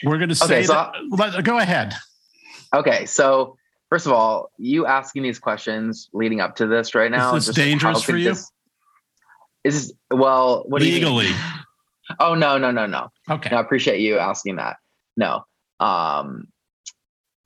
we're 0.05 0.19
going 0.19 0.29
to 0.29 0.35
say, 0.35 0.45
Okay, 0.45 0.63
so 0.65 0.73
that, 0.75 0.93
let- 1.11 1.45
go 1.45 1.59
ahead. 1.59 1.95
Okay, 2.75 3.07
so 3.07 3.57
first 3.89 4.07
of 4.07 4.13
all, 4.13 4.51
you 4.59 4.87
asking 4.87 5.23
these 5.23 5.39
questions 5.39 6.09
leading 6.13 6.41
up 6.41 6.57
to 6.57 6.67
this 6.67 6.95
right 6.95 7.11
now 7.11 7.33
how 7.33 7.39
dangerous 7.39 8.03
for 8.03 8.17
you? 8.17 8.31
this- 8.31 8.51
Is 9.65 9.95
well, 10.11 10.65
what 10.67 10.83
Legally. 10.83 11.31
Oh 12.21 12.35
no, 12.35 12.59
no, 12.59 12.71
no, 12.71 12.85
no. 12.87 13.09
Okay. 13.31 13.49
No, 13.51 13.57
I 13.57 13.61
appreciate 13.61 14.01
you 14.01 14.19
asking 14.19 14.57
that. 14.57 14.77
No. 15.17 15.45
Um 15.81 16.49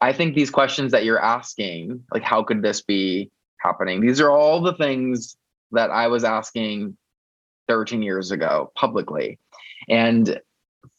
I 0.01 0.12
think 0.12 0.35
these 0.35 0.51
questions 0.51 0.93
that 0.93 1.05
you're 1.05 1.22
asking, 1.22 2.03
like 2.12 2.22
how 2.24 2.43
could 2.43 2.62
this 2.62 2.83
be 2.83 3.31
happening? 3.61 4.01
These 4.01 4.20
are 4.20 4.31
all 4.31 4.61
the 4.61 4.74
things 4.74 5.37
that 5.73 5.91
I 5.91 6.09
was 6.09 6.25
asking 6.25 6.97
13 7.69 8.03
years 8.03 8.31
ago 8.31 8.73
publicly. 8.75 9.39
And 9.89 10.41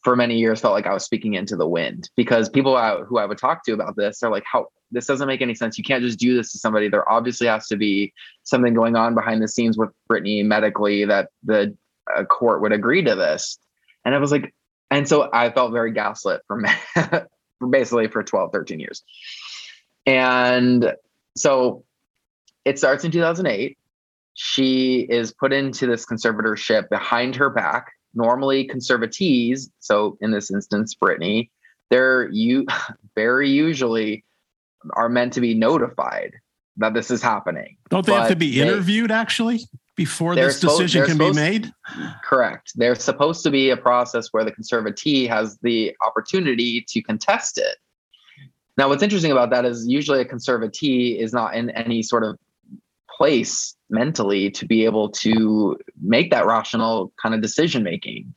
for 0.02 0.16
many 0.16 0.38
years 0.38 0.60
felt 0.60 0.74
like 0.74 0.86
I 0.86 0.94
was 0.94 1.04
speaking 1.04 1.34
into 1.34 1.56
the 1.56 1.68
wind 1.68 2.10
because 2.16 2.48
people 2.48 2.76
I, 2.76 2.98
who 3.00 3.18
I 3.18 3.26
would 3.26 3.38
talk 3.38 3.64
to 3.64 3.72
about 3.72 3.96
this 3.96 4.22
are 4.22 4.30
like, 4.30 4.44
how 4.50 4.68
this 4.90 5.06
doesn't 5.06 5.28
make 5.28 5.42
any 5.42 5.54
sense. 5.54 5.78
You 5.78 5.84
can't 5.84 6.02
just 6.02 6.18
do 6.18 6.36
this 6.36 6.52
to 6.52 6.58
somebody. 6.58 6.88
There 6.88 7.08
obviously 7.10 7.46
has 7.46 7.66
to 7.68 7.76
be 7.76 8.12
something 8.42 8.74
going 8.74 8.96
on 8.96 9.14
behind 9.14 9.42
the 9.42 9.48
scenes 9.48 9.78
with 9.78 9.90
Britney 10.10 10.44
medically 10.44 11.04
that 11.04 11.28
the 11.44 11.76
uh, 12.14 12.24
court 12.24 12.60
would 12.60 12.72
agree 12.72 13.02
to 13.02 13.14
this. 13.14 13.58
And 14.04 14.14
I 14.14 14.18
was 14.18 14.32
like, 14.32 14.54
and 14.90 15.08
so 15.08 15.30
I 15.32 15.50
felt 15.50 15.72
very 15.72 15.92
gaslit 15.92 16.40
for, 16.46 16.62
for 17.58 17.68
basically 17.68 18.08
for 18.08 18.22
12, 18.22 18.50
13 18.52 18.80
years. 18.80 19.04
And 20.06 20.94
so 21.36 21.84
it 22.64 22.78
starts 22.78 23.04
in 23.04 23.12
2008. 23.12 23.78
She 24.34 25.00
is 25.10 25.32
put 25.32 25.52
into 25.52 25.86
this 25.86 26.06
conservatorship 26.06 26.88
behind 26.88 27.36
her 27.36 27.50
back. 27.50 27.92
Normally, 28.14 28.66
conservatees, 28.66 29.70
so 29.78 30.16
in 30.20 30.30
this 30.30 30.50
instance, 30.50 30.94
Britney, 30.94 31.50
they're 31.90 32.28
you 32.30 32.66
very 33.14 33.50
usually 33.50 34.24
are 34.94 35.08
meant 35.08 35.32
to 35.34 35.40
be 35.40 35.54
notified 35.54 36.32
that 36.78 36.94
this 36.94 37.10
is 37.10 37.22
happening. 37.22 37.76
Don't 37.90 38.06
they 38.06 38.12
have 38.12 38.28
to 38.28 38.34
but 38.34 38.38
be 38.38 38.58
they- 38.58 38.66
interviewed 38.66 39.10
actually 39.10 39.60
before 39.96 40.34
this 40.34 40.60
decision 40.60 41.04
can 41.04 41.18
be 41.18 41.32
made? 41.32 41.70
Correct. 42.24 42.72
There's 42.74 43.04
supposed 43.04 43.42
to 43.42 43.50
be 43.50 43.70
a 43.70 43.76
process 43.76 44.28
where 44.30 44.44
the 44.44 44.52
conservatee 44.52 45.28
has 45.28 45.58
the 45.62 45.94
opportunity 46.04 46.84
to 46.88 47.02
contest 47.02 47.58
it. 47.58 47.76
Now, 48.78 48.88
what's 48.88 49.02
interesting 49.02 49.30
about 49.30 49.50
that 49.50 49.66
is 49.66 49.86
usually 49.86 50.20
a 50.20 50.24
conservatee 50.24 51.18
is 51.18 51.34
not 51.34 51.54
in 51.54 51.68
any 51.70 52.02
sort 52.02 52.24
of 52.24 52.38
place 53.20 53.76
mentally 53.90 54.50
to 54.50 54.64
be 54.64 54.86
able 54.86 55.10
to 55.10 55.76
make 56.00 56.30
that 56.30 56.46
rational 56.46 57.12
kind 57.22 57.34
of 57.34 57.42
decision 57.42 57.82
making. 57.82 58.34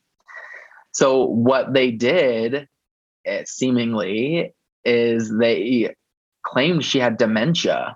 So, 0.91 1.23
what 1.23 1.73
they 1.73 1.89
did, 1.89 2.67
eh, 3.25 3.43
seemingly, 3.45 4.53
is 4.83 5.33
they 5.33 5.95
claimed 6.45 6.83
she 6.83 6.99
had 6.99 7.15
dementia, 7.15 7.95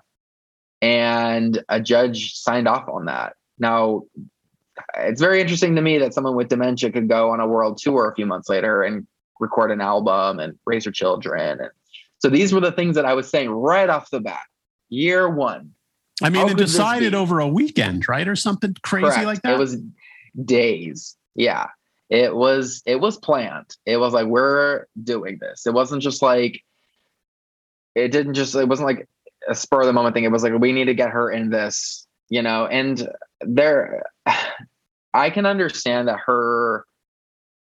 and 0.80 1.62
a 1.68 1.78
judge 1.78 2.34
signed 2.36 2.66
off 2.66 2.88
on 2.88 3.04
that. 3.04 3.34
Now, 3.58 4.04
it's 4.96 5.20
very 5.20 5.42
interesting 5.42 5.76
to 5.76 5.82
me 5.82 5.98
that 5.98 6.14
someone 6.14 6.36
with 6.36 6.48
dementia 6.48 6.90
could 6.90 7.08
go 7.08 7.30
on 7.30 7.40
a 7.40 7.46
world 7.46 7.78
tour 7.82 8.08
a 8.08 8.14
few 8.14 8.24
months 8.24 8.48
later 8.48 8.82
and 8.82 9.06
record 9.40 9.70
an 9.72 9.82
album 9.82 10.40
and 10.40 10.58
raise 10.64 10.86
her 10.86 10.90
children. 10.90 11.60
And 11.60 11.70
so 12.18 12.30
these 12.30 12.54
were 12.54 12.60
the 12.60 12.72
things 12.72 12.94
that 12.94 13.04
I 13.04 13.12
was 13.12 13.28
saying 13.28 13.50
right 13.50 13.90
off 13.90 14.08
the 14.08 14.20
bat. 14.20 14.46
Year 14.88 15.28
one. 15.28 15.74
I 16.22 16.30
mean, 16.30 16.46
How 16.46 16.52
it 16.52 16.56
decided 16.56 17.14
over 17.14 17.40
a 17.40 17.48
weekend, 17.48 18.08
right? 18.08 18.26
Or 18.26 18.36
something 18.36 18.74
crazy 18.82 19.06
Correct. 19.06 19.24
like 19.24 19.42
that. 19.42 19.54
It 19.54 19.58
was 19.58 19.76
days. 20.44 21.16
Yeah. 21.34 21.68
It 22.10 22.34
was 22.34 22.82
it 22.86 23.00
was 23.00 23.18
planned. 23.18 23.76
It 23.84 23.98
was 23.98 24.14
like 24.14 24.26
we're 24.26 24.86
doing 25.02 25.38
this. 25.40 25.66
It 25.66 25.74
wasn't 25.74 26.02
just 26.02 26.22
like 26.22 26.62
it 27.94 28.08
didn't 28.08 28.34
just 28.34 28.54
it 28.54 28.68
wasn't 28.68 28.86
like 28.86 29.08
a 29.46 29.54
spur 29.54 29.80
of 29.80 29.86
the 29.86 29.92
moment 29.92 30.14
thing. 30.14 30.24
It 30.24 30.32
was 30.32 30.42
like 30.42 30.54
we 30.54 30.72
need 30.72 30.86
to 30.86 30.94
get 30.94 31.10
her 31.10 31.30
in 31.30 31.50
this, 31.50 32.06
you 32.30 32.42
know, 32.42 32.66
and 32.66 33.08
there 33.40 34.04
I 35.14 35.30
can 35.30 35.46
understand 35.46 36.08
that 36.08 36.20
her 36.26 36.86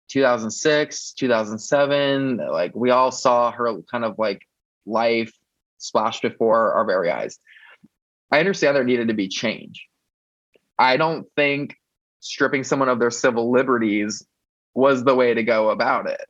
2006, 0.09 1.13
2007, 1.13 2.37
like 2.37 2.75
we 2.75 2.91
all 2.91 3.11
saw 3.11 3.51
her 3.51 3.81
kind 3.91 4.05
of 4.05 4.19
like 4.19 4.47
life 4.87 5.33
splashed 5.79 6.23
before 6.23 6.73
our 6.73 6.85
very 6.85 7.11
eyes. 7.11 7.39
I 8.33 8.41
understand 8.41 8.75
there 8.75 8.83
needed 8.83 9.09
to 9.09 9.15
be 9.15 9.29
change. 9.29 9.87
I 10.79 10.97
don't 10.97 11.27
think 11.37 11.77
stripping 12.21 12.65
someone 12.65 12.89
of 12.89 12.99
their 12.99 13.11
civil 13.11 13.53
liberties 13.53 14.27
was 14.75 15.05
the 15.05 15.15
way 15.15 15.35
to 15.35 15.43
go 15.43 15.71
about 15.71 16.09
it. 16.09 16.25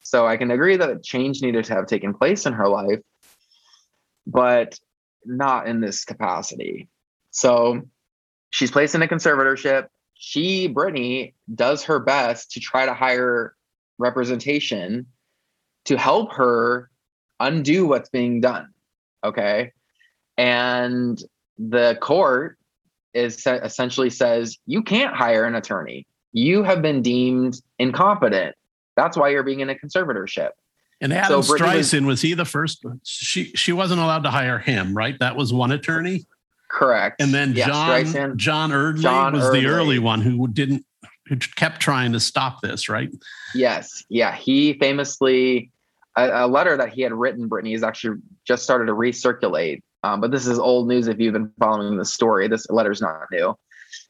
So 0.00 0.26
I 0.26 0.38
can 0.38 0.50
agree 0.50 0.76
that 0.76 1.04
change 1.04 1.42
needed 1.42 1.66
to 1.66 1.74
have 1.74 1.86
taken 1.86 2.14
place 2.14 2.46
in 2.46 2.54
her 2.54 2.68
life, 2.68 3.00
but 4.26 4.78
not 5.24 5.68
in 5.68 5.80
this 5.80 6.04
capacity. 6.04 6.88
So 7.30 7.82
she's 8.50 8.70
placed 8.70 8.94
in 8.94 9.02
a 9.02 9.08
conservatorship. 9.08 9.88
She, 10.14 10.68
Britney, 10.68 11.34
does 11.54 11.84
her 11.84 11.98
best 11.98 12.52
to 12.52 12.60
try 12.60 12.86
to 12.86 12.94
hire 12.94 13.54
representation 13.98 15.06
to 15.84 15.96
help 15.98 16.32
her 16.34 16.90
undo 17.38 17.86
what's 17.86 18.08
being 18.08 18.40
done. 18.40 18.68
Okay. 19.22 19.72
And 20.36 21.22
the 21.58 21.96
court 22.00 22.58
is 23.12 23.46
essentially 23.46 24.10
says 24.10 24.58
you 24.66 24.82
can't 24.82 25.14
hire 25.14 25.44
an 25.44 25.54
attorney. 25.54 26.06
You 26.32 26.62
have 26.64 26.82
been 26.82 27.00
deemed 27.02 27.60
incompetent. 27.78 28.56
That's 28.96 29.16
why 29.16 29.28
you're 29.28 29.42
being 29.44 29.60
in 29.60 29.70
a 29.70 29.74
conservatorship. 29.74 30.50
and 31.00 31.12
Adam 31.12 31.42
so 31.42 31.54
Britney 31.54 31.76
was- 31.76 31.92
Streisand 31.92 32.06
was 32.06 32.20
he 32.22 32.34
the 32.34 32.44
first? 32.44 32.84
She 33.04 33.52
she 33.54 33.72
wasn't 33.72 34.00
allowed 34.00 34.24
to 34.24 34.30
hire 34.30 34.58
him, 34.58 34.96
right? 34.96 35.16
That 35.20 35.36
was 35.36 35.52
one 35.52 35.70
attorney, 35.72 36.24
Correct. 36.68 37.20
and 37.20 37.32
then 37.32 37.54
John 37.54 38.04
Streisand. 38.04 38.36
John 38.36 38.72
Eardley 38.72 39.02
John 39.02 39.32
was 39.34 39.50
the 39.52 39.66
early 39.66 39.98
one 39.98 40.20
who 40.20 40.48
didn't 40.48 40.84
who 41.26 41.36
kept 41.36 41.80
trying 41.80 42.12
to 42.12 42.20
stop 42.20 42.60
this, 42.62 42.88
right? 42.88 43.08
Yes. 43.54 44.04
Yeah. 44.10 44.34
He 44.34 44.74
famously, 44.74 45.70
a, 46.16 46.44
a 46.44 46.46
letter 46.46 46.76
that 46.76 46.90
he 46.92 47.00
had 47.00 47.12
written, 47.14 47.48
Britney, 47.48 47.72
has 47.72 47.82
actually 47.82 48.18
just 48.46 48.62
started 48.62 48.86
to 48.86 48.92
recirculate. 48.92 49.80
Um, 50.04 50.20
but 50.20 50.30
this 50.30 50.46
is 50.46 50.58
old 50.58 50.86
news 50.86 51.08
if 51.08 51.18
you've 51.18 51.32
been 51.32 51.50
following 51.58 51.96
the 51.96 52.04
story. 52.04 52.46
This 52.46 52.66
letter's 52.68 53.00
not 53.00 53.22
new. 53.32 53.56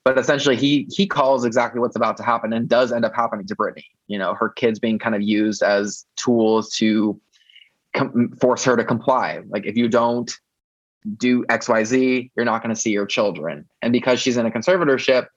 But 0.02 0.18
essentially, 0.18 0.56
he 0.56 0.88
he 0.90 1.06
calls 1.06 1.44
exactly 1.44 1.80
what's 1.80 1.94
about 1.94 2.16
to 2.16 2.24
happen 2.24 2.52
and 2.52 2.68
does 2.68 2.90
end 2.90 3.04
up 3.04 3.14
happening 3.14 3.46
to 3.46 3.54
Britney. 3.54 3.84
You 4.08 4.18
know, 4.18 4.34
her 4.34 4.48
kids 4.48 4.80
being 4.80 4.98
kind 4.98 5.14
of 5.14 5.22
used 5.22 5.62
as 5.62 6.04
tools 6.16 6.74
to 6.76 7.20
com- 7.94 8.36
force 8.40 8.64
her 8.64 8.76
to 8.76 8.84
comply. 8.84 9.40
Like, 9.48 9.66
if 9.66 9.76
you 9.76 9.88
don't 9.88 10.36
do 11.16 11.44
X, 11.48 11.68
Y, 11.68 11.84
Z, 11.84 12.30
you're 12.34 12.44
not 12.44 12.60
going 12.60 12.74
to 12.74 12.80
see 12.80 12.90
your 12.90 13.06
children. 13.06 13.64
And 13.80 13.92
because 13.92 14.20
she's 14.20 14.36
in 14.36 14.46
a 14.46 14.50
conservatorship, 14.50 15.28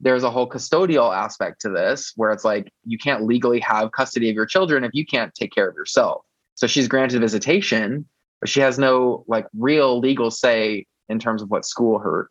there's 0.00 0.24
a 0.24 0.30
whole 0.30 0.48
custodial 0.48 1.16
aspect 1.16 1.62
to 1.62 1.70
this 1.70 2.12
where 2.16 2.32
it's 2.32 2.44
like 2.44 2.70
you 2.84 2.98
can't 2.98 3.24
legally 3.24 3.60
have 3.60 3.92
custody 3.92 4.28
of 4.28 4.34
your 4.34 4.46
children 4.46 4.84
if 4.84 4.90
you 4.92 5.06
can't 5.06 5.34
take 5.34 5.52
care 5.52 5.68
of 5.68 5.74
yourself. 5.74 6.22
So 6.54 6.66
she's 6.66 6.86
granted 6.86 7.20
visitation, 7.20 8.06
but 8.40 8.48
she 8.48 8.60
has 8.60 8.78
no 8.78 9.24
like 9.28 9.46
real 9.56 9.98
legal 9.98 10.30
say 10.30 10.86
in 11.08 11.18
terms 11.18 11.42
of 11.42 11.50
what 11.50 11.64
school 11.64 11.98
her, 11.98 12.30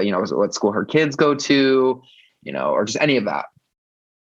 you 0.00 0.12
know, 0.12 0.24
what 0.30 0.54
school 0.54 0.72
her 0.72 0.84
kids 0.84 1.16
go 1.16 1.34
to, 1.34 2.00
you 2.42 2.52
know, 2.52 2.70
or 2.70 2.84
just 2.84 3.00
any 3.00 3.16
of 3.16 3.24
that. 3.24 3.46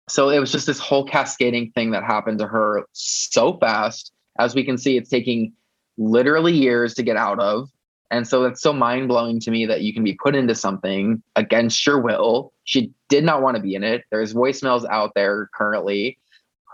So 0.09 0.29
it 0.29 0.39
was 0.39 0.53
just 0.53 0.67
this 0.67 0.81
whole 0.81 1.05
cascading 1.05 1.71
thing 1.73 1.93
that 1.93 2.03
happened 2.03 2.39
to 2.41 2.47
her 2.47 2.85
so 2.93 3.57
fast. 3.59 4.13
As 4.39 4.55
we 4.55 4.65
can 4.65 4.77
see, 4.77 4.97
it's 4.97 5.09
taking 5.09 5.53
literally 5.97 6.53
years 6.53 6.95
to 6.95 7.03
get 7.03 7.17
out 7.17 7.39
of. 7.39 7.71
And 8.11 8.27
so 8.27 8.45
it's 8.45 8.61
so 8.61 8.73
mind 8.73 9.07
blowing 9.07 9.39
to 9.39 9.53
me 9.53 9.67
that 9.67 9.83
you 9.83 9.95
can 9.95 10.03
be 10.03 10.15
put 10.15 10.35
into 10.35 10.55
something 10.55 11.23
against 11.37 11.87
your 11.87 12.01
will. 12.01 12.53
She 12.65 12.93
did 13.09 13.23
not 13.23 13.41
want 13.41 13.57
to 13.57 13.63
be 13.63 13.77
in 13.77 13.85
it. 13.85 14.03
There's 14.11 14.35
voicemails 14.35 14.85
out 14.91 15.13
there 15.15 15.49
currently, 15.55 16.19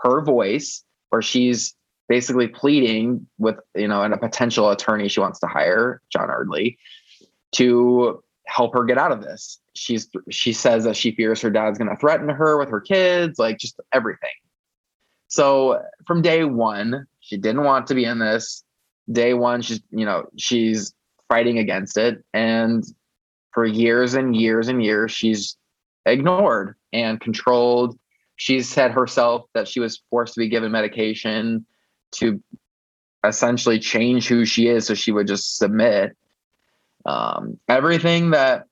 her 0.01 0.21
voice, 0.23 0.83
where 1.09 1.21
she's 1.21 1.75
basically 2.07 2.47
pleading 2.47 3.27
with, 3.37 3.57
you 3.75 3.87
know, 3.87 4.01
a 4.03 4.17
potential 4.17 4.69
attorney 4.69 5.07
she 5.07 5.19
wants 5.19 5.39
to 5.39 5.47
hire, 5.47 6.01
John 6.09 6.29
Eardley, 6.29 6.77
to 7.53 8.23
help 8.45 8.73
her 8.73 8.85
get 8.85 8.97
out 8.97 9.11
of 9.11 9.21
this. 9.21 9.59
She's 9.73 10.09
she 10.29 10.53
says 10.53 10.83
that 10.85 10.95
she 10.95 11.11
fears 11.11 11.41
her 11.41 11.49
dad's 11.49 11.77
going 11.77 11.89
to 11.89 11.97
threaten 11.97 12.29
her 12.29 12.57
with 12.57 12.69
her 12.69 12.81
kids, 12.81 13.37
like 13.37 13.59
just 13.59 13.79
everything. 13.93 14.29
So 15.27 15.81
from 16.05 16.21
day 16.21 16.45
one, 16.45 17.05
she 17.19 17.37
didn't 17.37 17.63
want 17.63 17.87
to 17.87 17.95
be 17.95 18.05
in 18.05 18.19
this. 18.19 18.63
Day 19.11 19.33
one, 19.33 19.61
she's 19.61 19.81
you 19.91 20.05
know 20.05 20.25
she's 20.37 20.93
fighting 21.29 21.59
against 21.59 21.97
it, 21.97 22.23
and 22.33 22.83
for 23.51 23.65
years 23.65 24.13
and 24.13 24.35
years 24.35 24.67
and 24.67 24.83
years, 24.83 25.11
she's 25.11 25.57
ignored 26.05 26.75
and 26.93 27.19
controlled. 27.19 27.97
She 28.37 28.61
said 28.61 28.91
herself 28.91 29.45
that 29.53 29.67
she 29.67 29.79
was 29.79 30.01
forced 30.09 30.35
to 30.35 30.39
be 30.39 30.49
given 30.49 30.71
medication 30.71 31.65
to 32.13 32.41
essentially 33.25 33.79
change 33.79 34.27
who 34.27 34.45
she 34.45 34.67
is, 34.67 34.87
so 34.87 34.93
she 34.93 35.11
would 35.11 35.27
just 35.27 35.57
submit. 35.57 36.15
Um, 37.05 37.59
everything 37.67 38.31
that 38.31 38.65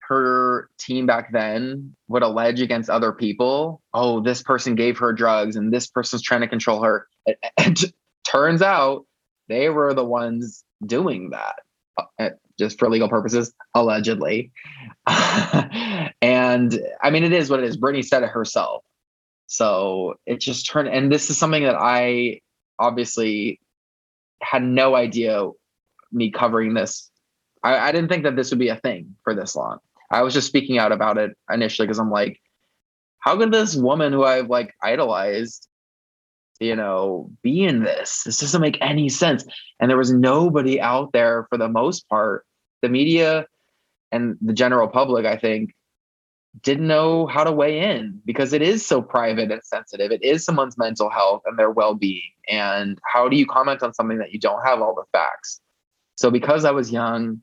her 0.00 0.68
team 0.78 1.06
back 1.06 1.32
then 1.32 1.94
would 2.08 2.22
allege 2.22 2.60
against 2.60 2.90
other 2.90 3.12
people 3.12 3.80
oh 3.94 4.20
this 4.20 4.42
person 4.42 4.74
gave 4.74 4.98
her 4.98 5.12
drugs 5.12 5.54
and 5.54 5.72
this 5.72 5.86
person's 5.86 6.20
trying 6.20 6.40
to 6.40 6.48
control 6.48 6.82
her 6.82 7.06
it, 7.26 7.38
it 7.58 7.92
turns 8.24 8.60
out 8.60 9.06
they 9.48 9.68
were 9.68 9.94
the 9.94 10.04
ones 10.04 10.64
doing 10.84 11.30
that 11.30 11.60
uh, 12.18 12.30
just 12.58 12.78
for 12.78 12.88
legal 12.90 13.08
purposes 13.08 13.52
allegedly. 13.74 14.52
And 16.22 16.78
i 17.00 17.08
mean 17.08 17.24
it 17.24 17.32
is 17.32 17.48
what 17.48 17.60
it 17.60 17.64
is. 17.64 17.78
Britney 17.78 18.04
said 18.04 18.22
it 18.22 18.28
herself. 18.28 18.84
So 19.46 20.16
it 20.26 20.38
just 20.38 20.68
turned 20.68 20.88
and 20.88 21.10
this 21.10 21.30
is 21.30 21.38
something 21.38 21.62
that 21.62 21.76
i 21.76 22.40
obviously 22.80 23.60
had 24.42 24.62
no 24.62 24.96
idea 24.96 25.48
me 26.10 26.30
covering 26.30 26.74
this 26.74 27.10
I, 27.62 27.78
I 27.78 27.92
didn't 27.92 28.08
think 28.08 28.24
that 28.24 28.36
this 28.36 28.50
would 28.50 28.58
be 28.58 28.68
a 28.68 28.76
thing 28.76 29.16
for 29.22 29.34
this 29.34 29.54
long. 29.54 29.78
I 30.10 30.22
was 30.22 30.34
just 30.34 30.46
speaking 30.46 30.78
out 30.78 30.92
about 30.92 31.18
it 31.18 31.36
initially 31.50 31.86
because 31.86 31.98
I'm 31.98 32.10
like, 32.10 32.40
how 33.20 33.36
could 33.36 33.52
this 33.52 33.76
woman 33.76 34.12
who 34.12 34.24
I've 34.24 34.48
like 34.48 34.74
idolized, 34.82 35.68
you 36.58 36.74
know, 36.74 37.30
be 37.42 37.64
in 37.64 37.84
this? 37.84 38.22
This 38.24 38.38
doesn't 38.38 38.60
make 38.60 38.78
any 38.80 39.08
sense. 39.08 39.44
And 39.78 39.90
there 39.90 39.98
was 39.98 40.12
nobody 40.12 40.80
out 40.80 41.12
there 41.12 41.46
for 41.48 41.58
the 41.58 41.68
most 41.68 42.08
part. 42.08 42.44
The 42.82 42.88
media 42.88 43.46
and 44.10 44.36
the 44.40 44.54
general 44.54 44.88
public, 44.88 45.26
I 45.26 45.36
think, 45.36 45.74
didn't 46.62 46.86
know 46.86 47.26
how 47.26 47.44
to 47.44 47.52
weigh 47.52 47.78
in 47.78 48.20
because 48.24 48.52
it 48.52 48.62
is 48.62 48.84
so 48.84 49.00
private 49.00 49.50
and 49.50 49.62
sensitive. 49.62 50.10
It 50.10 50.22
is 50.22 50.44
someone's 50.44 50.76
mental 50.76 51.08
health 51.08 51.42
and 51.46 51.58
their 51.58 51.70
well 51.70 51.94
being. 51.94 52.30
And 52.48 52.98
how 53.04 53.28
do 53.28 53.36
you 53.36 53.46
comment 53.46 53.82
on 53.82 53.94
something 53.94 54.18
that 54.18 54.32
you 54.32 54.40
don't 54.40 54.62
have 54.64 54.80
all 54.80 54.94
the 54.94 55.04
facts? 55.12 55.60
So, 56.16 56.30
because 56.30 56.64
I 56.64 56.72
was 56.72 56.90
young, 56.90 57.42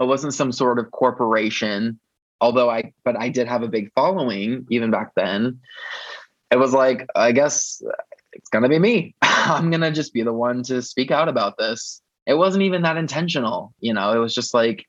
I 0.00 0.04
wasn't 0.04 0.34
some 0.34 0.50
sort 0.50 0.78
of 0.78 0.90
corporation, 0.90 2.00
although 2.40 2.70
I, 2.70 2.92
but 3.04 3.16
I 3.16 3.28
did 3.28 3.46
have 3.48 3.62
a 3.62 3.68
big 3.68 3.92
following 3.94 4.66
even 4.70 4.90
back 4.90 5.12
then. 5.14 5.60
It 6.50 6.58
was 6.58 6.72
like, 6.72 7.06
I 7.14 7.32
guess 7.32 7.82
it's 8.32 8.48
going 8.48 8.62
to 8.62 8.68
be 8.68 8.78
me. 8.78 9.14
I'm 9.22 9.70
going 9.70 9.82
to 9.82 9.92
just 9.92 10.12
be 10.12 10.22
the 10.22 10.32
one 10.32 10.62
to 10.64 10.82
speak 10.82 11.10
out 11.10 11.28
about 11.28 11.58
this. 11.58 12.00
It 12.26 12.34
wasn't 12.34 12.64
even 12.64 12.82
that 12.82 12.96
intentional. 12.96 13.74
You 13.80 13.94
know, 13.94 14.12
it 14.12 14.18
was 14.18 14.34
just 14.34 14.54
like, 14.54 14.86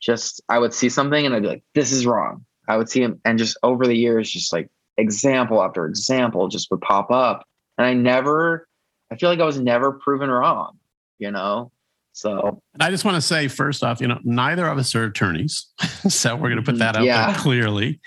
just, 0.00 0.42
I 0.48 0.58
would 0.58 0.74
see 0.74 0.88
something 0.88 1.24
and 1.24 1.34
I'd 1.34 1.42
be 1.42 1.48
like, 1.48 1.64
this 1.74 1.92
is 1.92 2.06
wrong. 2.06 2.44
I 2.68 2.76
would 2.76 2.88
see 2.88 3.02
him. 3.02 3.20
And 3.24 3.38
just 3.38 3.56
over 3.62 3.86
the 3.86 3.96
years, 3.96 4.30
just 4.30 4.52
like 4.52 4.68
example 4.96 5.62
after 5.62 5.86
example 5.86 6.48
just 6.48 6.70
would 6.70 6.80
pop 6.80 7.10
up. 7.10 7.46
And 7.78 7.86
I 7.86 7.94
never, 7.94 8.68
I 9.10 9.16
feel 9.16 9.28
like 9.28 9.40
I 9.40 9.44
was 9.44 9.58
never 9.58 9.92
proven 9.92 10.30
wrong, 10.30 10.78
you 11.18 11.30
know? 11.30 11.72
So 12.12 12.60
I 12.78 12.90
just 12.90 13.04
want 13.04 13.14
to 13.16 13.22
say 13.22 13.48
first 13.48 13.82
off, 13.82 14.00
you 14.00 14.06
know, 14.06 14.18
neither 14.22 14.66
of 14.66 14.78
us 14.78 14.94
are 14.94 15.04
attorneys. 15.04 15.66
so 16.08 16.36
we're 16.36 16.50
going 16.50 16.62
to 16.62 16.70
put 16.70 16.78
that 16.78 16.96
out 16.96 17.04
yeah. 17.04 17.32
there 17.32 17.40
clearly. 17.40 18.00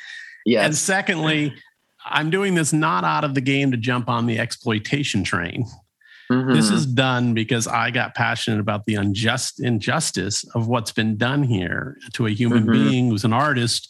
Yes. 0.45 0.65
And 0.65 0.75
secondly, 0.75 1.53
I'm 2.05 2.29
doing 2.29 2.53
this 2.53 2.71
not 2.71 3.03
out 3.03 3.23
of 3.23 3.33
the 3.33 3.41
game 3.41 3.71
to 3.71 3.77
jump 3.77 4.09
on 4.09 4.27
the 4.27 4.37
exploitation 4.37 5.23
train. 5.23 5.65
Mm-hmm. 6.31 6.53
This 6.53 6.69
is 6.69 6.85
done 6.85 7.33
because 7.33 7.67
I 7.67 7.91
got 7.91 8.15
passionate 8.15 8.59
about 8.59 8.85
the 8.85 8.95
unjust 8.95 9.59
injustice 9.59 10.43
of 10.55 10.67
what's 10.67 10.91
been 10.91 11.17
done 11.17 11.43
here 11.43 11.97
to 12.13 12.25
a 12.25 12.31
human 12.31 12.63
mm-hmm. 12.63 12.71
being 12.71 13.09
who's 13.09 13.25
an 13.25 13.33
artist, 13.33 13.89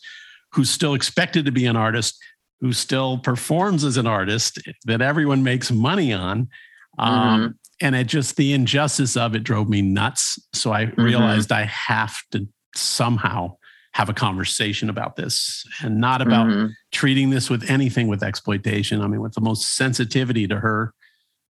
who's 0.55 0.69
still 0.69 0.93
expected 0.93 1.45
to 1.45 1.51
be 1.51 1.65
an 1.65 1.75
artist, 1.75 2.17
who 2.61 2.73
still 2.73 3.17
performs 3.17 3.83
as 3.83 3.97
an 3.97 4.07
artist 4.07 4.59
that 4.85 5.01
everyone 5.01 5.43
makes 5.43 5.71
money 5.71 6.13
on. 6.13 6.49
Um, 6.97 7.39
mm-hmm 7.39 7.47
and 7.81 7.95
it 7.95 8.07
just 8.07 8.37
the 8.37 8.53
injustice 8.53 9.17
of 9.17 9.35
it 9.35 9.43
drove 9.43 9.69
me 9.69 9.81
nuts. 9.81 10.39
So 10.53 10.71
I 10.71 10.85
mm-hmm. 10.85 11.01
realized 11.01 11.51
I 11.51 11.63
have 11.63 12.17
to 12.31 12.47
somehow 12.75 13.57
have 13.93 14.09
a 14.09 14.13
conversation 14.13 14.89
about 14.89 15.15
this 15.15 15.63
and 15.81 15.99
not 15.99 16.21
about 16.21 16.47
mm-hmm. 16.47 16.67
treating 16.91 17.29
this 17.29 17.49
with 17.49 17.69
anything 17.69 18.07
with 18.07 18.23
exploitation. 18.23 19.01
I 19.01 19.07
mean, 19.07 19.21
with 19.21 19.33
the 19.33 19.41
most 19.41 19.75
sensitivity 19.75 20.47
to 20.47 20.59
her 20.59 20.93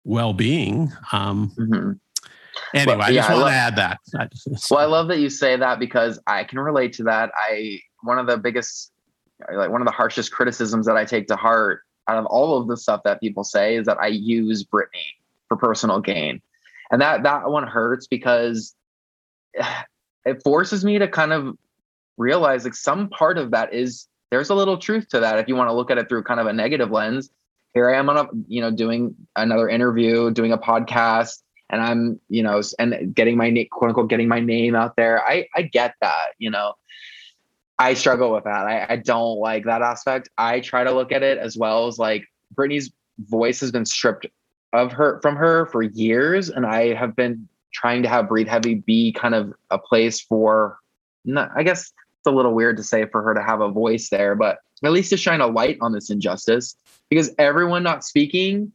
well 0.04 0.34
being. 0.34 0.92
Um, 1.12 1.52
mm-hmm. 1.58 1.92
Anyway, 2.74 2.98
well, 2.98 3.12
yeah, 3.12 3.26
I 3.26 3.28
just 3.28 3.42
want 3.42 3.52
to 3.52 3.56
add 3.56 3.76
that. 3.78 4.00
well, 4.72 4.80
I 4.80 4.86
love 4.86 5.08
that 5.08 5.20
you 5.20 5.30
say 5.30 5.56
that 5.56 5.80
because 5.80 6.20
I 6.28 6.44
can 6.44 6.60
relate 6.60 6.94
to 6.94 7.04
that. 7.04 7.32
I 7.36 7.80
one 8.04 8.20
of 8.20 8.28
the 8.28 8.38
biggest, 8.38 8.92
like 9.54 9.70
one 9.70 9.82
of 9.82 9.86
the 9.86 9.94
harshest 9.94 10.32
criticisms 10.32 10.86
that 10.86 10.98
I 10.98 11.06
take 11.06 11.28
to 11.28 11.36
heart 11.36 11.82
out 12.08 12.18
of 12.18 12.26
all 12.26 12.58
of 12.58 12.68
the 12.68 12.76
stuff 12.76 13.02
that 13.04 13.20
people 13.20 13.44
say 13.44 13.76
is 13.76 13.86
that 13.86 14.00
I 14.00 14.08
use 14.08 14.64
Britney 14.64 15.16
for 15.48 15.58
personal 15.58 16.00
gain. 16.00 16.42
And 16.92 17.02
that 17.02 17.24
that 17.24 17.50
one 17.50 17.68
hurts 17.68 18.08
because 18.08 18.76
it 20.26 20.44
forces 20.44 20.84
me 20.84 21.00
to 21.00 21.08
kind 21.08 21.34
of 21.34 21.56
realize 22.18 22.64
like 22.64 22.76
some 22.76 23.10
part 23.10 23.38
of 23.38 23.52
that 23.52 23.74
is 23.74 24.08
there's 24.32 24.50
a 24.50 24.56
little 24.56 24.78
truth 24.78 25.08
to 25.10 25.20
that 25.20 25.40
if 25.40 25.48
you 25.48 25.56
want 25.56 25.70
to 25.70 25.74
look 25.74 25.92
at 25.92 25.98
it 25.98 26.10
through 26.10 26.24
kind 26.24 26.40
of 26.40 26.48
a 26.48 26.54
negative 26.54 26.92
lens. 26.92 27.30
Here 27.74 27.90
I 27.90 27.98
am 27.98 28.10
on 28.10 28.18
a 28.18 28.28
you 28.48 28.62
know 28.62 28.72
doing 28.72 29.16
another 29.36 29.70
interview, 29.70 30.32
doing 30.32 30.52
a 30.52 30.58
podcast, 30.58 31.44
and 31.70 31.82
I'm 31.82 32.20
you 32.28 32.42
know 32.42 32.62
and 32.80 33.14
getting 33.14 33.38
my 33.38 33.68
quote 33.72 33.90
unquote 33.90 34.10
getting 34.10 34.28
my 34.28 34.40
name 34.40 34.76
out 34.76 34.96
there. 34.96 35.24
I 35.24 35.48
I 35.56 35.64
get 35.64 35.96
that 36.02 36.30
you 36.40 36.50
know. 36.50 36.74
I 37.80 37.94
struggle 37.94 38.34
with 38.34 38.44
that. 38.44 38.68
I, 38.68 38.86
I 38.90 38.96
don't 38.98 39.40
like 39.40 39.64
that 39.64 39.82
aspect. 39.82 40.30
I 40.38 40.60
try 40.60 40.84
to 40.84 40.92
look 40.92 41.12
at 41.14 41.24
it 41.24 41.38
as 41.38 41.58
well 41.58 41.88
as 41.88 41.98
like 41.98 42.26
Britney's 42.54 42.92
voice 43.20 43.62
has 43.62 43.72
been 43.72 43.86
stripped 43.86 44.28
of 44.74 44.92
her 44.92 45.20
from 45.22 45.36
her 45.38 45.66
for 45.68 45.82
years, 45.82 46.50
and 46.50 46.66
I 46.66 46.94
have 46.94 47.16
been 47.16 47.48
trying 47.74 48.04
to 48.04 48.10
have 48.10 48.28
Breathe 48.28 48.48
Heavy 48.48 48.76
be 48.76 49.14
kind 49.14 49.34
of 49.34 49.54
a 49.72 49.80
place 49.80 50.20
for. 50.20 50.78
Not, 51.26 51.52
I 51.56 51.64
guess 51.64 51.82
it's 51.82 52.28
a 52.28 52.32
little 52.32 52.54
weird 52.54 52.78
to 52.78 52.84
say 52.84 53.06
for 53.06 53.22
her 53.22 53.34
to 53.34 53.44
have 53.44 53.62
a 53.62 53.70
voice 53.70 54.10
there, 54.10 54.36
but 54.36 54.60
at 54.84 54.92
least 54.92 55.10
to 55.10 55.18
shine 55.18 55.42
a 55.42 55.48
light 55.48 55.78
on 55.82 55.92
this 55.92 56.10
injustice 56.10 56.76
because 57.10 57.34
everyone 57.38 57.84
not 57.84 58.04
speaking 58.04 58.72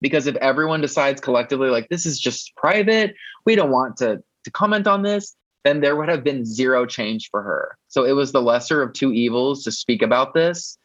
because 0.00 0.26
if 0.26 0.36
everyone 0.36 0.80
decides 0.80 1.20
collectively 1.20 1.68
like 1.68 1.88
this 1.88 2.06
is 2.06 2.18
just 2.18 2.54
private 2.56 3.14
we 3.44 3.54
don't 3.54 3.70
want 3.70 3.96
to 3.96 4.22
to 4.44 4.50
comment 4.50 4.86
on 4.86 5.02
this 5.02 5.36
then 5.64 5.80
there 5.80 5.96
would 5.96 6.08
have 6.08 6.24
been 6.24 6.44
zero 6.44 6.86
change 6.86 7.28
for 7.30 7.42
her 7.42 7.76
so 7.88 8.04
it 8.04 8.12
was 8.12 8.32
the 8.32 8.42
lesser 8.42 8.82
of 8.82 8.92
two 8.92 9.12
evils 9.12 9.64
to 9.64 9.72
speak 9.72 10.02
about 10.02 10.34
this 10.34 10.78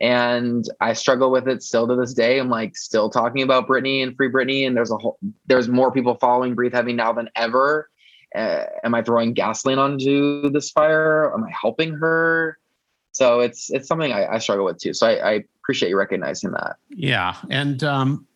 and 0.00 0.68
I 0.80 0.92
struggle 0.92 1.30
with 1.30 1.48
it 1.48 1.62
still 1.62 1.86
to 1.86 1.94
this 1.94 2.14
day. 2.14 2.38
I'm 2.38 2.48
like 2.48 2.76
still 2.76 3.08
talking 3.08 3.42
about 3.42 3.68
Britney 3.68 4.02
and 4.02 4.16
Free 4.16 4.30
Britney, 4.30 4.66
and 4.66 4.76
there's 4.76 4.90
a 4.90 4.96
whole 4.96 5.18
there's 5.46 5.68
more 5.68 5.92
people 5.92 6.16
following 6.16 6.54
Breathe 6.54 6.74
Heavy 6.74 6.92
now 6.92 7.12
than 7.12 7.30
ever. 7.36 7.88
Uh, 8.34 8.64
am 8.82 8.94
I 8.94 9.02
throwing 9.02 9.32
gasoline 9.32 9.78
onto 9.78 10.50
this 10.50 10.70
fire? 10.70 11.32
Am 11.32 11.44
I 11.44 11.50
helping 11.50 11.94
her? 11.94 12.58
So 13.12 13.40
it's 13.40 13.70
it's 13.70 13.86
something 13.86 14.12
I, 14.12 14.34
I 14.34 14.38
struggle 14.38 14.64
with 14.64 14.78
too. 14.78 14.92
So 14.92 15.06
I, 15.06 15.30
I, 15.30 15.44
appreciate 15.62 15.88
you 15.88 15.96
recognizing 15.96 16.50
that. 16.50 16.76
Yeah, 16.90 17.36
and 17.48 17.82
um, 17.84 18.26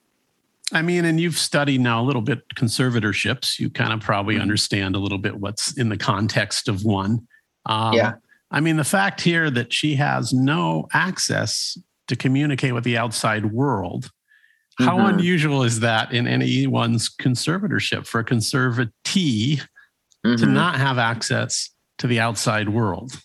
I 0.72 0.82
mean, 0.82 1.04
and 1.04 1.18
you've 1.18 1.38
studied 1.38 1.80
now 1.80 2.02
a 2.02 2.04
little 2.04 2.22
bit 2.22 2.48
conservatorships. 2.54 3.58
You 3.58 3.70
kind 3.70 3.92
of 3.92 4.00
probably 4.00 4.34
mm-hmm. 4.34 4.42
understand 4.42 4.96
a 4.96 4.98
little 4.98 5.18
bit 5.18 5.36
what's 5.36 5.76
in 5.78 5.88
the 5.88 5.96
context 5.96 6.68
of 6.68 6.84
one. 6.84 7.26
Um, 7.66 7.94
yeah. 7.94 8.14
I 8.50 8.60
mean, 8.60 8.76
the 8.76 8.84
fact 8.84 9.20
here 9.20 9.50
that 9.50 9.72
she 9.72 9.94
has 9.96 10.32
no 10.32 10.88
access 10.92 11.78
to 12.08 12.16
communicate 12.16 12.74
with 12.74 12.84
the 12.84 12.98
outside 12.98 13.52
world. 13.52 14.10
How 14.78 14.98
mm-hmm. 14.98 15.18
unusual 15.18 15.64
is 15.64 15.80
that 15.80 16.12
in 16.12 16.26
anyone's 16.26 17.08
conservatorship 17.08 18.06
for 18.06 18.20
a 18.20 18.24
conservatee 18.24 19.60
mm-hmm. 20.24 20.36
to 20.36 20.46
not 20.46 20.76
have 20.76 20.98
access 20.98 21.70
to 21.98 22.06
the 22.06 22.20
outside 22.20 22.68
world? 22.68 23.20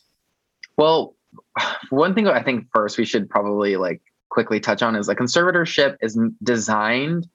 Well, 0.77 1.15
one 1.89 2.15
thing 2.15 2.27
I 2.27 2.41
think 2.41 2.67
first 2.73 2.97
we 2.97 3.05
should 3.05 3.29
probably 3.29 3.77
like 3.77 4.01
quickly 4.33 4.59
touch 4.59 4.81
on 4.81 4.95
is 4.95 5.07
a 5.07 5.15
conservatorship 5.15 5.95
is 6.01 6.19
designed 6.41 7.27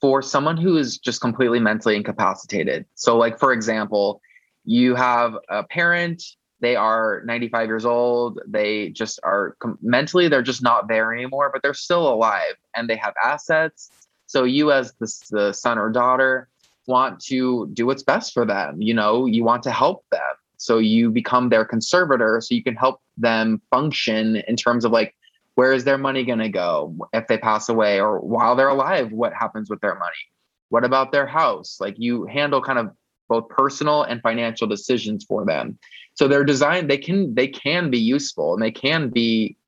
for 0.00 0.22
someone 0.22 0.56
who 0.56 0.78
is 0.78 0.96
just 0.96 1.20
completely 1.20 1.60
mentally 1.60 1.94
incapacitated. 1.94 2.86
So, 2.94 3.18
like 3.18 3.38
for 3.38 3.52
example, 3.52 4.22
you 4.64 4.94
have 4.94 5.36
a 5.50 5.62
parent 5.64 6.22
they 6.60 6.76
are 6.76 7.22
95 7.24 7.68
years 7.68 7.86
old 7.86 8.38
they 8.46 8.90
just 8.90 9.18
are 9.22 9.56
mentally 9.80 10.28
they're 10.28 10.42
just 10.42 10.62
not 10.62 10.88
there 10.88 11.10
anymore 11.14 11.48
but 11.50 11.62
they're 11.62 11.72
still 11.72 12.12
alive 12.12 12.54
and 12.76 12.88
they 12.88 12.96
have 12.96 13.14
assets 13.24 13.90
so 14.26 14.44
you 14.44 14.70
as 14.70 14.92
the, 15.00 15.10
the 15.30 15.52
son 15.52 15.78
or 15.78 15.88
daughter 15.88 16.48
want 16.86 17.18
to 17.18 17.70
do 17.72 17.86
what's 17.86 18.02
best 18.02 18.34
for 18.34 18.44
them 18.44 18.80
you 18.82 18.92
know 18.92 19.24
you 19.24 19.42
want 19.42 19.62
to 19.62 19.70
help 19.70 20.04
them 20.10 20.20
so 20.58 20.76
you 20.76 21.10
become 21.10 21.48
their 21.48 21.64
conservator 21.64 22.38
so 22.42 22.54
you 22.54 22.62
can 22.62 22.76
help 22.76 23.00
them 23.16 23.60
function 23.70 24.36
in 24.46 24.54
terms 24.54 24.84
of 24.84 24.92
like 24.92 25.14
where 25.60 25.74
is 25.74 25.84
their 25.84 25.98
money 25.98 26.24
going 26.24 26.38
to 26.38 26.48
go? 26.48 26.96
If 27.12 27.26
they 27.26 27.36
pass 27.36 27.68
away 27.68 28.00
or 28.00 28.18
while 28.18 28.56
they're 28.56 28.68
alive 28.68 29.12
what 29.12 29.34
happens 29.34 29.68
with 29.68 29.82
their 29.82 29.94
money? 29.94 30.24
What 30.70 30.86
about 30.86 31.12
their 31.12 31.26
house? 31.26 31.76
Like 31.78 31.96
you 31.98 32.24
handle 32.24 32.62
kind 32.62 32.78
of 32.78 32.90
both 33.28 33.46
personal 33.50 34.04
and 34.04 34.22
financial 34.22 34.66
decisions 34.66 35.22
for 35.22 35.44
them. 35.44 35.78
So 36.14 36.28
they're 36.28 36.44
designed 36.44 36.88
they 36.88 36.96
can 36.96 37.34
they 37.34 37.46
can 37.46 37.90
be 37.90 37.98
useful 37.98 38.54
and 38.54 38.62
they 38.62 38.70
can 38.70 39.10
be 39.10 39.58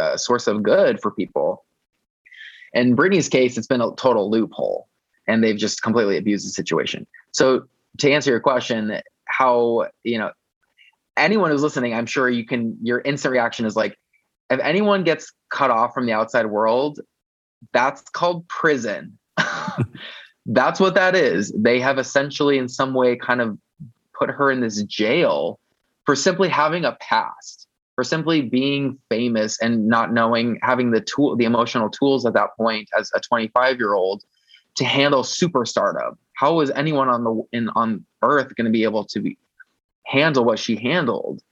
uh, 0.00 0.14
a 0.14 0.18
source 0.18 0.48
of 0.48 0.64
good 0.64 1.00
for 1.00 1.12
people. 1.12 1.64
In 2.72 2.96
britney's 2.96 3.28
case 3.28 3.56
it's 3.56 3.68
been 3.68 3.80
a 3.80 3.94
total 3.94 4.28
loophole 4.28 4.88
and 5.28 5.44
they've 5.44 5.56
just 5.56 5.80
completely 5.80 6.16
abused 6.16 6.44
the 6.44 6.50
situation. 6.50 7.06
So 7.30 7.68
to 7.98 8.10
answer 8.10 8.32
your 8.32 8.40
question 8.40 9.00
how 9.26 9.86
you 10.02 10.18
know 10.18 10.32
anyone 11.16 11.50
who's 11.52 11.62
listening 11.62 11.94
i'm 11.94 12.04
sure 12.04 12.28
you 12.28 12.44
can 12.44 12.76
your 12.82 13.00
instant 13.00 13.32
reaction 13.32 13.64
is 13.64 13.76
like 13.76 13.96
if 14.50 14.60
anyone 14.60 15.04
gets 15.04 15.32
cut 15.50 15.70
off 15.70 15.94
from 15.94 16.06
the 16.06 16.12
outside 16.12 16.46
world 16.46 17.00
that's 17.72 18.02
called 18.02 18.46
prison. 18.48 19.18
That's 20.46 20.78
what 20.78 20.94
that 20.94 21.16
is. 21.16 21.52
They 21.56 21.80
have 21.80 21.98
essentially 21.98 22.58
in 22.58 22.68
some 22.68 22.94
way 22.94 23.16
kind 23.16 23.40
of 23.40 23.58
put 24.16 24.30
her 24.30 24.50
in 24.50 24.60
this 24.60 24.82
jail 24.84 25.58
for 26.04 26.14
simply 26.14 26.48
having 26.48 26.84
a 26.84 26.92
past 27.00 27.66
for 27.96 28.04
simply 28.04 28.42
being 28.42 28.98
famous 29.08 29.60
and 29.60 29.88
not 29.88 30.12
knowing 30.12 30.58
having 30.62 30.90
the 30.90 31.00
tool 31.00 31.34
the 31.34 31.44
emotional 31.44 31.90
tools 31.90 32.24
at 32.26 32.34
that 32.34 32.50
point 32.56 32.88
as 32.96 33.10
a 33.14 33.20
25 33.20 33.78
year 33.78 33.94
old 33.94 34.22
to 34.76 34.84
handle 34.84 35.22
superstardom 35.22 36.16
how 36.36 36.60
is 36.60 36.70
anyone 36.70 37.08
on 37.08 37.24
the 37.24 37.42
in 37.52 37.68
on 37.70 38.04
earth 38.22 38.54
going 38.56 38.66
to 38.66 38.70
be 38.70 38.84
able 38.84 39.04
to 39.04 39.20
be, 39.20 39.38
handle 40.04 40.44
what 40.44 40.58
she 40.58 40.76
handled? 40.76 41.42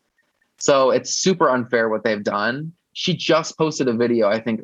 So 0.58 0.90
it's 0.90 1.14
super 1.14 1.50
unfair 1.50 1.88
what 1.88 2.04
they've 2.04 2.22
done 2.22 2.72
she 2.94 3.14
just 3.14 3.56
posted 3.58 3.86
a 3.88 3.92
video 3.92 4.28
i 4.28 4.40
think 4.40 4.62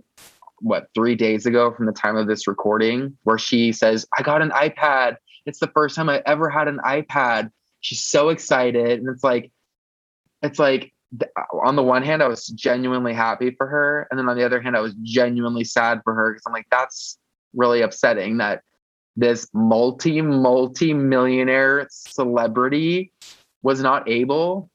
what 0.60 0.88
three 0.94 1.14
days 1.14 1.46
ago 1.46 1.72
from 1.72 1.86
the 1.86 1.92
time 1.92 2.16
of 2.16 2.26
this 2.26 2.46
recording 2.46 3.16
where 3.24 3.38
she 3.38 3.72
says 3.72 4.06
i 4.16 4.22
got 4.22 4.42
an 4.42 4.50
ipad. 4.50 5.16
It's 5.46 5.58
the 5.58 5.68
first 5.68 5.96
time 5.96 6.08
i 6.08 6.22
ever 6.26 6.50
had 6.50 6.68
an 6.68 6.78
ipad. 6.84 7.50
She's 7.80 8.02
so 8.02 8.28
excited 8.28 9.00
and 9.00 9.08
it's 9.08 9.24
like 9.24 9.50
it's 10.42 10.58
like 10.58 10.92
on 11.64 11.76
the 11.76 11.82
one 11.82 12.02
hand, 12.02 12.22
I 12.22 12.28
was 12.28 12.46
genuinely 12.46 13.12
happy 13.12 13.50
for 13.50 13.66
her, 13.66 14.06
and 14.10 14.18
then 14.18 14.28
on 14.28 14.36
the 14.36 14.44
other 14.44 14.60
hand, 14.60 14.76
I 14.76 14.80
was 14.80 14.94
genuinely 15.02 15.64
sad 15.64 16.00
for 16.04 16.14
her 16.14 16.32
because 16.32 16.44
I'm 16.46 16.52
like, 16.52 16.68
that's 16.70 17.18
really 17.54 17.82
upsetting 17.82 18.38
that 18.38 18.62
this 19.16 19.48
multi 19.52 20.22
multi 20.22 20.94
millionaire 20.94 21.88
celebrity 21.90 23.12
was 23.62 23.82
not 23.82 24.08
able 24.08 24.70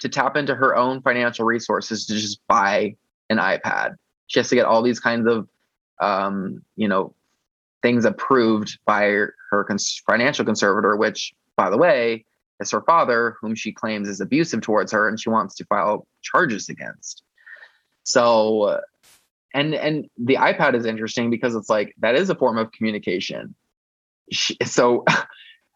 to 0.00 0.08
tap 0.08 0.36
into 0.36 0.54
her 0.54 0.76
own 0.76 1.00
financial 1.02 1.44
resources 1.44 2.06
to 2.06 2.14
just 2.14 2.46
buy 2.46 2.94
an 3.30 3.38
iPad. 3.38 3.96
She 4.26 4.38
has 4.38 4.48
to 4.48 4.54
get 4.54 4.66
all 4.66 4.82
these 4.82 5.00
kinds 5.00 5.26
of, 5.26 5.48
um, 6.00 6.62
you 6.76 6.88
know, 6.88 7.14
things 7.82 8.06
approved 8.06 8.78
by 8.86 9.04
her 9.50 9.64
cons- 9.68 10.02
financial 10.06 10.44
conservator, 10.44 10.96
which, 10.96 11.34
by 11.54 11.68
the 11.68 11.76
way, 11.76 12.24
is 12.60 12.70
her 12.70 12.80
father, 12.80 13.36
whom 13.40 13.54
she 13.54 13.72
claims 13.72 14.08
is 14.08 14.20
abusive 14.20 14.62
towards 14.62 14.90
her, 14.90 15.06
and 15.06 15.20
she 15.20 15.28
wants 15.28 15.54
to 15.56 15.66
file 15.66 16.06
charges 16.22 16.70
against. 16.70 17.22
So, 18.04 18.80
and 19.52 19.74
and 19.74 20.08
the 20.16 20.36
iPad 20.36 20.74
is 20.74 20.86
interesting 20.86 21.30
because 21.30 21.54
it's 21.54 21.68
like 21.68 21.94
that 21.98 22.14
is 22.14 22.30
a 22.30 22.34
form 22.34 22.56
of 22.56 22.72
communication. 22.72 23.54
She, 24.30 24.56
so, 24.64 25.04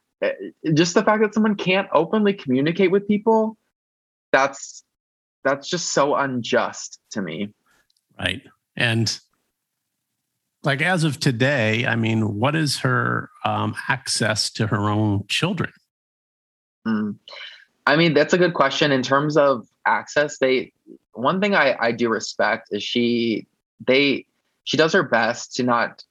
just 0.75 0.95
the 0.95 1.03
fact 1.03 1.23
that 1.23 1.35
someone 1.35 1.57
can't 1.57 1.89
openly 1.93 2.33
communicate 2.33 2.91
with 2.91 3.07
people, 3.07 3.58
that's 4.33 4.85
that's 5.45 5.69
just 5.69 5.93
so 5.93 6.15
unjust 6.15 7.01
to 7.13 7.23
me. 7.23 7.51
Right, 8.19 8.43
and 8.77 9.19
like 10.63 10.83
as 10.83 11.05
of 11.05 11.21
today, 11.21 11.87
I 11.87 11.97
mean, 11.97 12.39
what 12.39 12.57
is 12.57 12.79
her 12.81 13.31
um, 13.45 13.75
access 13.89 14.51
to 14.51 14.67
her 14.67 14.89
own 14.89 15.25
children? 15.29 15.73
Mm. 16.87 17.17
I 17.87 17.97
mean, 17.97 18.13
that's 18.13 18.35
a 18.35 18.39
good 18.39 18.55
question. 18.55 18.93
In 18.93 19.03
terms 19.03 19.37
of 19.37 19.67
access, 19.87 20.39
they 20.39 20.73
one 21.13 21.41
thing 21.41 21.55
I, 21.55 21.77
I 21.81 21.93
do 21.93 22.09
respect 22.09 22.69
is 22.71 22.83
she 22.83 23.47
they 23.87 24.27
she 24.65 24.77
does 24.77 24.93
her 24.93 25.03
best 25.03 25.55
to 25.57 25.63
not 25.63 26.05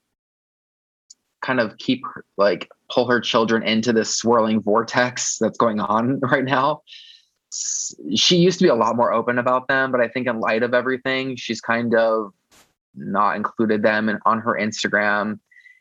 kind 1.44 1.60
of 1.60 1.78
keep 1.78 2.02
like 2.38 2.70
pull 2.90 3.08
her 3.08 3.20
children 3.20 3.64
into 3.64 3.94
this 3.94 4.16
swirling 4.16 4.62
vortex 4.62 5.38
that's 5.38 5.58
going 5.58 5.80
on 5.80 6.20
right 6.32 6.44
now. 6.44 6.82
She 7.52 8.38
used 8.38 8.60
to 8.60 8.64
be 8.64 8.70
a 8.70 8.76
lot 8.76 8.96
more 8.96 9.14
open 9.14 9.38
about 9.38 9.68
them, 9.68 9.92
but 9.92 10.02
I 10.02 10.08
think 10.08 10.28
in 10.28 10.40
light 10.40 10.64
of 10.64 10.74
everything, 10.74 11.36
she's 11.36 11.62
kind 11.62 11.96
of 11.96 12.34
not 12.96 13.36
included 13.36 13.84
them 13.84 14.10
in, 14.10 14.20
on 14.26 14.40
her 14.40 14.58
Instagram. 14.60 15.40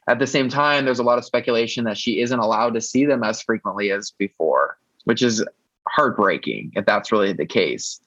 At 0.09 0.19
the 0.21 0.27
same 0.27 0.49
time, 0.49 0.85
there's 0.85 1.01
a 1.01 1.05
lot 1.05 1.19
of 1.19 1.25
speculation 1.25 1.85
that 1.85 1.99
she 1.99 2.21
isn't 2.21 2.39
allowed 2.39 2.75
to 2.75 2.81
see 2.81 3.05
them 3.05 3.25
as 3.25 3.43
frequently 3.43 3.91
as 3.91 4.13
before 4.13 4.79
which 5.07 5.23
is 5.23 5.43
heartbreaking 5.89 6.73
if 6.75 6.85
that's 6.85 7.11
really 7.11 7.33
the 7.33 7.47
case. 7.47 8.01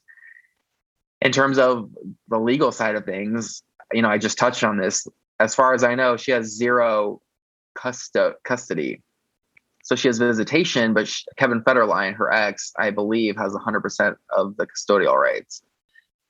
In 1.22 1.32
terms 1.32 1.58
of 1.58 1.90
the 2.28 2.38
legal 2.38 2.72
side 2.72 2.94
of 2.94 3.04
things, 3.04 3.62
you 3.92 4.02
know, 4.02 4.08
I 4.08 4.18
just 4.18 4.38
touched 4.38 4.62
on 4.62 4.76
this. 4.76 5.08
As 5.40 5.54
far 5.54 5.74
as 5.74 5.82
I 5.82 5.94
know, 5.94 6.16
she 6.16 6.30
has 6.30 6.54
zero 6.54 7.20
custo- 7.76 8.34
custody. 8.44 9.02
So 9.90 9.96
she 9.96 10.06
has 10.06 10.18
visitation, 10.18 10.94
but 10.94 11.08
she, 11.08 11.24
Kevin 11.36 11.62
Federline, 11.62 12.14
her 12.14 12.32
ex, 12.32 12.72
I 12.78 12.90
believe, 12.92 13.36
has 13.36 13.52
100% 13.52 14.14
of 14.30 14.56
the 14.56 14.64
custodial 14.64 15.16
rights. 15.16 15.64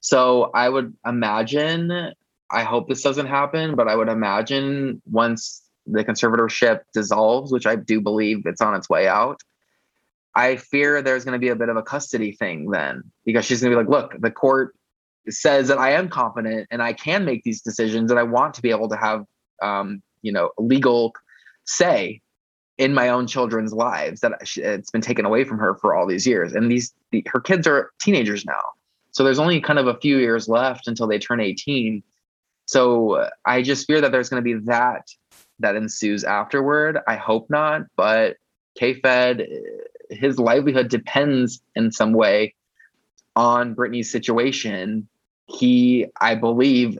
So 0.01 0.51
I 0.55 0.71
would 0.71 0.97
imagine, 1.05 2.15
I 2.51 2.63
hope 2.63 2.89
this 2.89 3.03
doesn't 3.03 3.27
happen, 3.27 3.75
but 3.75 3.87
I 3.87 3.97
would 3.97 4.09
imagine 4.09 5.03
once 5.05 5.63
the 5.87 6.03
conservatorship 6.03 6.81
dissolves, 6.95 7.53
which 7.53 7.67
I 7.67 7.77
do 7.77 8.01
believe 8.01 8.47
it's 8.47 8.63
on 8.63 8.75
its 8.75 8.89
way 8.89 9.07
out, 9.07 9.43
I 10.35 10.57
fear 10.57 11.03
there's 11.03 11.27
going 11.27 11.39
to 11.39 11.39
be 11.39 11.49
a 11.49 11.57
bit 11.57 11.69
of 11.69 11.77
a 11.77 11.83
custody 11.83 12.33
thing 12.33 12.71
then 12.71 13.03
because 13.27 13.45
she's 13.45 13.61
going 13.61 13.73
to 13.73 13.77
be 13.77 13.83
like, 13.83 13.91
look, 13.91 14.19
the 14.23 14.31
court 14.31 14.75
says 15.29 15.69
that 15.69 15.77
I 15.77 15.91
am 15.91 16.09
competent 16.09 16.67
and 16.71 16.83
I 16.83 16.95
can 16.95 17.27
make 17.27 17.43
these 17.43 17.61
decisions 17.61 18.11
and 18.11 18.19
I 18.19 18.23
want 18.23 18.55
to 18.55 18.63
be 18.63 18.71
able 18.71 18.89
to 18.89 18.97
have, 18.97 19.27
um, 19.61 20.03
you 20.23 20.33
know, 20.33 20.49
legal 20.57 21.13
say 21.67 22.23
in 22.81 22.95
my 22.95 23.11
own 23.11 23.27
children's 23.27 23.75
lives 23.75 24.23
that 24.23 24.33
it's 24.57 24.91
been 24.91 25.03
taken 25.03 25.27
away 25.27 25.45
from 25.45 25.59
her 25.59 25.75
for 25.75 25.95
all 25.95 26.07
these 26.07 26.27
years. 26.27 26.55
And 26.55 26.71
these, 26.71 26.95
the, 27.11 27.23
her 27.27 27.39
kids 27.39 27.67
are 27.67 27.91
teenagers 28.01 28.47
now. 28.47 28.63
So 29.11 29.23
there's 29.23 29.39
only 29.39 29.61
kind 29.61 29.79
of 29.79 29.87
a 29.87 29.99
few 29.99 30.17
years 30.17 30.49
left 30.49 30.89
until 30.89 31.07
they 31.07 31.19
turn 31.19 31.41
18. 31.41 32.03
So 32.65 33.17
uh, 33.17 33.31
I 33.45 33.61
just 33.61 33.87
fear 33.87 34.01
that 34.01 34.13
there's 34.13 34.31
going 34.31 34.43
to 34.43 34.45
be 34.45 34.65
that 34.65 35.11
that 35.59 35.77
ensues 35.77 36.25
afterward. 36.25 36.99
I 37.07 37.17
hope 37.17 37.51
not, 37.51 37.83
but 37.97 38.39
K-Fed 38.79 39.43
uh, 39.43 39.45
his 40.09 40.39
livelihood 40.39 40.89
depends 40.89 41.61
in 41.77 41.93
some 41.93 42.15
way 42.15 42.55
on 43.37 43.77
Britney's 43.77 44.11
situation. 44.11 45.07
He, 45.49 46.07
I 46.19 46.35
believe, 46.35 46.99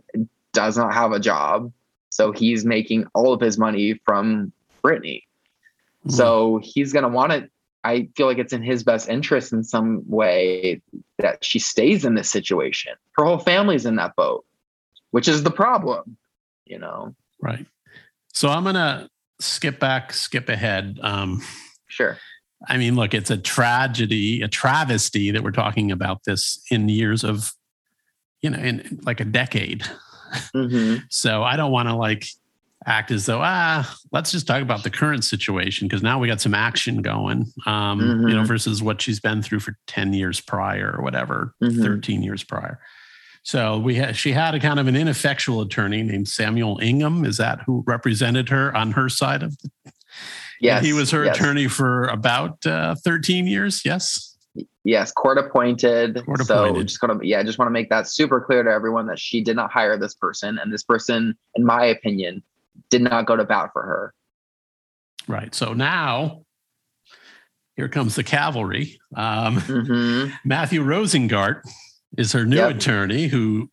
does 0.53 0.77
not 0.77 0.93
have 0.93 1.13
a 1.13 1.21
job. 1.21 1.73
So 2.11 2.33
he's 2.33 2.67
making 2.67 3.07
all 3.15 3.33
of 3.33 3.41
his 3.41 3.57
money 3.57 3.99
from 4.05 4.53
Britney. 4.85 5.23
Mm. 6.07 6.13
So 6.13 6.61
he's 6.63 6.93
going 6.93 7.03
to 7.05 7.09
want 7.09 7.33
to, 7.33 7.49
I 7.85 8.09
feel 8.17 8.27
like 8.27 8.39
it's 8.39 8.53
in 8.53 8.63
his 8.63 8.85
best 8.85 9.09
interest 9.09 9.53
in 9.53 9.65
some 9.65 10.03
way 10.09 10.83
that 11.19 11.45
she 11.45 11.59
stays 11.59 12.05
in 12.05 12.15
this 12.15 12.31
situation. 12.31 12.93
Her 13.17 13.25
whole 13.25 13.39
family's 13.39 13.87
in 13.87 13.97
that 13.97 14.17
boat, 14.17 14.45
which 15.11 15.29
is 15.29 15.43
the 15.43 15.51
problem, 15.51 16.17
you 16.67 16.79
know? 16.79 17.15
Right. 17.41 17.67
So 18.33 18.49
I'm 18.49 18.63
going 18.63 18.75
to 18.75 19.09
skip 19.41 19.81
back, 19.81 20.13
skip 20.13 20.49
ahead. 20.49 20.99
Um, 21.03 21.43
sure. 21.87 22.19
I 22.69 22.77
mean, 22.77 22.95
look, 22.95 23.15
it's 23.15 23.31
a 23.31 23.39
tragedy, 23.39 24.43
a 24.43 24.49
travesty 24.49 25.31
that 25.31 25.43
we're 25.43 25.51
talking 25.51 25.91
about 25.91 26.25
this 26.25 26.63
in 26.71 26.89
years 26.89 27.25
of, 27.25 27.53
you 28.43 28.51
know, 28.51 28.59
in 28.59 29.01
like 29.03 29.21
a 29.21 29.25
decade. 29.25 29.85
Mm-hmm. 30.55 31.05
so 31.09 31.43
I 31.43 31.57
don't 31.57 31.73
want 31.73 31.89
to 31.89 31.95
like 31.95 32.27
act 32.87 33.11
as 33.11 33.27
though 33.27 33.41
ah 33.43 33.95
let's 34.11 34.33
just 34.33 34.47
talk 34.47 34.63
about 34.63 34.83
the 34.83 34.91
current 34.91 35.23
situation 35.23 35.87
because 35.87 36.03
now 36.03 36.19
we 36.19 36.27
got 36.27 36.41
some 36.41 36.55
action 36.55 37.03
going 37.03 37.45
um 37.67 38.01
mm-hmm. 38.01 38.29
you 38.29 38.35
know 38.35 38.41
mm-hmm. 38.41 38.45
versus 38.45 38.83
what 38.83 39.03
she's 39.03 39.21
been 39.21 39.43
through 39.43 39.61
for 39.61 39.77
10 39.87 40.15
years 40.15 40.41
prior 40.41 40.95
or 40.97 41.05
whatever 41.05 41.55
mm-hmm. 41.63 41.83
13 41.83 42.23
years 42.23 42.43
prior 42.43 42.81
so 43.43 43.79
we 43.79 43.95
had 43.95 44.17
she 44.17 44.33
had 44.33 44.55
a 44.55 44.61
kind 44.61 44.79
of 44.79 44.87
an 44.87 44.97
ineffectual 44.97 45.63
attorney 45.63 46.03
named 46.03 46.29
Samuel 46.29 46.79
Ingham. 46.81 47.25
Is 47.25 47.39
that 47.39 47.61
who 47.63 47.83
represented 47.87 48.49
her 48.51 48.75
on 48.77 48.93
her 48.93 49.09
side 49.09 49.43
of 49.43 49.57
the? 49.59 49.71
Yes, 50.61 50.85
he 50.85 50.93
was 50.93 51.11
her 51.11 51.25
yes. 51.25 51.37
attorney 51.37 51.67
for 51.67 52.05
about 52.09 52.65
uh, 52.67 52.95
thirteen 52.97 53.47
years. 53.47 53.83
Yes. 53.85 54.27
Yes, 54.85 55.13
court 55.13 55.39
appointed. 55.39 56.23
Court 56.25 56.41
appointed. 56.41 56.75
So 56.77 56.83
just 56.83 57.01
gonna 57.01 57.19
yeah, 57.23 57.41
I 57.41 57.43
just 57.43 57.59
want 57.59 57.69
to 57.69 57.73
make 57.73 57.89
that 57.89 58.09
super 58.09 58.41
clear 58.41 58.63
to 58.63 58.71
everyone 58.71 59.07
that 59.07 59.19
she 59.19 59.43
did 59.43 59.57
not 59.57 59.71
hire 59.71 59.99
this 59.99 60.15
person, 60.15 60.59
and 60.59 60.73
this 60.73 60.83
person, 60.83 61.35
in 61.55 61.65
my 61.65 61.85
opinion, 61.87 62.43
did 62.91 63.03
not 63.03 63.27
go 63.27 63.37
to 63.37 63.45
bat 63.45 63.71
for 63.73 63.83
her. 63.83 64.15
Right. 65.29 65.55
So 65.55 65.73
now 65.73 66.43
here 67.77 67.89
comes 67.89 68.15
the 68.15 68.25
cavalry. 68.25 69.01
Um, 69.17 69.57
mm-hmm. 69.57 70.33
Matthew 70.45 70.83
Rosengart 70.83 71.63
is 72.19 72.33
her 72.33 72.45
new 72.45 72.57
yep. 72.57 72.77
attorney, 72.77 73.29
who 73.29 73.71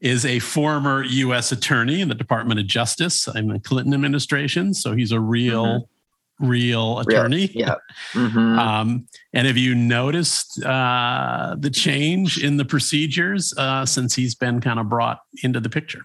is 0.00 0.26
a 0.26 0.40
former 0.40 1.04
U.S. 1.04 1.52
attorney 1.52 2.00
in 2.00 2.08
the 2.08 2.14
Department 2.14 2.58
of 2.58 2.66
Justice 2.66 3.28
in 3.28 3.48
the 3.48 3.60
Clinton 3.60 3.94
administration. 3.94 4.74
So 4.74 4.94
he's 4.94 5.12
a 5.12 5.20
real, 5.20 5.64
mm-hmm. 5.64 6.46
real 6.46 6.98
attorney. 6.98 7.50
Real. 7.54 7.66
Yeah. 7.66 7.74
Mm-hmm. 8.12 8.58
Um, 8.58 9.06
and 9.32 9.46
have 9.46 9.56
you 9.56 9.74
noticed 9.74 10.62
uh, 10.62 11.56
the 11.58 11.70
change 11.70 12.42
in 12.42 12.58
the 12.58 12.64
procedures 12.64 13.54
uh, 13.56 13.86
since 13.86 14.14
he's 14.14 14.34
been 14.34 14.60
kind 14.60 14.78
of 14.78 14.90
brought 14.90 15.20
into 15.42 15.60
the 15.60 15.70
picture? 15.70 16.02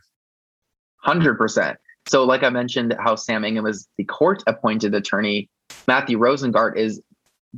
Hundred 1.02 1.38
percent. 1.38 1.78
So, 2.08 2.24
like 2.24 2.44
I 2.44 2.50
mentioned, 2.50 2.96
how 3.00 3.16
Sam 3.16 3.44
Ingham 3.44 3.68
is 3.68 3.88
the 3.98 4.06
court-appointed 4.06 4.96
attorney. 4.96 5.50
Matthew 5.88 6.18
Rosengart 6.18 6.78
is 6.78 7.02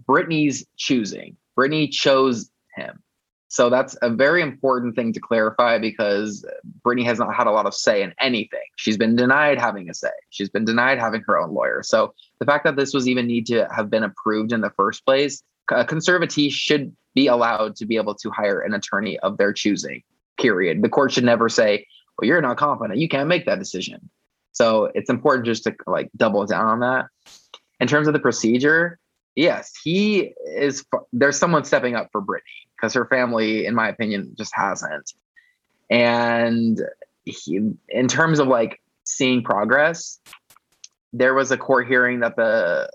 Britney's 0.07 0.65
choosing. 0.77 1.37
Britney 1.57 1.91
chose 1.91 2.49
him. 2.75 3.01
So 3.49 3.71
that's 3.71 3.97
a 4.03 4.11
very 4.11 4.43
important 4.43 4.95
thing 4.95 5.11
to 5.13 5.19
clarify 5.19 5.79
because 5.79 6.45
Britney 6.85 7.03
has 7.05 7.17
not 7.17 7.33
had 7.33 7.47
a 7.47 7.51
lot 7.51 7.65
of 7.65 7.73
say 7.73 8.03
in 8.03 8.13
anything. 8.19 8.59
She's 8.75 8.97
been 8.97 9.15
denied 9.15 9.59
having 9.59 9.89
a 9.89 9.93
say. 9.95 10.11
She's 10.29 10.49
been 10.49 10.65
denied 10.65 10.99
having 10.99 11.23
her 11.25 11.37
own 11.37 11.53
lawyer. 11.53 11.81
So 11.83 12.13
the 12.39 12.45
fact 12.45 12.63
that 12.65 12.75
this 12.75 12.93
was 12.93 13.07
even 13.07 13.25
need 13.25 13.47
to 13.47 13.67
have 13.75 13.89
been 13.89 14.03
approved 14.03 14.53
in 14.53 14.61
the 14.61 14.69
first 14.69 15.03
place, 15.03 15.41
a 15.71 15.77
uh, 15.77 15.83
conservatee 15.85 16.51
should 16.51 16.95
be 17.15 17.25
allowed 17.25 17.75
to 17.77 17.87
be 17.87 17.95
able 17.95 18.13
to 18.15 18.29
hire 18.29 18.61
an 18.61 18.75
attorney 18.75 19.17
of 19.19 19.37
their 19.37 19.51
choosing. 19.51 20.03
Period. 20.39 20.83
The 20.83 20.89
court 20.89 21.11
should 21.11 21.23
never 21.23 21.49
say, 21.49 21.87
"Well, 22.17 22.27
you're 22.27 22.41
not 22.41 22.57
competent. 22.57 22.99
You 22.99 23.09
can't 23.09 23.27
make 23.27 23.45
that 23.45 23.59
decision." 23.59 24.09
So 24.51 24.91
it's 24.93 25.09
important 25.09 25.45
just 25.45 25.63
to 25.63 25.75
like 25.87 26.09
double 26.17 26.45
down 26.45 26.65
on 26.65 26.79
that. 26.81 27.05
In 27.79 27.87
terms 27.87 28.07
of 28.07 28.13
the 28.13 28.19
procedure, 28.19 28.99
yes, 29.35 29.71
he 29.83 30.33
is. 30.45 30.83
There's 31.13 31.37
someone 31.37 31.63
stepping 31.63 31.95
up 31.95 32.09
for 32.11 32.21
Britney 32.21 32.67
because 32.75 32.93
her 32.93 33.05
family, 33.05 33.65
in 33.65 33.75
my 33.75 33.87
opinion, 33.87 34.35
just 34.37 34.51
hasn't. 34.53 35.13
And 35.89 36.81
he, 37.25 37.71
in 37.87 38.07
terms 38.07 38.39
of 38.39 38.47
like 38.47 38.81
seeing 39.05 39.43
progress, 39.43 40.19
there 41.13 41.33
was 41.33 41.51
a 41.51 41.57
court 41.57 41.87
hearing 41.87 42.19
that 42.19 42.35
the 42.35 42.89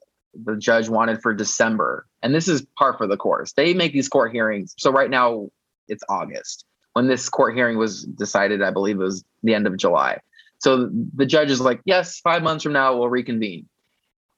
the 0.45 0.57
judge 0.57 0.89
wanted 0.89 1.23
for 1.23 1.33
December, 1.33 2.07
and 2.23 2.35
this 2.35 2.49
is 2.49 2.67
par 2.77 2.97
for 2.97 3.07
the 3.07 3.17
course. 3.17 3.53
They 3.53 3.73
make 3.73 3.93
these 3.93 4.09
court 4.09 4.33
hearings. 4.33 4.75
So 4.79 4.91
right 4.91 5.11
now 5.11 5.49
it's 5.89 6.03
August. 6.09 6.65
When 6.93 7.09
this 7.09 7.29
court 7.29 7.57
hearing 7.57 7.79
was 7.79 8.05
decided, 8.05 8.63
I 8.63 8.71
believe 8.71 9.01
it 9.01 9.05
was 9.05 9.25
the 9.43 9.55
end 9.55 9.67
of 9.67 9.77
July. 9.77 10.21
So 10.65 10.89
the 11.15 11.27
judge 11.27 11.51
is 11.51 11.61
like, 11.61 11.83
"Yes, 11.85 12.21
five 12.21 12.43
months 12.43 12.63
from 12.65 12.73
now 12.73 12.97
we'll 12.97 13.11
reconvene." 13.11 13.69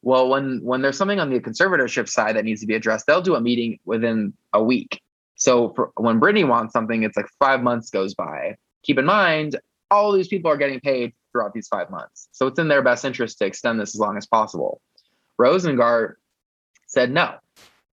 Well, 0.02 0.28
when 0.28 0.58
when 0.64 0.82
there's 0.82 0.98
something 0.98 1.20
on 1.20 1.30
the 1.30 1.38
conservatorship 1.38 2.08
side 2.08 2.34
that 2.34 2.44
needs 2.44 2.60
to 2.62 2.66
be 2.66 2.74
addressed, 2.74 3.06
they'll 3.06 3.22
do 3.22 3.36
a 3.36 3.40
meeting 3.40 3.78
within 3.84 4.34
a 4.52 4.60
week. 4.62 5.00
So 5.36 5.72
for, 5.76 5.92
when 5.96 6.18
Britney 6.18 6.46
wants 6.46 6.72
something, 6.72 7.04
it's 7.04 7.16
like 7.16 7.28
five 7.38 7.62
months 7.62 7.90
goes 7.90 8.12
by. 8.14 8.56
Keep 8.82 8.98
in 8.98 9.04
mind, 9.04 9.54
all 9.90 10.10
these 10.10 10.26
people 10.26 10.50
are 10.50 10.56
getting 10.56 10.80
paid 10.80 11.12
throughout 11.30 11.52
these 11.52 11.68
five 11.68 11.90
months. 11.90 12.28
So 12.32 12.48
it's 12.48 12.58
in 12.58 12.66
their 12.66 12.82
best 12.82 13.04
interest 13.04 13.38
to 13.38 13.46
extend 13.46 13.78
this 13.78 13.94
as 13.94 14.00
long 14.00 14.16
as 14.16 14.26
possible. 14.26 14.80
Rosengart 15.40 16.14
said, 16.86 17.12
no, 17.12 17.34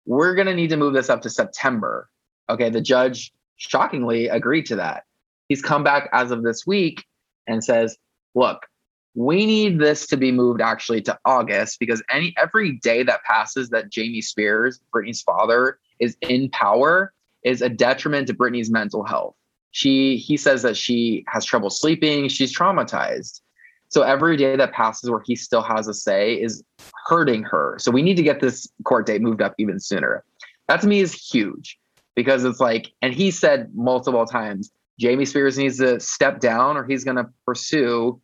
we're 0.04 0.34
going 0.34 0.48
to 0.48 0.54
need 0.54 0.70
to 0.70 0.76
move 0.76 0.92
this 0.92 1.08
up 1.08 1.22
to 1.22 1.30
September. 1.30 2.10
Okay. 2.50 2.68
The 2.68 2.80
judge 2.80 3.32
shockingly 3.56 4.28
agreed 4.28 4.66
to 4.66 4.76
that. 4.76 5.04
He's 5.48 5.62
come 5.62 5.84
back 5.84 6.10
as 6.12 6.30
of 6.30 6.42
this 6.42 6.66
week 6.66 7.06
and 7.46 7.62
says, 7.62 7.96
look, 8.34 8.66
we 9.14 9.46
need 9.46 9.80
this 9.80 10.06
to 10.06 10.16
be 10.16 10.30
moved 10.30 10.60
actually 10.60 11.02
to 11.02 11.18
August 11.24 11.80
because 11.80 12.02
any 12.10 12.34
every 12.36 12.72
day 12.72 13.02
that 13.02 13.24
passes 13.24 13.70
that 13.70 13.90
Jamie 13.90 14.20
Spears, 14.20 14.80
Britney's 14.94 15.22
father, 15.22 15.78
is 15.98 16.16
in 16.20 16.48
power, 16.50 17.12
is 17.42 17.62
a 17.62 17.68
detriment 17.68 18.28
to 18.28 18.34
Britney's 18.34 18.70
mental 18.70 19.04
health. 19.04 19.34
She 19.72 20.16
he 20.16 20.36
says 20.36 20.62
that 20.62 20.76
she 20.76 21.24
has 21.28 21.44
trouble 21.44 21.70
sleeping, 21.70 22.28
she's 22.28 22.56
traumatized. 22.56 23.40
So 23.88 24.02
every 24.02 24.36
day 24.36 24.54
that 24.54 24.72
passes 24.72 25.10
where 25.10 25.22
he 25.24 25.34
still 25.34 25.62
has 25.62 25.88
a 25.88 25.94
say 25.94 26.34
is 26.34 26.62
hurting 27.06 27.42
her. 27.44 27.76
So 27.78 27.90
we 27.90 28.02
need 28.02 28.16
to 28.18 28.22
get 28.22 28.40
this 28.40 28.68
court 28.84 29.06
date 29.06 29.22
moved 29.22 29.40
up 29.40 29.54
even 29.58 29.80
sooner. 29.80 30.24
That 30.68 30.82
to 30.82 30.86
me 30.86 31.00
is 31.00 31.14
huge 31.14 31.78
because 32.14 32.44
it's 32.44 32.60
like, 32.60 32.92
and 33.00 33.14
he 33.14 33.30
said 33.30 33.70
multiple 33.74 34.26
times, 34.26 34.70
Jamie 34.98 35.24
Spears 35.24 35.56
needs 35.56 35.78
to 35.78 36.00
step 36.00 36.40
down 36.40 36.76
or 36.76 36.84
he's 36.84 37.04
going 37.04 37.16
to 37.16 37.28
pursue 37.46 38.20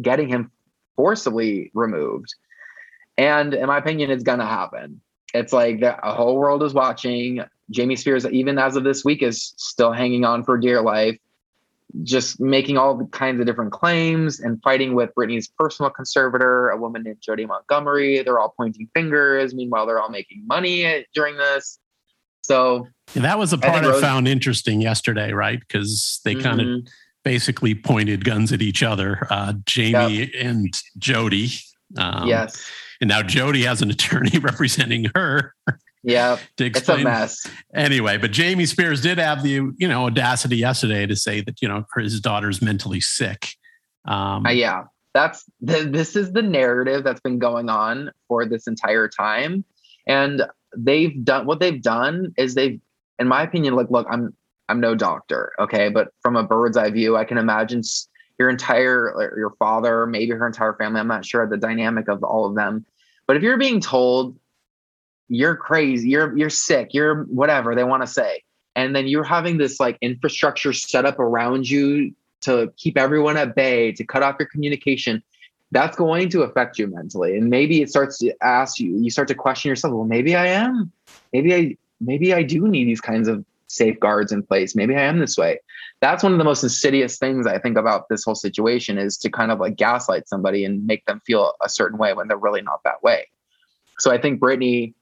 getting 0.00 0.28
him 0.28 0.50
forcibly 0.96 1.70
removed. 1.74 2.34
And 3.16 3.54
in 3.54 3.66
my 3.66 3.78
opinion, 3.78 4.10
it's 4.10 4.24
going 4.24 4.38
to 4.38 4.46
happen. 4.46 5.00
It's 5.32 5.52
like 5.52 5.80
the 5.80 5.96
whole 6.02 6.36
world 6.36 6.62
is 6.62 6.74
watching. 6.74 7.40
Jamie 7.70 7.96
Spears, 7.96 8.26
even 8.26 8.58
as 8.58 8.76
of 8.76 8.84
this 8.84 9.04
week, 9.04 9.22
is 9.22 9.54
still 9.56 9.92
hanging 9.92 10.24
on 10.24 10.44
for 10.44 10.58
dear 10.58 10.80
life, 10.80 11.18
just 12.02 12.40
making 12.40 12.78
all 12.78 13.06
kinds 13.06 13.40
of 13.40 13.46
different 13.46 13.72
claims 13.72 14.40
and 14.40 14.62
fighting 14.62 14.94
with 14.94 15.10
Britney's 15.14 15.48
personal 15.48 15.90
conservator, 15.90 16.70
a 16.70 16.76
woman 16.76 17.02
named 17.02 17.18
Jodi 17.20 17.46
Montgomery. 17.46 18.22
They're 18.22 18.38
all 18.38 18.54
pointing 18.56 18.88
fingers. 18.94 19.54
Meanwhile, 19.54 19.86
they're 19.86 20.00
all 20.00 20.10
making 20.10 20.46
money 20.46 21.06
during 21.14 21.36
this. 21.36 21.78
So 22.42 22.86
that 23.14 23.38
was 23.38 23.50
the 23.50 23.58
part 23.58 23.84
I, 23.84 23.88
Rose- 23.88 24.02
I 24.02 24.06
found 24.06 24.28
interesting 24.28 24.80
yesterday, 24.80 25.32
right? 25.32 25.60
Because 25.60 26.20
they 26.24 26.34
kind 26.34 26.60
of 26.60 26.66
mm-hmm. 26.66 26.86
basically 27.22 27.74
pointed 27.74 28.24
guns 28.24 28.52
at 28.52 28.62
each 28.62 28.82
other, 28.82 29.26
uh, 29.30 29.54
Jamie 29.66 30.14
yep. 30.14 30.30
and 30.38 30.72
Jodi. 30.98 31.50
Um, 31.96 32.26
yes. 32.26 32.70
And 33.00 33.08
now 33.08 33.22
Jodi 33.22 33.62
has 33.64 33.82
an 33.82 33.90
attorney 33.90 34.38
representing 34.40 35.06
her. 35.14 35.54
Yeah, 36.04 36.38
it's 36.58 36.88
a 36.88 36.98
mess. 36.98 37.46
Anyway, 37.74 38.18
but 38.18 38.30
Jamie 38.30 38.66
Spears 38.66 39.00
did 39.00 39.16
have 39.18 39.42
the 39.42 39.72
you 39.78 39.88
know 39.88 40.04
audacity 40.04 40.56
yesterday 40.56 41.06
to 41.06 41.16
say 41.16 41.40
that 41.40 41.62
you 41.62 41.68
know 41.68 41.86
his 41.96 42.20
daughter's 42.20 42.60
mentally 42.60 43.00
sick. 43.00 43.48
Um, 44.04 44.44
uh, 44.44 44.50
yeah, 44.50 44.84
that's 45.14 45.44
the, 45.62 45.84
this 45.84 46.14
is 46.14 46.32
the 46.32 46.42
narrative 46.42 47.04
that's 47.04 47.22
been 47.22 47.38
going 47.38 47.70
on 47.70 48.10
for 48.28 48.44
this 48.44 48.66
entire 48.66 49.08
time, 49.08 49.64
and 50.06 50.42
they've 50.76 51.24
done 51.24 51.46
what 51.46 51.60
they've 51.60 51.80
done 51.80 52.34
is 52.36 52.54
they've, 52.54 52.80
in 53.18 53.28
my 53.28 53.42
opinion, 53.42 53.74
like 53.74 53.90
look, 53.90 54.06
I'm 54.10 54.34
I'm 54.68 54.80
no 54.80 54.94
doctor, 54.94 55.52
okay, 55.58 55.88
but 55.88 56.08
from 56.22 56.36
a 56.36 56.42
bird's 56.42 56.76
eye 56.76 56.90
view, 56.90 57.16
I 57.16 57.24
can 57.24 57.38
imagine 57.38 57.82
your 58.38 58.48
entire 58.48 59.32
your 59.36 59.50
father, 59.58 60.06
maybe 60.06 60.32
her 60.32 60.46
entire 60.46 60.74
family. 60.74 61.00
I'm 61.00 61.08
not 61.08 61.24
sure 61.24 61.46
the 61.48 61.56
dynamic 61.56 62.08
of 62.08 62.22
all 62.24 62.46
of 62.46 62.54
them, 62.54 62.84
but 63.26 63.36
if 63.36 63.42
you're 63.42 63.58
being 63.58 63.80
told 63.80 64.36
you're 65.28 65.56
crazy, 65.56 66.08
you're 66.10 66.36
you're 66.36 66.50
sick, 66.50 66.88
you're 66.92 67.24
whatever 67.24 67.74
they 67.74 67.84
want 67.84 68.02
to 68.02 68.06
say. 68.06 68.42
And 68.76 68.94
then 68.94 69.06
you're 69.06 69.24
having 69.24 69.58
this 69.58 69.78
like 69.78 69.96
infrastructure 70.00 70.72
set 70.72 71.04
up 71.04 71.18
around 71.18 71.68
you 71.68 72.14
to 72.42 72.72
keep 72.76 72.98
everyone 72.98 73.36
at 73.36 73.54
bay, 73.54 73.92
to 73.92 74.04
cut 74.04 74.22
off 74.22 74.36
your 74.38 74.48
communication. 74.48 75.22
That's 75.70 75.96
going 75.96 76.28
to 76.30 76.42
affect 76.42 76.78
you 76.78 76.86
mentally. 76.88 77.36
And 77.36 77.50
maybe 77.50 77.82
it 77.82 77.90
starts 77.90 78.18
to 78.18 78.34
ask 78.42 78.78
you, 78.78 78.96
you 78.98 79.10
start 79.10 79.28
to 79.28 79.34
question 79.34 79.68
yourself, 79.68 79.94
well, 79.94 80.04
maybe 80.04 80.36
I 80.36 80.46
am. 80.46 80.92
Maybe 81.32 81.54
I 81.54 81.76
maybe 82.04 82.34
I 82.34 82.42
do 82.42 82.68
need 82.68 82.84
these 82.86 83.00
kinds 83.00 83.28
of 83.28 83.44
safeguards 83.66 84.32
in 84.32 84.42
place. 84.42 84.74
Maybe 84.74 84.94
I 84.94 85.02
am 85.02 85.18
this 85.18 85.36
way. 85.36 85.58
That's 86.00 86.22
one 86.22 86.32
of 86.32 86.38
the 86.38 86.44
most 86.44 86.62
insidious 86.62 87.18
things 87.18 87.46
I 87.46 87.58
think 87.58 87.76
about 87.76 88.08
this 88.08 88.24
whole 88.24 88.34
situation 88.34 88.98
is 88.98 89.16
to 89.18 89.30
kind 89.30 89.50
of 89.50 89.58
like 89.58 89.76
gaslight 89.76 90.28
somebody 90.28 90.64
and 90.64 90.86
make 90.86 91.04
them 91.06 91.20
feel 91.26 91.54
a 91.62 91.68
certain 91.68 91.98
way 91.98 92.12
when 92.14 92.28
they're 92.28 92.36
really 92.36 92.62
not 92.62 92.82
that 92.84 93.02
way. 93.02 93.26
So 93.98 94.10
I 94.10 94.18
think 94.18 94.40
Britney 94.40 94.94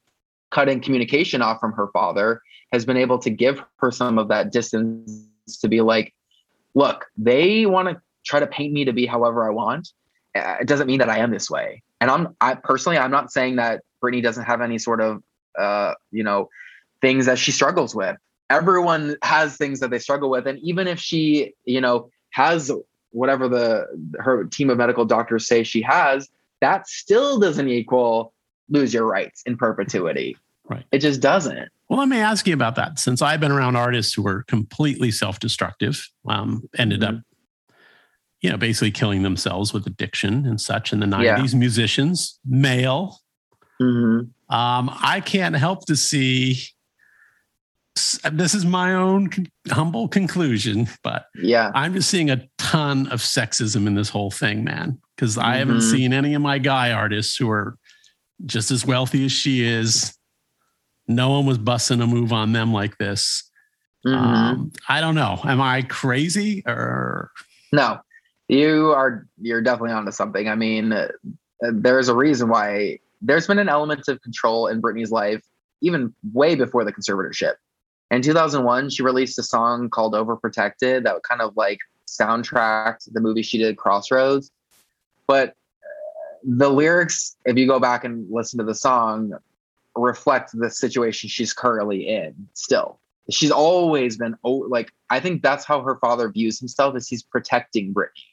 cutting 0.50 0.80
communication 0.80 1.42
off 1.42 1.61
from 1.61 1.72
her 1.72 1.88
father 1.88 2.40
has 2.72 2.84
been 2.84 2.96
able 2.96 3.18
to 3.18 3.30
give 3.30 3.62
her 3.76 3.90
some 3.90 4.18
of 4.18 4.28
that 4.28 4.53
distance 4.53 5.26
to 5.61 5.68
be 5.68 5.80
like, 5.80 6.14
look, 6.74 7.07
they 7.16 7.66
want 7.66 7.88
to 7.88 8.00
try 8.24 8.40
to 8.40 8.46
paint 8.46 8.72
me 8.72 8.84
to 8.84 8.92
be 8.92 9.07
however 9.07 9.46
I 9.46 9.50
want. 9.50 9.92
It 10.34 10.66
doesn't 10.66 10.86
mean 10.86 10.98
that 11.00 11.11
I 11.11 11.18
am 11.18 11.30
this 11.30 11.50
way. 11.50 11.82
And 12.00 12.11
I'm, 12.11 12.36
I 12.40 12.55
personally, 12.55 12.98
I'm 12.98 13.11
not 13.11 13.32
saying 13.32 13.57
that 13.57 13.82
Britney 14.03 14.22
doesn't 14.22 14.44
have 14.44 14.61
any 14.61 14.78
sort 14.78 15.00
of, 15.00 15.22
uh, 15.59 15.94
you 16.11 16.24
know, 16.24 16.48
things 17.03 17.26
that 17.26 17.38
she 17.38 17.53
struggles 17.53 17.94
with. 17.94 18.16
Everyone 18.48 19.16
has 19.22 19.57
things 19.57 19.80
that 19.80 19.90
they 19.90 19.98
struggle 19.98 20.30
with. 20.30 20.46
And 20.46 20.59
even 20.61 20.88
if 20.88 20.98
she, 20.98 21.53
you 21.64 21.80
know, 21.80 22.09
has 22.30 22.72
whatever 23.11 23.48
the 23.48 23.86
her 24.18 24.44
team 24.44 24.70
of 24.70 24.78
medical 24.78 25.05
doctors 25.05 25.46
say 25.46 25.62
she 25.62 25.82
has, 25.82 26.30
that 26.62 26.88
still 26.88 27.38
doesn't 27.38 27.68
equal 27.68 28.32
lose 28.70 28.94
your 28.94 29.05
rights 29.05 29.42
in 29.44 29.57
perpetuity. 29.57 30.36
Right. 30.64 30.84
It 30.92 30.98
just 30.98 31.20
doesn't. 31.20 31.68
Well, 31.88 31.98
let 31.98 32.09
me 32.09 32.18
ask 32.18 32.46
you 32.46 32.55
about 32.55 32.76
that. 32.76 32.98
Since 32.98 33.20
I've 33.20 33.40
been 33.40 33.53
around 33.53 33.76
artists 33.76 34.14
who 34.14 34.22
were 34.22 34.44
completely 34.44 35.11
self-destructive, 35.11 36.09
um, 36.26 36.62
ended 36.78 37.00
mm-hmm. 37.03 37.16
up, 37.18 37.22
you 38.40 38.48
know, 38.48 38.57
basically 38.57 38.92
killing 38.92 39.22
themselves 39.22 39.74
with 39.74 39.86
addiction 39.86 40.46
and 40.46 40.59
such 40.61 40.92
in 40.92 41.00
the 41.00 41.07
'90s. 41.07 41.53
Yeah. 41.53 41.59
Musicians, 41.59 42.38
male. 42.46 43.20
Mm-hmm. 43.80 44.55
Um, 44.55 44.90
I 45.03 45.20
can't 45.24 45.57
help 45.57 45.84
to 45.86 45.96
see. 45.96 46.62
This 48.32 48.55
is 48.55 48.64
my 48.64 48.95
own 48.95 49.30
humble 49.68 50.09
conclusion, 50.09 50.88
but 51.03 51.26
yeah, 51.34 51.70
I'm 51.74 51.93
just 51.93 52.09
seeing 52.09 52.30
a 52.30 52.49
ton 52.59 53.07
of 53.09 53.20
sexism 53.20 53.86
in 53.86 53.95
this 53.95 54.09
whole 54.09 54.30
thing, 54.30 54.64
man. 54.64 54.99
Because 55.14 55.36
I 55.36 55.43
mm-hmm. 55.43 55.59
haven't 55.59 55.80
seen 55.82 56.12
any 56.12 56.34
of 56.34 56.43
my 56.43 56.59
guy 56.59 56.93
artists 56.93 57.36
who 57.36 57.51
are 57.51 57.76
just 58.47 58.70
as 58.70 58.86
wealthy 58.86 59.24
as 59.24 59.32
she 59.32 59.62
is 59.62 60.16
no 61.09 61.30
one 61.30 61.47
was 61.47 61.59
busting 61.59 62.01
a 62.01 62.07
move 62.07 62.32
on 62.32 62.53
them 62.53 62.72
like 62.72 62.99
this. 62.99 63.51
Mm-hmm. 64.07 64.18
Um, 64.18 64.72
I 64.88 65.01
don't 65.01 65.14
know. 65.14 65.38
Am 65.45 65.61
I 65.61 65.82
crazy 65.82 66.62
or 66.66 67.30
no? 67.72 68.01
You 68.49 68.93
are. 68.93 69.26
You're 69.40 69.62
definitely 69.62 69.93
onto 69.93 70.12
something. 70.12 70.49
I 70.49 70.57
mean, 70.57 70.93
uh, 70.93 71.09
there's 71.61 72.09
a 72.09 72.14
reason 72.14 72.49
why 72.49 72.99
there's 73.20 73.47
been 73.47 73.59
an 73.59 73.68
element 73.68 74.09
of 74.09 74.20
control 74.22 74.66
in 74.66 74.82
Britney's 74.82 75.12
life, 75.12 75.43
even 75.80 76.12
way 76.32 76.57
before 76.57 76.84
the 76.84 76.93
conservatorship. 76.93 77.55
In 78.12 78.20
2001, 78.20 78.90
she 78.90 79.02
released 79.02 79.38
a 79.38 79.42
song 79.42 79.88
called 79.88 80.12
"Overprotected" 80.12 81.04
that 81.04 81.22
kind 81.22 81.40
of 81.40 81.56
like 81.56 81.78
soundtracked 82.06 83.10
the 83.10 83.20
movie 83.20 83.40
she 83.40 83.56
did, 83.56 83.78
Crossroads. 83.78 84.50
But 85.26 85.48
uh, 85.48 86.36
the 86.44 86.68
lyrics, 86.68 87.36
if 87.46 87.56
you 87.56 87.66
go 87.66 87.80
back 87.80 88.04
and 88.04 88.30
listen 88.30 88.58
to 88.58 88.64
the 88.64 88.74
song, 88.74 89.32
reflect 89.96 90.50
the 90.52 90.68
situation 90.68 91.30
she's 91.30 91.54
currently 91.54 92.06
in 92.06 92.34
still. 92.52 92.98
She's 93.30 93.50
always 93.50 94.18
been 94.18 94.36
oh 94.44 94.66
like 94.68 94.92
i 95.08 95.18
think 95.20 95.42
that's 95.42 95.64
how 95.64 95.80
her 95.80 95.96
father 95.96 96.30
views 96.30 96.58
himself 96.58 96.96
is 96.96 97.08
he's 97.08 97.22
protecting 97.22 97.94
britney. 97.94 98.26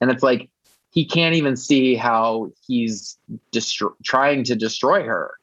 And 0.00 0.10
it's 0.10 0.22
like 0.22 0.48
he 0.90 1.04
can't 1.04 1.34
even 1.34 1.54
see 1.54 1.96
how 1.96 2.50
he's 2.66 3.18
destro- 3.52 3.94
trying 4.04 4.44
to 4.44 4.54
destroy 4.54 5.02
her. 5.02 5.34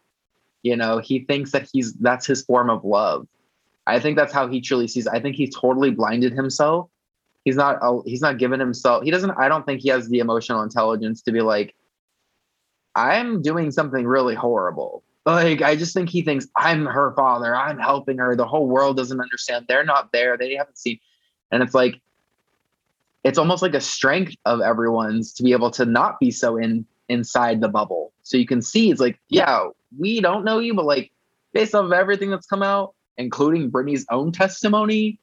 You 0.63 0.75
know 0.75 0.97
he 0.97 1.19
thinks 1.19 1.51
that 1.51 1.69
he's 1.71 1.93
that's 1.93 2.25
his 2.25 2.43
form 2.43 2.71
of 2.71 2.83
love 2.83 3.27
i 3.88 3.99
think 3.99 4.17
that's 4.17 4.33
how 4.33 4.47
he 4.47 4.61
truly 4.61 4.88
sees 4.88 5.07
i 5.07 5.19
think 5.19 5.36
he's 5.36 5.53
totally 5.55 5.91
blinded 5.91 6.33
himself 6.33 6.89
he's 7.43 7.55
not 7.55 7.77
uh, 7.81 8.01
he's 8.05 8.21
not 8.21 8.38
given 8.38 8.59
himself 8.59 9.03
he 9.03 9.11
doesn't 9.11 9.31
i 9.31 9.47
don't 9.47 9.65
think 9.65 9.81
he 9.81 9.89
has 9.89 10.07
the 10.09 10.19
emotional 10.19 10.61
intelligence 10.61 11.21
to 11.21 11.31
be 11.31 11.41
like 11.41 11.75
i'm 12.95 13.41
doing 13.41 13.71
something 13.71 14.05
really 14.05 14.36
horrible 14.36 15.03
like, 15.25 15.63
I 15.63 15.75
just 15.75 15.93
think 15.93 16.09
he 16.09 16.21
thinks 16.21 16.47
I'm 16.55 16.86
her 16.86 17.11
father. 17.13 17.55
I'm 17.55 17.79
helping 17.79 18.19
her. 18.19 18.36
The 18.36 18.45
whole 18.45 18.67
world 18.67 18.95
doesn't 18.95 19.19
understand. 19.19 19.65
They're 19.67 19.83
not 19.83 20.11
there. 20.11 20.38
They 20.38 20.53
haven't 20.53 20.77
seen. 20.77 20.99
And 21.51 21.63
it's 21.63 21.73
like, 21.73 21.99
it's 23.23 23.39
almost 23.39 23.63
like 23.63 23.73
a 23.73 23.81
strength 23.81 24.36
of 24.45 24.61
everyone's 24.61 25.33
to 25.33 25.43
be 25.43 25.51
able 25.51 25.71
to 25.71 25.86
not 25.86 26.19
be 26.19 26.29
so 26.29 26.57
in 26.57 26.86
inside 27.09 27.59
the 27.59 27.67
bubble. 27.67 28.13
So 28.21 28.38
you 28.38 28.45
can 28.45 28.61
see 28.61 28.91
it's 28.91 29.01
like, 29.01 29.19
yeah, 29.29 29.67
we 29.97 30.21
don't 30.21 30.45
know 30.45 30.59
you, 30.59 30.75
but 30.75 30.86
like 30.86 31.11
based 31.53 31.73
off 31.73 31.86
of 31.86 31.91
everything 31.91 32.29
that's 32.29 32.45
come 32.45 32.61
out, 32.61 32.93
including 33.18 33.72
Britney's 33.72 34.05
own 34.11 34.32
testimony, 34.32 35.20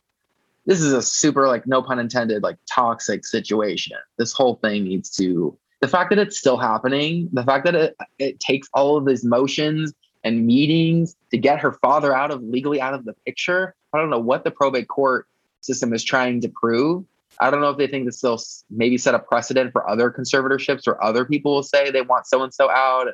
this 0.67 0.81
is 0.81 0.93
a 0.93 1.03
super 1.03 1.49
like 1.49 1.67
no 1.67 1.83
pun 1.83 1.99
intended, 1.99 2.43
like 2.43 2.57
toxic 2.71 3.27
situation. 3.27 3.97
This 4.19 4.33
whole 4.33 4.57
thing 4.57 4.85
needs 4.85 5.11
to 5.17 5.57
the 5.81 5.89
fact 5.89 6.11
that 6.11 6.19
it's 6.19 6.39
still 6.39 6.57
happening, 6.57 7.29
the 7.33 7.43
fact 7.43 7.65
that 7.65 7.75
it, 7.75 7.97
it 8.19 8.39
takes 8.39 8.69
all 8.73 8.97
of 8.97 9.05
these 9.05 9.25
motions 9.25 9.93
and 10.23 10.47
meetings 10.47 11.17
to 11.33 11.37
get 11.37 11.59
her 11.59 11.73
father 11.73 12.15
out 12.15 12.31
of 12.31 12.41
legally 12.43 12.81
out 12.81 12.95
of 12.95 13.05
the 13.05 13.15
picture. 13.27 13.75
I 13.93 13.99
don't 13.99 14.09
know 14.09 14.21
what 14.21 14.45
the 14.45 14.53
probate 14.53 14.87
court 14.87 15.27
system 15.61 15.93
is 15.93 16.05
trying 16.05 16.41
to 16.43 16.49
prove. 16.49 17.05
I 17.41 17.51
don't 17.51 17.61
know 17.61 17.71
if 17.71 17.79
they 17.79 17.89
think 17.89 18.05
this 18.05 18.23
will 18.23 18.41
maybe 18.71 18.97
set 18.97 19.17
a 19.17 19.19
precedent 19.19 19.73
for 19.73 19.89
other 19.91 20.11
conservatorships 20.11 20.87
or 20.87 21.03
other 21.03 21.25
people 21.25 21.55
will 21.55 21.63
say 21.65 21.91
they 21.91 22.03
want 22.03 22.29
so 22.29 22.43
and 22.45 22.55
so 22.55 22.71
out. 22.71 23.09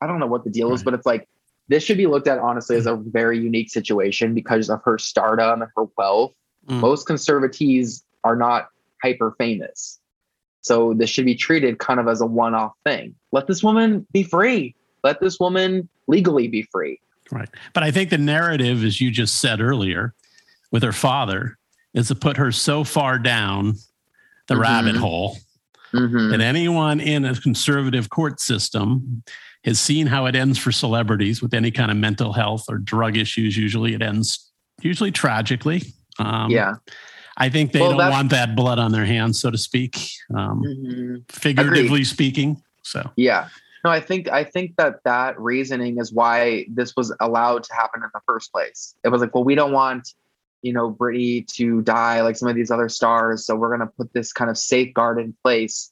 I 0.00 0.08
don't 0.08 0.18
know 0.18 0.26
what 0.26 0.42
the 0.42 0.50
deal 0.50 0.72
is, 0.72 0.82
but 0.82 0.94
it's 0.94 1.06
like 1.06 1.28
this 1.70 1.84
should 1.84 1.96
be 1.96 2.08
looked 2.08 2.26
at 2.26 2.40
honestly 2.40 2.76
as 2.76 2.86
a 2.86 2.96
very 2.96 3.38
unique 3.38 3.70
situation 3.70 4.34
because 4.34 4.68
of 4.68 4.82
her 4.84 4.98
stardom 4.98 5.62
and 5.62 5.70
her 5.76 5.84
wealth. 5.96 6.32
Mm. 6.66 6.80
Most 6.80 7.06
conservatees 7.06 8.02
are 8.24 8.34
not 8.34 8.68
hyper 9.00 9.34
famous. 9.38 10.00
So 10.62 10.92
this 10.92 11.08
should 11.08 11.24
be 11.24 11.36
treated 11.36 11.78
kind 11.78 12.00
of 12.00 12.08
as 12.08 12.20
a 12.20 12.26
one 12.26 12.56
off 12.56 12.72
thing. 12.84 13.14
Let 13.30 13.46
this 13.46 13.62
woman 13.62 14.04
be 14.12 14.24
free. 14.24 14.74
Let 15.04 15.20
this 15.20 15.38
woman 15.38 15.88
legally 16.08 16.48
be 16.48 16.62
free. 16.72 17.00
Right. 17.30 17.48
But 17.72 17.84
I 17.84 17.92
think 17.92 18.10
the 18.10 18.18
narrative, 18.18 18.84
as 18.84 19.00
you 19.00 19.12
just 19.12 19.40
said 19.40 19.60
earlier, 19.60 20.12
with 20.72 20.82
her 20.82 20.92
father, 20.92 21.56
is 21.94 22.08
to 22.08 22.16
put 22.16 22.36
her 22.36 22.50
so 22.50 22.82
far 22.82 23.16
down 23.16 23.76
the 24.48 24.54
mm-hmm. 24.54 24.62
rabbit 24.62 24.96
hole 24.96 25.38
mm-hmm. 25.94 26.30
that 26.30 26.40
anyone 26.40 26.98
in 26.98 27.24
a 27.24 27.34
conservative 27.36 28.10
court 28.10 28.40
system 28.40 29.22
has 29.64 29.78
seen 29.78 30.06
how 30.06 30.26
it 30.26 30.34
ends 30.34 30.58
for 30.58 30.72
celebrities 30.72 31.42
with 31.42 31.54
any 31.54 31.70
kind 31.70 31.90
of 31.90 31.96
mental 31.96 32.32
health 32.32 32.64
or 32.68 32.78
drug 32.78 33.16
issues. 33.16 33.56
Usually 33.56 33.94
it 33.94 34.02
ends 34.02 34.50
usually 34.82 35.12
tragically. 35.12 35.82
Um, 36.18 36.50
yeah. 36.50 36.76
I 37.36 37.48
think 37.48 37.72
they 37.72 37.80
well, 37.80 37.96
don't 37.96 38.10
want 38.10 38.30
that 38.30 38.54
blood 38.54 38.78
on 38.78 38.92
their 38.92 39.06
hands, 39.06 39.40
so 39.40 39.50
to 39.50 39.56
speak, 39.56 39.98
um, 40.34 40.62
mm-hmm. 40.62 41.16
figuratively 41.30 41.86
Agreed. 41.86 42.04
speaking. 42.04 42.62
So 42.82 43.10
yeah, 43.16 43.48
no, 43.84 43.90
I 43.90 44.00
think 44.00 44.28
I 44.28 44.44
think 44.44 44.76
that 44.76 45.02
that 45.04 45.40
reasoning 45.40 45.98
is 45.98 46.12
why 46.12 46.66
this 46.68 46.94
was 46.96 47.14
allowed 47.20 47.62
to 47.64 47.74
happen 47.74 48.02
in 48.02 48.10
the 48.12 48.20
first 48.26 48.52
place. 48.52 48.94
It 49.04 49.08
was 49.08 49.22
like, 49.22 49.34
well, 49.34 49.44
we 49.44 49.54
don't 49.54 49.72
want 49.72 50.12
you 50.60 50.74
know 50.74 50.92
Britney 50.92 51.46
to 51.54 51.80
die 51.82 52.20
like 52.20 52.36
some 52.36 52.48
of 52.48 52.56
these 52.56 52.70
other 52.70 52.90
stars, 52.90 53.46
so 53.46 53.56
we're 53.56 53.70
gonna 53.70 53.90
put 53.96 54.12
this 54.12 54.32
kind 54.32 54.50
of 54.50 54.58
safeguard 54.58 55.18
in 55.18 55.34
place. 55.42 55.90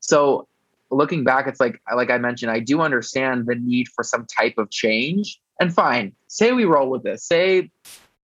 So 0.00 0.48
looking 0.94 1.24
back, 1.24 1.46
it's 1.46 1.60
like 1.60 1.80
like 1.94 2.10
I 2.10 2.18
mentioned, 2.18 2.50
I 2.50 2.60
do 2.60 2.80
understand 2.80 3.46
the 3.46 3.54
need 3.54 3.88
for 3.88 4.02
some 4.02 4.26
type 4.26 4.54
of 4.58 4.70
change. 4.70 5.40
And 5.60 5.72
fine, 5.72 6.12
say 6.28 6.52
we 6.52 6.64
roll 6.64 6.90
with 6.90 7.02
this. 7.02 7.24
Say 7.24 7.70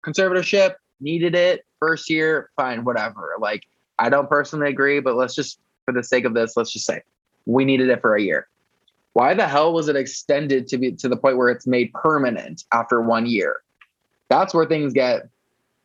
conservatorship 0.04 0.74
needed 1.00 1.34
it 1.34 1.64
first 1.78 2.08
year, 2.08 2.50
fine, 2.56 2.84
whatever. 2.84 3.34
Like, 3.40 3.64
I 3.98 4.08
don't 4.08 4.28
personally 4.28 4.68
agree, 4.68 5.00
but 5.00 5.16
let's 5.16 5.34
just, 5.34 5.58
for 5.84 5.92
the 5.92 6.02
sake 6.02 6.24
of 6.24 6.34
this, 6.34 6.56
let's 6.56 6.72
just 6.72 6.86
say 6.86 7.02
we 7.46 7.64
needed 7.64 7.88
it 7.88 8.00
for 8.00 8.14
a 8.14 8.22
year. 8.22 8.48
Why 9.14 9.34
the 9.34 9.46
hell 9.46 9.72
was 9.72 9.88
it 9.88 9.96
extended 9.96 10.68
to 10.68 10.78
be 10.78 10.92
to 10.92 11.08
the 11.08 11.16
point 11.16 11.36
where 11.36 11.48
it's 11.48 11.66
made 11.66 11.92
permanent 11.92 12.64
after 12.72 13.00
one 13.00 13.26
year? 13.26 13.62
That's 14.28 14.54
where 14.54 14.64
things 14.64 14.92
get 14.92 15.28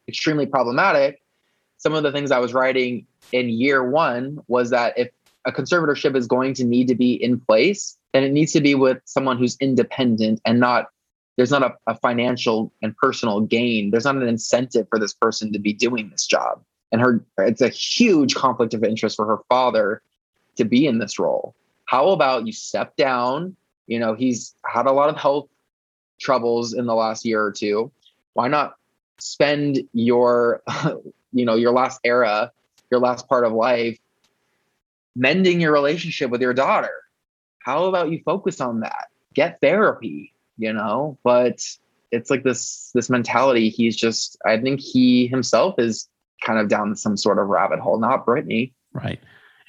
extremely 0.08 0.46
problematic. 0.46 1.22
Some 1.78 1.94
of 1.94 2.04
the 2.04 2.12
things 2.12 2.32
I 2.32 2.40
was 2.40 2.54
writing 2.54 3.06
in 3.32 3.50
year 3.50 3.84
one 3.84 4.40
was 4.48 4.70
that 4.70 4.98
if 4.98 5.10
a 5.48 5.52
conservatorship 5.52 6.16
is 6.16 6.28
going 6.28 6.54
to 6.56 6.66
need 6.66 6.90
to 6.90 6.96
be 6.96 7.14
in 7.14 7.40
place, 7.40 7.98
then 8.14 8.24
it 8.24 8.34
needs 8.34 8.52
to 8.52 8.62
be 8.62 8.76
with 8.76 9.00
someone 9.06 9.38
who's 9.38 9.58
independent 9.60 10.42
and 10.46 10.60
not 10.60 10.88
there's 11.38 11.52
not 11.52 11.62
a, 11.62 11.76
a 11.86 11.96
financial 11.96 12.74
and 12.82 12.98
personal 12.98 13.42
gain. 13.42 13.92
There's 13.92 14.06
not 14.06 14.16
an 14.16 14.28
incentive 14.28 14.88
for 14.90 14.98
this 14.98 15.14
person 15.14 15.54
to 15.54 15.60
be 15.60 15.72
doing 15.72 16.10
this 16.10 16.26
job. 16.26 16.64
And 16.92 17.00
her, 17.00 17.24
it's 17.38 17.62
a 17.62 17.70
huge 17.70 18.34
conflict 18.34 18.74
of 18.74 18.84
interest 18.84 19.18
for 19.18 19.26
her 19.28 19.38
father 19.48 20.02
to 20.56 20.66
be 20.66 20.88
in 20.88 20.98
this 20.98 21.20
role. 21.20 21.56
How 21.86 22.10
about 22.10 22.48
you 22.48 22.54
step 22.54 22.96
down? 22.96 23.56
You 23.86 24.00
know, 24.00 24.16
he's 24.16 24.56
had 24.66 24.88
a 24.88 24.92
lot 24.92 25.10
of 25.10 25.16
health 25.16 25.48
troubles 26.20 26.74
in 26.74 26.88
the 26.88 26.96
last 26.96 27.24
year 27.24 27.44
or 27.44 27.52
two. 27.52 27.92
Why 28.34 28.48
not 28.48 28.76
spend 29.20 29.84
your, 29.94 30.64
you 31.34 31.46
know, 31.46 31.56
your 31.56 31.72
last 31.72 32.00
era, 32.04 32.52
your 32.90 33.00
last 33.00 33.30
part 33.30 33.46
of 33.46 33.54
life 33.54 34.00
mending 35.18 35.60
your 35.60 35.74
relationship 35.74 36.30
with 36.30 36.42
your 36.42 36.54
daughter? 36.54 36.94
How 37.66 37.86
about 37.86 38.12
you 38.12 38.22
focus 38.24 38.62
on 38.62 38.80
that? 38.80 39.08
Get 39.34 39.60
therapy, 39.60 40.34
you 40.58 40.74
know 40.74 41.18
but 41.24 41.62
it's 42.12 42.30
like 42.30 42.44
this 42.44 42.92
this 42.94 43.10
mentality 43.10 43.70
he's 43.70 43.96
just 43.96 44.38
i 44.46 44.58
think 44.58 44.80
he 44.80 45.28
himself 45.28 45.76
is 45.78 46.10
kind 46.46 46.60
of 46.60 46.68
down 46.68 46.96
some 46.96 47.16
sort 47.16 47.40
of 47.40 47.48
rabbit 47.48 47.80
hole 47.80 48.00
not 48.00 48.26
Britney. 48.26 48.74
right 48.94 49.20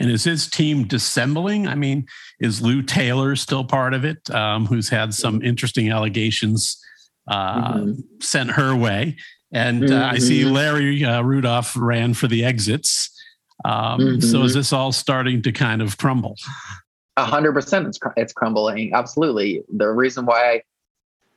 and 0.01 0.12
is 0.12 0.22
his 0.22 0.49
team 0.49 0.84
dissembling? 0.84 1.66
I 1.66 1.74
mean, 1.74 2.07
is 2.38 2.62
Lou 2.62 2.82
Taylor 2.82 3.34
still 3.34 3.64
part 3.64 3.94
of 3.94 4.05
it, 4.05 4.30
um, 4.30 4.64
who's 4.64 4.88
had 4.88 5.12
some 5.12 5.42
interesting 5.42 5.90
allegations 5.90 6.80
uh, 7.26 7.72
mm-hmm. 7.72 8.01
sent 8.20 8.53
her 8.53 8.76
way? 8.76 9.16
And 9.51 9.82
mm-hmm. 9.82 9.92
uh, 9.92 10.07
I 10.07 10.18
see 10.18 10.42
mm-hmm. 10.42 10.55
Larry 10.55 11.05
uh, 11.05 11.22
Rudolph 11.22 11.76
ran 11.76 12.14
for 12.14 12.28
the 12.28 12.44
exits. 12.44 13.11
Um, 13.64 14.00
mm-hmm. 14.00 14.20
So 14.20 14.42
is 14.42 14.52
mm-hmm. 14.52 14.61
this 14.61 14.72
all 14.72 14.92
starting 14.92 15.42
to 15.42 15.52
kind 15.52 15.82
of 15.82 15.98
crumble? 15.98 16.36
A 17.16 17.24
hundred 17.24 17.52
percent, 17.52 17.86
it's 17.88 17.98
it's 18.16 18.32
crumbling. 18.32 18.92
Absolutely. 18.94 19.62
The 19.74 19.88
reason 19.88 20.26
why 20.26 20.62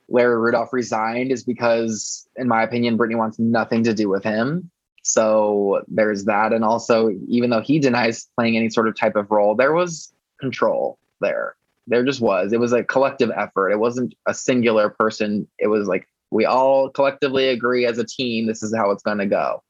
Larry 0.08 0.36
Rudolph 0.36 0.72
resigned 0.72 1.32
is 1.32 1.42
because, 1.42 2.28
in 2.36 2.46
my 2.46 2.62
opinion, 2.62 2.96
Britney 2.96 3.16
wants 3.16 3.38
nothing 3.38 3.82
to 3.84 3.94
do 3.94 4.08
with 4.08 4.22
him. 4.22 4.70
So 5.02 5.82
there's 5.88 6.24
that. 6.26 6.52
And 6.52 6.64
also, 6.64 7.10
even 7.26 7.50
though 7.50 7.60
he 7.60 7.80
denies 7.80 8.28
playing 8.36 8.56
any 8.56 8.70
sort 8.70 8.86
of 8.86 8.94
type 8.94 9.16
of 9.16 9.30
role, 9.30 9.56
there 9.56 9.72
was 9.72 10.12
control 10.38 10.98
there. 11.20 11.56
There 11.88 12.04
just 12.04 12.20
was. 12.20 12.52
It 12.52 12.60
was 12.60 12.72
a 12.72 12.84
collective 12.84 13.32
effort. 13.36 13.70
It 13.70 13.80
wasn't 13.80 14.14
a 14.26 14.34
singular 14.34 14.88
person. 14.90 15.48
It 15.58 15.66
was 15.66 15.88
like 15.88 16.06
we 16.30 16.44
all 16.44 16.88
collectively 16.88 17.48
agree 17.48 17.84
as 17.84 17.98
a 17.98 18.04
team, 18.04 18.46
this 18.46 18.62
is 18.62 18.74
how 18.74 18.90
it's 18.90 19.02
going 19.02 19.18
to 19.18 19.26
go. 19.26 19.62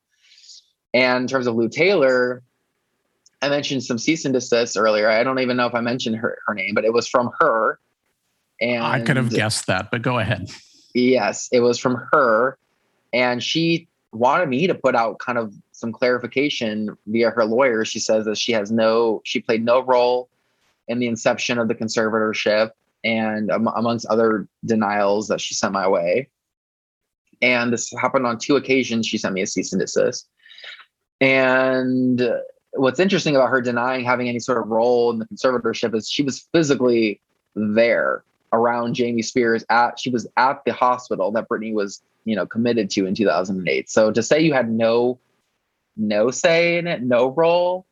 And 0.94 1.22
in 1.22 1.26
terms 1.28 1.46
of 1.46 1.54
Lou 1.54 1.68
Taylor, 1.68 2.42
I 3.40 3.48
mentioned 3.48 3.82
some 3.82 3.98
cease 3.98 4.24
and 4.24 4.34
desist 4.34 4.76
earlier. 4.76 5.08
I 5.08 5.24
don't 5.24 5.38
even 5.40 5.56
know 5.56 5.66
if 5.66 5.74
I 5.74 5.80
mentioned 5.80 6.16
her, 6.16 6.38
her 6.46 6.54
name, 6.54 6.74
but 6.74 6.84
it 6.84 6.92
was 6.92 7.08
from 7.08 7.30
her. 7.40 7.78
And 8.60 8.84
I 8.84 9.00
could 9.00 9.16
have 9.16 9.30
guessed 9.30 9.66
that, 9.66 9.90
but 9.90 10.02
go 10.02 10.18
ahead. 10.18 10.50
Yes, 10.94 11.48
it 11.50 11.60
was 11.60 11.78
from 11.78 12.06
her. 12.12 12.58
And 13.12 13.42
she 13.42 13.88
wanted 14.12 14.48
me 14.48 14.66
to 14.66 14.74
put 14.74 14.94
out 14.94 15.18
kind 15.18 15.38
of 15.38 15.54
some 15.72 15.92
clarification 15.92 16.96
via 17.06 17.30
her 17.30 17.44
lawyer. 17.44 17.84
She 17.84 17.98
says 17.98 18.24
that 18.26 18.38
she 18.38 18.52
has 18.52 18.70
no, 18.70 19.20
she 19.24 19.40
played 19.40 19.64
no 19.64 19.82
role 19.82 20.28
in 20.88 20.98
the 20.98 21.08
inception 21.08 21.58
of 21.58 21.68
the 21.68 21.74
conservatorship 21.74 22.70
and 23.04 23.50
um, 23.50 23.68
amongst 23.74 24.06
other 24.06 24.46
denials 24.64 25.28
that 25.28 25.40
she 25.40 25.54
sent 25.54 25.72
my 25.72 25.88
way. 25.88 26.28
And 27.40 27.72
this 27.72 27.92
happened 28.00 28.26
on 28.26 28.38
two 28.38 28.54
occasions. 28.54 29.06
She 29.06 29.18
sent 29.18 29.34
me 29.34 29.42
a 29.42 29.46
cease 29.46 29.72
and 29.72 29.80
desist. 29.80 30.28
And 31.22 32.20
what's 32.72 32.98
interesting 32.98 33.36
about 33.36 33.50
her 33.50 33.60
denying 33.60 34.04
having 34.04 34.28
any 34.28 34.40
sort 34.40 34.58
of 34.58 34.68
role 34.68 35.12
in 35.12 35.20
the 35.20 35.26
conservatorship 35.26 35.94
is 35.94 36.10
she 36.10 36.24
was 36.24 36.48
physically 36.52 37.20
there 37.54 38.24
around 38.52 38.94
Jamie 38.94 39.22
Spears 39.22 39.64
at 39.70 40.00
she 40.00 40.10
was 40.10 40.26
at 40.36 40.64
the 40.66 40.72
hospital 40.72 41.30
that 41.32 41.48
Britney 41.48 41.72
was, 41.72 42.02
you 42.24 42.34
know, 42.34 42.44
committed 42.44 42.90
to 42.90 43.06
in 43.06 43.14
2008. 43.14 43.88
So 43.88 44.10
to 44.10 44.20
say 44.20 44.40
you 44.40 44.52
had 44.52 44.68
no 44.68 45.20
no 45.96 46.32
say 46.32 46.76
in 46.76 46.88
it, 46.88 47.02
no 47.02 47.28
role, 47.28 47.86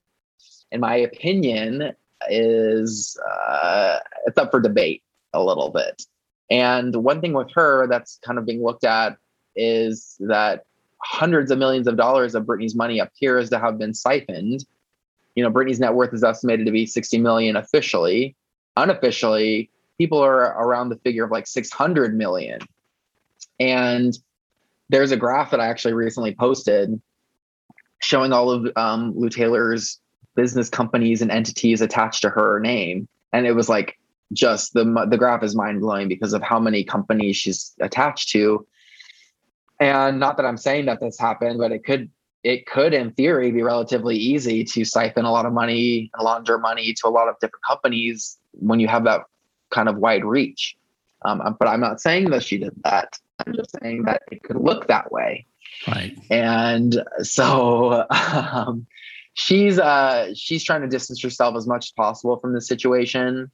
in 0.72 0.80
my 0.80 0.96
opinion, 0.96 1.92
is 2.28 3.16
uh, 3.30 3.98
it's 4.26 4.38
up 4.38 4.50
for 4.50 4.60
debate 4.60 5.04
a 5.32 5.42
little 5.42 5.70
bit. 5.70 6.02
And 6.50 6.96
one 6.96 7.20
thing 7.20 7.32
with 7.32 7.52
her 7.54 7.86
that's 7.86 8.18
kind 8.24 8.40
of 8.40 8.44
being 8.44 8.62
looked 8.64 8.84
at 8.84 9.18
is 9.54 10.16
that 10.18 10.64
hundreds 11.02 11.50
of 11.50 11.58
millions 11.58 11.86
of 11.86 11.96
dollars 11.96 12.34
of 12.34 12.44
Britney's 12.44 12.74
money 12.74 12.98
appears 12.98 13.50
to 13.50 13.58
have 13.58 13.78
been 13.78 13.94
siphoned. 13.94 14.64
You 15.34 15.44
know, 15.44 15.50
Britney's 15.50 15.80
net 15.80 15.94
worth 15.94 16.12
is 16.12 16.24
estimated 16.24 16.66
to 16.66 16.72
be 16.72 16.86
60 16.86 17.18
million 17.18 17.56
officially. 17.56 18.36
Unofficially, 18.76 19.70
people 19.98 20.18
are 20.18 20.40
around 20.62 20.88
the 20.88 20.96
figure 20.96 21.24
of 21.24 21.30
like 21.30 21.46
600 21.46 22.16
million. 22.16 22.60
And 23.58 24.16
there's 24.88 25.12
a 25.12 25.16
graph 25.16 25.50
that 25.52 25.60
I 25.60 25.66
actually 25.66 25.94
recently 25.94 26.34
posted 26.34 27.00
showing 28.00 28.32
all 28.32 28.50
of 28.50 28.70
um, 28.76 29.12
Lou 29.16 29.28
Taylor's 29.28 30.00
business 30.34 30.68
companies 30.68 31.22
and 31.22 31.30
entities 31.30 31.80
attached 31.80 32.22
to 32.22 32.30
her 32.30 32.60
name. 32.60 33.08
And 33.32 33.46
it 33.46 33.52
was 33.52 33.68
like 33.68 33.98
just 34.32 34.74
the 34.74 34.84
the 35.08 35.18
graph 35.18 35.42
is 35.42 35.56
mind 35.56 35.80
blowing 35.80 36.08
because 36.08 36.32
of 36.32 36.42
how 36.42 36.58
many 36.58 36.84
companies 36.84 37.36
she's 37.36 37.74
attached 37.80 38.30
to. 38.30 38.66
And 39.80 40.20
not 40.20 40.36
that 40.36 40.44
I'm 40.44 40.58
saying 40.58 40.86
that 40.86 41.00
this 41.00 41.18
happened, 41.18 41.58
but 41.58 41.72
it 41.72 41.84
could 41.84 42.10
it 42.42 42.66
could 42.66 42.94
in 42.94 43.12
theory 43.12 43.50
be 43.50 43.62
relatively 43.62 44.16
easy 44.16 44.64
to 44.64 44.84
siphon 44.84 45.24
a 45.24 45.32
lot 45.32 45.44
of 45.44 45.52
money 45.52 46.10
and 46.14 46.24
launder 46.24 46.58
money 46.58 46.94
to 46.94 47.06
a 47.06 47.10
lot 47.10 47.28
of 47.28 47.34
different 47.40 47.64
companies 47.66 48.38
when 48.52 48.80
you 48.80 48.88
have 48.88 49.04
that 49.04 49.22
kind 49.70 49.88
of 49.88 49.98
wide 49.98 50.24
reach. 50.24 50.76
Um, 51.22 51.56
but 51.58 51.68
I'm 51.68 51.80
not 51.80 52.00
saying 52.00 52.30
that 52.30 52.42
she 52.42 52.58
did 52.58 52.72
that. 52.84 53.18
I'm 53.44 53.54
just 53.54 53.76
saying 53.82 54.04
that 54.04 54.22
it 54.30 54.42
could 54.42 54.56
look 54.56 54.88
that 54.88 55.12
way. 55.12 55.46
Right. 55.86 56.16
And 56.30 57.02
so 57.22 58.06
um, 58.10 58.86
she's 59.34 59.78
uh, 59.78 60.32
she's 60.34 60.64
trying 60.64 60.82
to 60.82 60.88
distance 60.88 61.22
herself 61.22 61.56
as 61.56 61.66
much 61.66 61.86
as 61.86 61.92
possible 61.92 62.38
from 62.38 62.52
the 62.52 62.60
situation. 62.60 63.50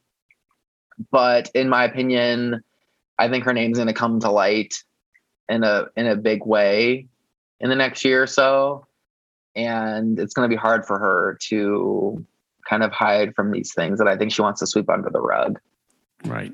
But 1.10 1.50
in 1.54 1.68
my 1.68 1.84
opinion, 1.84 2.62
I 3.18 3.28
think 3.28 3.44
her 3.44 3.52
name's 3.52 3.78
going 3.78 3.88
to 3.88 3.94
come 3.94 4.20
to 4.20 4.30
light 4.30 4.74
in 5.48 5.64
a 5.64 5.86
in 5.96 6.06
a 6.06 6.16
big 6.16 6.44
way 6.44 7.06
in 7.60 7.70
the 7.70 7.76
next 7.76 8.04
year 8.04 8.22
or 8.22 8.26
so 8.26 8.86
and 9.56 10.18
it's 10.18 10.34
going 10.34 10.48
to 10.48 10.54
be 10.54 10.58
hard 10.58 10.86
for 10.86 10.98
her 10.98 11.38
to 11.40 12.24
kind 12.68 12.82
of 12.82 12.92
hide 12.92 13.34
from 13.34 13.50
these 13.50 13.72
things 13.72 13.98
that 13.98 14.06
I 14.06 14.16
think 14.16 14.32
she 14.32 14.42
wants 14.42 14.60
to 14.60 14.66
sweep 14.66 14.90
under 14.90 15.08
the 15.08 15.20
rug. 15.20 15.58
Right. 16.24 16.52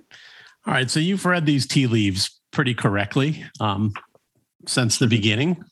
All 0.66 0.74
right. 0.74 0.90
So 0.90 1.00
you've 1.00 1.26
read 1.26 1.44
these 1.44 1.66
tea 1.66 1.86
leaves 1.86 2.38
pretty 2.52 2.74
correctly 2.74 3.44
um, 3.60 3.92
since 4.66 4.98
the 4.98 5.08
beginning. 5.08 5.64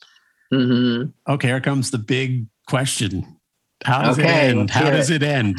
Mm-hmm. 0.53 1.11
Okay. 1.33 1.49
Here 1.49 1.61
comes 1.61 1.93
the 1.93 1.99
big 1.99 2.47
question. 2.66 3.37
How 3.85 4.03
does 4.03 4.18
okay, 4.18 4.49
it 4.49 4.57
end? 4.57 4.71
How 4.71 4.91
does 4.91 5.09
it, 5.09 5.23
it 5.23 5.29
end? 5.29 5.59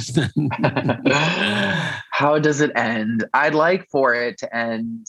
How 2.12 2.38
does 2.38 2.62
it 2.62 2.72
end? 2.76 3.24
I'd 3.34 3.56
like 3.56 3.90
for 3.90 4.14
it 4.14 4.38
to 4.40 4.56
end 4.56 5.08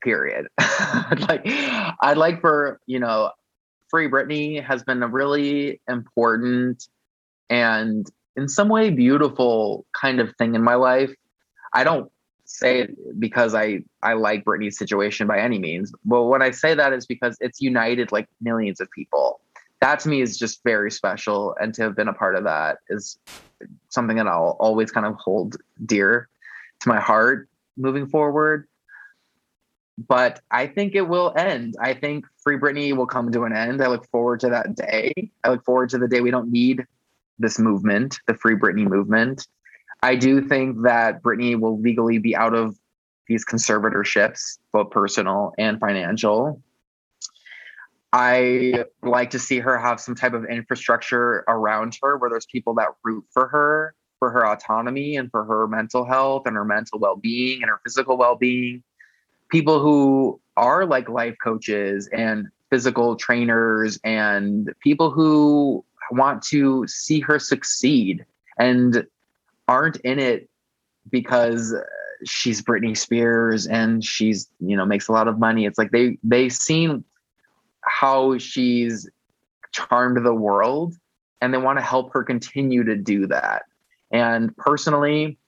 period. 0.00 0.46
like 1.28 1.42
I'd 1.44 2.16
like 2.16 2.40
for, 2.40 2.80
you 2.86 2.98
know, 2.98 3.30
Free 3.88 4.08
Britney 4.08 4.62
has 4.64 4.82
been 4.82 5.02
a 5.02 5.08
really 5.08 5.80
important 5.88 6.86
and 7.48 8.08
in 8.36 8.48
some 8.48 8.68
way 8.68 8.90
beautiful 8.90 9.84
kind 10.00 10.20
of 10.20 10.34
thing 10.36 10.54
in 10.54 10.62
my 10.62 10.76
life. 10.76 11.12
I 11.74 11.84
don't 11.84 12.10
say 12.44 12.80
it 12.80 13.20
because 13.20 13.54
I 13.54 13.80
I 14.02 14.14
like 14.14 14.44
Britney's 14.44 14.78
situation 14.78 15.26
by 15.26 15.40
any 15.40 15.58
means. 15.58 15.92
But 16.04 16.24
when 16.24 16.42
I 16.42 16.50
say 16.50 16.74
that 16.74 16.92
is 16.92 17.06
because 17.06 17.36
it's 17.40 17.60
united 17.60 18.12
like 18.12 18.28
millions 18.40 18.80
of 18.80 18.90
people. 18.90 19.40
That 19.80 20.00
to 20.00 20.10
me 20.10 20.20
is 20.20 20.38
just 20.38 20.62
very 20.62 20.90
special, 20.90 21.56
and 21.58 21.72
to 21.74 21.82
have 21.82 21.96
been 21.96 22.08
a 22.08 22.12
part 22.12 22.36
of 22.36 22.44
that 22.44 22.78
is 22.90 23.18
something 23.88 24.18
that 24.18 24.26
I'll 24.26 24.56
always 24.60 24.90
kind 24.90 25.06
of 25.06 25.14
hold 25.14 25.56
dear 25.86 26.28
to 26.80 26.88
my 26.88 27.00
heart 27.00 27.48
moving 27.76 28.06
forward 28.06 28.68
but 30.08 30.40
I 30.50 30.66
think 30.66 30.94
it 30.94 31.02
will 31.02 31.34
end. 31.36 31.76
I 31.80 31.94
think 31.94 32.24
Free 32.42 32.56
Britney 32.56 32.96
will 32.96 33.06
come 33.06 33.30
to 33.32 33.44
an 33.44 33.54
end. 33.54 33.82
I 33.82 33.88
look 33.88 34.08
forward 34.10 34.40
to 34.40 34.48
that 34.48 34.74
day. 34.74 35.30
I 35.44 35.50
look 35.50 35.64
forward 35.64 35.90
to 35.90 35.98
the 35.98 36.08
day 36.08 36.20
we 36.20 36.30
don't 36.30 36.50
need 36.50 36.86
this 37.38 37.58
movement, 37.58 38.18
the 38.26 38.34
Free 38.34 38.54
Britney 38.54 38.88
movement. 38.88 39.46
I 40.02 40.14
do 40.14 40.40
think 40.40 40.82
that 40.82 41.22
Britney 41.22 41.58
will 41.58 41.78
legally 41.78 42.18
be 42.18 42.34
out 42.34 42.54
of 42.54 42.76
these 43.26 43.44
conservatorships, 43.44 44.58
both 44.72 44.90
personal 44.90 45.52
and 45.58 45.78
financial. 45.78 46.62
I 48.12 48.84
like 49.02 49.30
to 49.30 49.38
see 49.38 49.58
her 49.60 49.78
have 49.78 50.00
some 50.00 50.14
type 50.14 50.32
of 50.32 50.46
infrastructure 50.46 51.44
around 51.46 51.96
her 52.02 52.16
where 52.16 52.30
there's 52.30 52.46
people 52.46 52.74
that 52.74 52.88
root 53.04 53.24
for 53.30 53.46
her, 53.48 53.94
for 54.18 54.30
her 54.30 54.46
autonomy 54.46 55.16
and 55.16 55.30
for 55.30 55.44
her 55.44 55.68
mental 55.68 56.04
health 56.04 56.46
and 56.46 56.56
her 56.56 56.64
mental 56.64 56.98
well 56.98 57.16
being 57.16 57.62
and 57.62 57.70
her 57.70 57.80
physical 57.84 58.16
well 58.16 58.34
being 58.34 58.82
people 59.50 59.80
who 59.80 60.40
are 60.56 60.86
like 60.86 61.08
life 61.08 61.36
coaches 61.42 62.08
and 62.12 62.48
physical 62.70 63.16
trainers 63.16 63.98
and 64.04 64.72
people 64.80 65.10
who 65.10 65.84
want 66.12 66.42
to 66.42 66.86
see 66.86 67.20
her 67.20 67.38
succeed 67.38 68.24
and 68.58 69.06
aren't 69.68 69.96
in 69.98 70.18
it 70.18 70.48
because 71.10 71.74
she's 72.24 72.62
Britney 72.62 72.96
Spears 72.96 73.66
and 73.66 74.04
she's 74.04 74.48
you 74.60 74.76
know 74.76 74.84
makes 74.84 75.08
a 75.08 75.12
lot 75.12 75.28
of 75.28 75.38
money. 75.38 75.66
It's 75.66 75.78
like 75.78 75.90
they 75.90 76.18
they've 76.22 76.52
seen 76.52 77.04
how 77.82 78.38
she's 78.38 79.08
charmed 79.72 80.24
the 80.24 80.34
world 80.34 80.94
and 81.40 81.54
they 81.54 81.58
want 81.58 81.78
to 81.78 81.84
help 81.84 82.12
her 82.12 82.22
continue 82.22 82.84
to 82.84 82.96
do 82.96 83.26
that. 83.28 83.62
And 84.10 84.54
personally, 84.56 85.38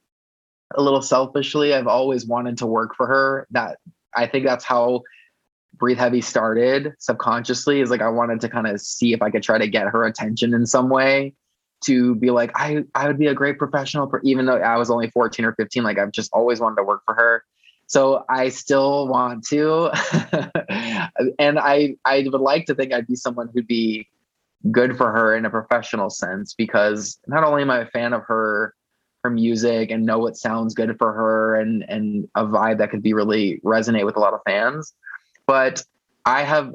a 0.76 0.82
little 0.82 1.02
selfishly, 1.02 1.74
I've 1.74 1.86
always 1.86 2.26
wanted 2.26 2.58
to 2.58 2.66
work 2.66 2.94
for 2.96 3.06
her. 3.06 3.46
That 3.50 3.78
I 4.14 4.26
think 4.26 4.46
that's 4.46 4.64
how 4.64 5.02
Breathe 5.74 5.98
Heavy 5.98 6.20
started 6.20 6.94
subconsciously. 6.98 7.80
Is 7.80 7.90
like 7.90 8.02
I 8.02 8.08
wanted 8.08 8.40
to 8.42 8.48
kind 8.48 8.66
of 8.66 8.80
see 8.80 9.12
if 9.12 9.22
I 9.22 9.30
could 9.30 9.42
try 9.42 9.58
to 9.58 9.68
get 9.68 9.88
her 9.88 10.04
attention 10.04 10.54
in 10.54 10.66
some 10.66 10.88
way 10.88 11.34
to 11.82 12.14
be 12.14 12.30
like 12.30 12.50
I 12.54 12.84
I 12.94 13.06
would 13.06 13.18
be 13.18 13.26
a 13.26 13.34
great 13.34 13.58
professional 13.58 14.08
for 14.08 14.20
even 14.22 14.46
though 14.46 14.56
I 14.56 14.76
was 14.76 14.90
only 14.90 15.10
14 15.10 15.44
or 15.44 15.54
15 15.54 15.82
like 15.82 15.98
I've 15.98 16.12
just 16.12 16.32
always 16.32 16.60
wanted 16.60 16.76
to 16.76 16.84
work 16.84 17.02
for 17.04 17.14
her. 17.14 17.44
So 17.86 18.24
I 18.28 18.48
still 18.48 19.08
want 19.08 19.44
to 19.48 19.90
and 21.38 21.58
I 21.58 21.96
I 22.04 22.26
would 22.30 22.40
like 22.40 22.66
to 22.66 22.74
think 22.74 22.92
I'd 22.92 23.06
be 23.06 23.16
someone 23.16 23.50
who'd 23.52 23.66
be 23.66 24.08
good 24.70 24.96
for 24.96 25.10
her 25.10 25.34
in 25.36 25.44
a 25.44 25.50
professional 25.50 26.08
sense 26.08 26.54
because 26.54 27.18
not 27.26 27.42
only 27.42 27.62
am 27.62 27.70
I 27.70 27.80
a 27.80 27.86
fan 27.86 28.12
of 28.12 28.22
her 28.28 28.74
her 29.22 29.30
music 29.30 29.90
and 29.90 30.04
know 30.04 30.18
what 30.18 30.36
sounds 30.36 30.74
good 30.74 30.96
for 30.98 31.12
her 31.12 31.56
and 31.56 31.84
and 31.88 32.28
a 32.34 32.44
vibe 32.44 32.78
that 32.78 32.90
could 32.90 33.02
be 33.02 33.12
really 33.12 33.60
resonate 33.64 34.04
with 34.04 34.16
a 34.16 34.20
lot 34.20 34.34
of 34.34 34.40
fans. 34.44 34.94
But 35.46 35.82
I 36.24 36.42
have, 36.42 36.74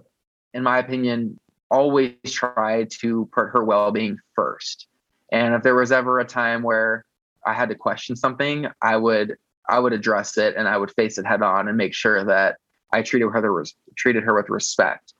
in 0.53 0.63
my 0.63 0.79
opinion, 0.79 1.39
always 1.69 2.13
tried 2.25 2.89
to 3.01 3.29
put 3.33 3.49
her 3.49 3.63
well-being 3.63 4.17
first. 4.33 4.87
And 5.31 5.53
if 5.53 5.63
there 5.63 5.75
was 5.75 5.91
ever 5.91 6.19
a 6.19 6.25
time 6.25 6.63
where 6.63 7.05
I 7.45 7.53
had 7.53 7.69
to 7.69 7.75
question 7.75 8.15
something, 8.15 8.67
I 8.81 8.97
would 8.97 9.37
I 9.69 9.79
would 9.79 9.93
address 9.93 10.37
it 10.37 10.55
and 10.55 10.67
I 10.67 10.77
would 10.77 10.91
face 10.91 11.17
it 11.17 11.25
head 11.25 11.41
on 11.41 11.67
and 11.67 11.77
make 11.77 11.93
sure 11.93 12.23
that 12.23 12.57
I 12.93 13.01
treated 13.01 13.29
her 13.29 13.65
treated 13.97 14.23
her 14.23 14.33
with 14.33 14.49
respect. 14.49 15.13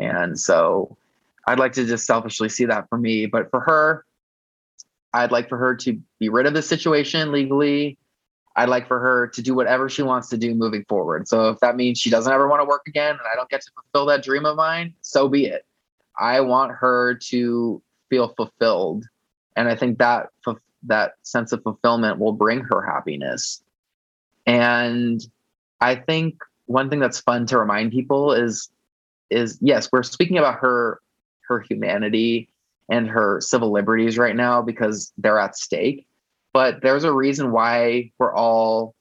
And 0.00 0.38
so 0.38 0.96
I'd 1.46 1.60
like 1.60 1.72
to 1.74 1.86
just 1.86 2.06
selfishly 2.06 2.48
see 2.48 2.64
that 2.64 2.88
for 2.88 2.98
me. 2.98 3.26
But 3.26 3.50
for 3.50 3.60
her, 3.60 4.04
I'd 5.14 5.30
like 5.30 5.48
for 5.48 5.56
her 5.56 5.76
to 5.76 5.98
be 6.18 6.28
rid 6.28 6.46
of 6.46 6.54
the 6.54 6.60
situation 6.60 7.30
legally. 7.30 7.96
I'd 8.56 8.68
like 8.68 8.88
for 8.88 8.98
her 8.98 9.28
to 9.28 9.42
do 9.42 9.54
whatever 9.54 9.88
she 9.88 10.02
wants 10.02 10.28
to 10.30 10.36
do 10.36 10.54
moving 10.54 10.84
forward. 10.88 11.28
So 11.28 11.50
if 11.50 11.60
that 11.60 11.76
means 11.76 11.98
she 11.98 12.10
doesn't 12.10 12.32
ever 12.32 12.48
want 12.48 12.60
to 12.60 12.64
work 12.64 12.82
again 12.88 13.12
and 13.12 13.20
I 13.32 13.36
don't 13.36 13.48
get 13.48 13.62
to 13.62 13.70
fulfill 13.72 14.06
that 14.06 14.24
dream 14.24 14.44
of 14.44 14.56
mine, 14.56 14.92
so 15.02 15.28
be 15.28 15.46
it. 15.46 15.64
I 16.18 16.40
want 16.40 16.72
her 16.72 17.14
to 17.14 17.80
feel 18.10 18.34
fulfilled. 18.36 19.04
And 19.56 19.68
I 19.68 19.76
think 19.76 19.98
that 19.98 20.30
that 20.86 21.14
sense 21.22 21.52
of 21.52 21.62
fulfillment 21.62 22.18
will 22.18 22.32
bring 22.32 22.60
her 22.60 22.82
happiness. 22.82 23.62
And 24.46 25.24
I 25.80 25.94
think 25.94 26.38
one 26.66 26.90
thing 26.90 26.98
that's 26.98 27.20
fun 27.20 27.46
to 27.46 27.58
remind 27.58 27.92
people 27.92 28.32
is 28.32 28.68
is 29.30 29.58
yes, 29.60 29.88
we're 29.92 30.02
speaking 30.02 30.38
about 30.38 30.58
her 30.58 31.00
her 31.48 31.60
humanity 31.60 32.48
and 32.88 33.08
her 33.08 33.40
civil 33.40 33.72
liberties 33.72 34.18
right 34.18 34.36
now 34.36 34.62
because 34.62 35.12
they're 35.18 35.38
at 35.38 35.56
stake. 35.56 36.06
But 36.52 36.82
there's 36.82 37.04
a 37.04 37.12
reason 37.12 37.50
why 37.50 38.12
we're 38.18 38.34
all 38.34 38.94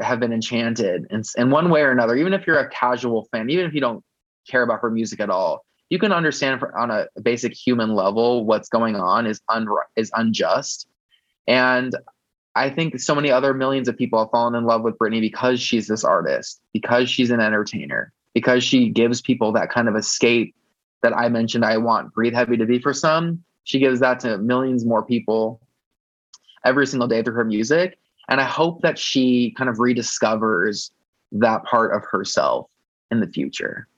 have 0.00 0.20
been 0.20 0.32
enchanted 0.32 1.06
in, 1.10 1.22
in 1.36 1.50
one 1.50 1.70
way 1.70 1.80
or 1.80 1.90
another. 1.90 2.14
Even 2.16 2.34
if 2.34 2.46
you're 2.46 2.58
a 2.58 2.68
casual 2.68 3.26
fan, 3.32 3.48
even 3.50 3.64
if 3.64 3.74
you 3.74 3.80
don't 3.80 4.04
care 4.48 4.62
about 4.62 4.80
her 4.80 4.90
music 4.90 5.20
at 5.20 5.30
all, 5.30 5.64
you 5.90 5.98
can 5.98 6.12
understand 6.12 6.60
for, 6.60 6.76
on 6.76 6.90
a 6.90 7.06
basic 7.22 7.54
human 7.54 7.94
level 7.94 8.44
what's 8.44 8.68
going 8.68 8.96
on 8.96 9.26
is 9.26 9.40
un, 9.48 9.66
is 9.96 10.10
unjust. 10.14 10.86
And 11.46 11.94
I 12.54 12.68
think 12.68 13.00
so 13.00 13.14
many 13.14 13.30
other 13.30 13.54
millions 13.54 13.88
of 13.88 13.96
people 13.96 14.18
have 14.18 14.30
fallen 14.30 14.54
in 14.54 14.64
love 14.64 14.82
with 14.82 14.98
Britney 14.98 15.20
because 15.20 15.60
she's 15.60 15.86
this 15.86 16.04
artist, 16.04 16.60
because 16.72 17.08
she's 17.08 17.30
an 17.30 17.40
entertainer, 17.40 18.12
because 18.34 18.62
she 18.62 18.90
gives 18.90 19.22
people 19.22 19.52
that 19.52 19.70
kind 19.70 19.88
of 19.88 19.96
escape 19.96 20.54
that 21.02 21.16
I 21.16 21.28
mentioned 21.28 21.64
I 21.64 21.76
want 21.78 22.12
Breathe 22.12 22.34
Heavy 22.34 22.56
to 22.56 22.66
be 22.66 22.78
for 22.78 22.92
some. 22.92 23.42
She 23.64 23.78
gives 23.78 24.00
that 24.00 24.20
to 24.20 24.38
millions 24.38 24.84
more 24.84 25.04
people 25.04 25.60
every 26.64 26.86
single 26.86 27.08
day 27.08 27.22
through 27.22 27.34
her 27.34 27.44
music. 27.44 27.98
And 28.28 28.40
I 28.40 28.44
hope 28.44 28.82
that 28.82 28.98
she 28.98 29.54
kind 29.56 29.70
of 29.70 29.76
rediscovers 29.76 30.90
that 31.32 31.64
part 31.64 31.94
of 31.94 32.04
herself 32.10 32.68
in 33.10 33.20
the 33.20 33.26
future. 33.26 33.88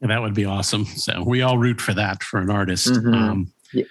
And 0.00 0.10
that 0.10 0.20
would 0.20 0.34
be 0.34 0.44
awesome. 0.44 0.84
So 0.84 1.22
we 1.24 1.42
all 1.42 1.58
root 1.58 1.80
for 1.80 1.94
that 1.94 2.22
for 2.22 2.40
an 2.40 2.50
artist. 2.50 2.88
Mm-hmm. 2.88 3.14
Um, 3.14 3.52
yeah. 3.72 3.84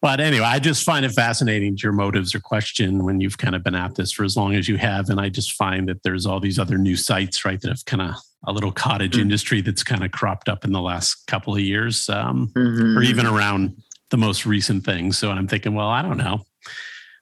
But 0.00 0.20
anyway, 0.20 0.44
I 0.44 0.58
just 0.58 0.84
find 0.84 1.06
it 1.06 1.12
fascinating 1.12 1.76
to 1.76 1.82
your 1.84 1.92
motives 1.92 2.34
are 2.34 2.40
questioned 2.40 3.04
when 3.04 3.20
you've 3.20 3.38
kind 3.38 3.54
of 3.54 3.62
been 3.62 3.74
at 3.74 3.94
this 3.94 4.12
for 4.12 4.24
as 4.24 4.36
long 4.36 4.54
as 4.54 4.68
you 4.68 4.76
have. 4.76 5.08
And 5.08 5.20
I 5.20 5.28
just 5.28 5.52
find 5.52 5.88
that 5.88 6.02
there's 6.02 6.26
all 6.26 6.40
these 6.40 6.58
other 6.58 6.76
new 6.76 6.96
sites, 6.96 7.44
right, 7.44 7.60
that 7.60 7.68
have 7.68 7.84
kind 7.84 8.02
of 8.02 8.16
a 8.44 8.52
little 8.52 8.72
cottage 8.72 9.12
mm-hmm. 9.12 9.22
industry 9.22 9.60
that's 9.60 9.82
kind 9.82 10.04
of 10.04 10.10
cropped 10.10 10.48
up 10.48 10.64
in 10.64 10.72
the 10.72 10.80
last 10.80 11.26
couple 11.26 11.54
of 11.54 11.60
years, 11.60 12.08
um, 12.08 12.50
mm-hmm. 12.54 12.98
or 12.98 13.02
even 13.02 13.26
around 13.26 13.76
the 14.10 14.16
most 14.16 14.46
recent 14.46 14.84
things. 14.84 15.18
So 15.18 15.30
I'm 15.30 15.48
thinking, 15.48 15.74
well, 15.74 15.88
I 15.88 16.02
don't 16.02 16.18
know. 16.18 16.44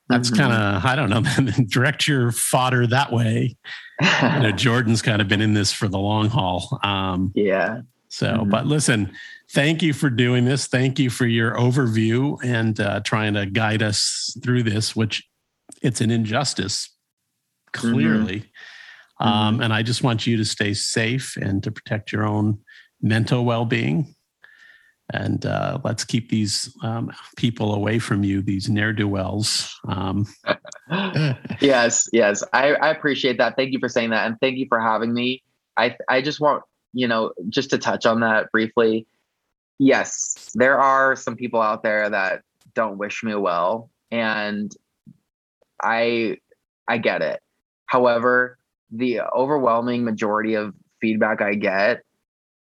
That's 0.08 0.30
mm-hmm. 0.30 0.40
kind 0.40 0.52
of 0.52 0.84
I 0.84 0.96
don't 0.96 1.10
know. 1.10 1.64
direct 1.68 2.06
your 2.08 2.32
fodder 2.32 2.86
that 2.88 3.12
way. 3.12 3.56
you 4.00 4.40
know, 4.40 4.52
Jordan's 4.56 5.02
kind 5.02 5.22
of 5.22 5.28
been 5.28 5.40
in 5.40 5.54
this 5.54 5.72
for 5.72 5.88
the 5.88 5.98
long 5.98 6.28
haul. 6.28 6.78
Um, 6.82 7.32
yeah. 7.34 7.82
So, 8.08 8.26
mm-hmm. 8.26 8.50
but 8.50 8.66
listen, 8.66 9.12
thank 9.50 9.82
you 9.82 9.92
for 9.92 10.10
doing 10.10 10.44
this. 10.44 10.66
Thank 10.66 10.98
you 10.98 11.10
for 11.10 11.26
your 11.26 11.54
overview 11.54 12.38
and 12.44 12.78
uh, 12.80 13.00
trying 13.00 13.34
to 13.34 13.46
guide 13.46 13.82
us 13.82 14.36
through 14.42 14.64
this, 14.64 14.96
which 14.96 15.28
it's 15.80 16.00
an 16.00 16.10
injustice, 16.10 16.90
clearly. 17.72 18.40
Mm-hmm. 18.40 18.46
Um, 19.20 19.54
mm-hmm. 19.54 19.62
and 19.62 19.72
I 19.72 19.82
just 19.82 20.02
want 20.02 20.26
you 20.26 20.36
to 20.38 20.44
stay 20.44 20.74
safe 20.74 21.36
and 21.36 21.62
to 21.62 21.70
protect 21.70 22.10
your 22.10 22.26
own 22.26 22.58
mental 23.02 23.44
well 23.44 23.64
being. 23.64 24.14
And 25.12 25.44
uh, 25.44 25.78
let's 25.82 26.04
keep 26.04 26.30
these 26.30 26.74
um, 26.82 27.10
people 27.36 27.74
away 27.74 27.98
from 27.98 28.22
you, 28.22 28.42
these 28.42 28.68
ne'er 28.68 28.92
do 28.92 29.08
wells. 29.08 29.78
Um, 29.88 30.26
yes, 31.60 32.08
yes. 32.12 32.44
I, 32.52 32.74
I 32.74 32.90
appreciate 32.90 33.38
that. 33.38 33.56
Thank 33.56 33.72
you 33.72 33.80
for 33.80 33.88
saying 33.88 34.10
that. 34.10 34.26
And 34.26 34.38
thank 34.40 34.56
you 34.56 34.66
for 34.68 34.80
having 34.80 35.12
me. 35.12 35.42
I, 35.76 35.96
I 36.08 36.22
just 36.22 36.40
want, 36.40 36.62
you 36.92 37.08
know, 37.08 37.32
just 37.48 37.70
to 37.70 37.78
touch 37.78 38.06
on 38.06 38.20
that 38.20 38.52
briefly. 38.52 39.06
Yes, 39.78 40.52
there 40.54 40.78
are 40.78 41.16
some 41.16 41.36
people 41.36 41.60
out 41.60 41.82
there 41.82 42.08
that 42.08 42.42
don't 42.74 42.98
wish 42.98 43.24
me 43.24 43.34
well. 43.34 43.90
And 44.12 44.72
I, 45.82 46.38
I 46.86 46.98
get 46.98 47.22
it. 47.22 47.40
However, 47.86 48.58
the 48.91 49.20
overwhelming 49.20 50.05
majority 50.05 50.55
of 50.55 50.74
feedback 51.01 51.41
I 51.41 51.55
get 51.55 52.03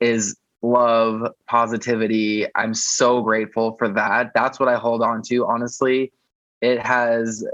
is 0.00 0.36
love, 0.62 1.28
positivity. 1.48 2.46
I'm 2.54 2.74
so 2.74 3.22
grateful 3.22 3.76
for 3.76 3.88
that. 3.90 4.32
That's 4.34 4.60
what 4.60 4.68
I 4.68 4.76
hold 4.76 5.02
on 5.02 5.22
to. 5.22 5.46
Honestly, 5.46 6.12
it 6.60 6.80
has 6.80 7.44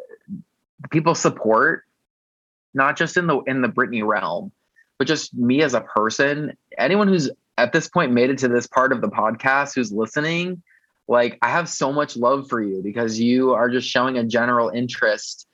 people 0.90 1.14
support, 1.14 1.84
not 2.74 2.96
just 2.96 3.16
in 3.16 3.26
the 3.26 3.40
in 3.40 3.62
the 3.62 3.68
Britney 3.68 4.06
realm, 4.06 4.52
but 4.98 5.06
just 5.06 5.34
me 5.34 5.62
as 5.62 5.74
a 5.74 5.80
person. 5.80 6.56
Anyone 6.76 7.08
who's 7.08 7.30
at 7.56 7.72
this 7.72 7.88
point 7.88 8.12
made 8.12 8.30
it 8.30 8.38
to 8.38 8.48
this 8.48 8.66
part 8.66 8.92
of 8.92 9.00
the 9.00 9.08
podcast 9.08 9.74
who's 9.74 9.90
listening, 9.90 10.62
like 11.08 11.38
I 11.42 11.48
have 11.48 11.68
so 11.68 11.92
much 11.92 12.16
love 12.16 12.48
for 12.48 12.60
you 12.60 12.82
because 12.82 13.18
you 13.18 13.52
are 13.54 13.68
just 13.68 13.88
showing 13.88 14.18
a 14.18 14.24
general 14.24 14.68
interest 14.68 15.46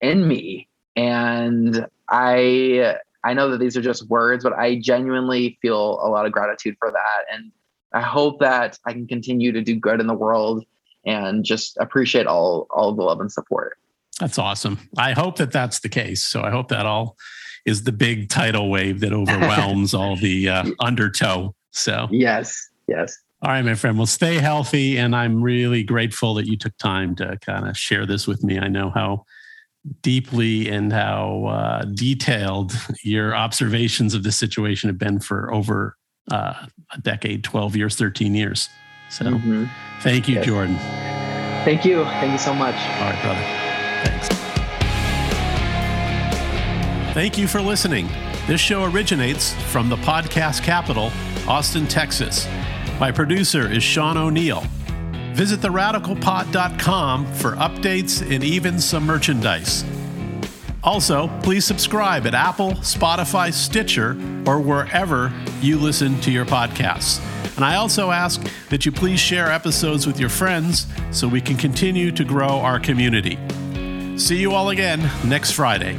in 0.00 0.26
me 0.26 0.68
and 0.96 1.86
I 2.08 2.96
I 3.24 3.34
know 3.34 3.50
that 3.50 3.58
these 3.58 3.76
are 3.76 3.82
just 3.82 4.08
words, 4.08 4.44
but 4.44 4.52
I 4.52 4.78
genuinely 4.78 5.58
feel 5.62 5.98
a 6.02 6.08
lot 6.08 6.26
of 6.26 6.32
gratitude 6.32 6.76
for 6.78 6.90
that. 6.90 7.34
And 7.34 7.50
I 7.92 8.02
hope 8.02 8.40
that 8.40 8.78
I 8.86 8.92
can 8.92 9.06
continue 9.06 9.50
to 9.52 9.62
do 9.62 9.76
good 9.76 10.00
in 10.00 10.06
the 10.06 10.14
world 10.14 10.64
and 11.06 11.44
just 11.44 11.76
appreciate 11.78 12.26
all 12.26 12.66
all 12.70 12.94
the 12.94 13.02
love 13.02 13.20
and 13.20 13.32
support. 13.32 13.78
That's 14.20 14.38
awesome. 14.38 14.78
I 14.96 15.12
hope 15.12 15.36
that 15.36 15.50
that's 15.50 15.80
the 15.80 15.88
case. 15.88 16.22
So 16.22 16.42
I 16.42 16.50
hope 16.50 16.68
that 16.68 16.86
all 16.86 17.16
is 17.66 17.84
the 17.84 17.92
big 17.92 18.28
tidal 18.28 18.70
wave 18.70 19.00
that 19.00 19.12
overwhelms 19.12 19.94
all 19.94 20.16
the 20.16 20.48
uh, 20.48 20.70
undertow. 20.80 21.54
So 21.70 22.08
yes, 22.10 22.68
yes. 22.86 23.18
All 23.42 23.50
right, 23.50 23.62
my 23.62 23.74
friend. 23.74 23.98
Well, 23.98 24.06
stay 24.06 24.36
healthy, 24.36 24.96
and 24.96 25.14
I'm 25.14 25.42
really 25.42 25.82
grateful 25.82 26.32
that 26.34 26.46
you 26.46 26.56
took 26.56 26.76
time 26.78 27.14
to 27.16 27.38
kind 27.42 27.68
of 27.68 27.76
share 27.76 28.06
this 28.06 28.26
with 28.26 28.42
me. 28.42 28.58
I 28.58 28.68
know 28.68 28.90
how 28.90 29.26
deeply 30.02 30.68
and 30.68 30.92
how 30.92 31.46
uh, 31.46 31.84
detailed 31.84 32.72
your 33.02 33.34
observations 33.34 34.14
of 34.14 34.22
the 34.22 34.32
situation 34.32 34.88
have 34.88 34.98
been 34.98 35.20
for 35.20 35.52
over 35.52 35.96
uh, 36.30 36.66
a 36.92 36.98
decade 37.00 37.44
12 37.44 37.76
years 37.76 37.96
13 37.96 38.34
years. 38.34 38.68
So 39.10 39.26
mm-hmm. 39.26 39.64
thank 40.00 40.28
you 40.28 40.36
yes. 40.36 40.46
jordan. 40.46 40.76
Thank 41.64 41.84
you. 41.84 42.04
Thank 42.04 42.32
you 42.32 42.38
so 42.38 42.54
much. 42.54 42.74
All 42.74 43.10
right 43.10 43.22
brother. 43.22 43.40
Thanks. 44.04 44.28
Thank 47.14 47.38
you 47.38 47.46
for 47.46 47.60
listening. 47.60 48.08
This 48.46 48.60
show 48.60 48.84
originates 48.84 49.52
from 49.70 49.88
the 49.88 49.96
podcast 49.96 50.62
capital 50.62 51.10
austin 51.46 51.86
texas. 51.86 52.46
My 52.98 53.12
producer 53.12 53.70
is 53.70 53.82
sean 53.82 54.16
o'neill 54.16 54.64
Visit 55.34 55.60
theradicalpod.com 55.60 57.26
for 57.34 57.52
updates 57.56 58.22
and 58.22 58.44
even 58.44 58.78
some 58.78 59.04
merchandise. 59.04 59.84
Also, 60.84 61.28
please 61.42 61.64
subscribe 61.64 62.26
at 62.26 62.34
Apple, 62.34 62.72
Spotify, 62.74 63.52
Stitcher, 63.52 64.16
or 64.46 64.60
wherever 64.60 65.32
you 65.60 65.76
listen 65.76 66.20
to 66.20 66.30
your 66.30 66.44
podcasts. 66.44 67.20
And 67.56 67.64
I 67.64 67.76
also 67.76 68.12
ask 68.12 68.40
that 68.68 68.86
you 68.86 68.92
please 68.92 69.18
share 69.18 69.50
episodes 69.50 70.06
with 70.06 70.20
your 70.20 70.28
friends 70.28 70.86
so 71.10 71.26
we 71.26 71.40
can 71.40 71.56
continue 71.56 72.12
to 72.12 72.24
grow 72.24 72.60
our 72.60 72.78
community. 72.78 73.36
See 74.16 74.36
you 74.36 74.52
all 74.52 74.70
again 74.70 75.10
next 75.28 75.52
Friday. 75.52 75.96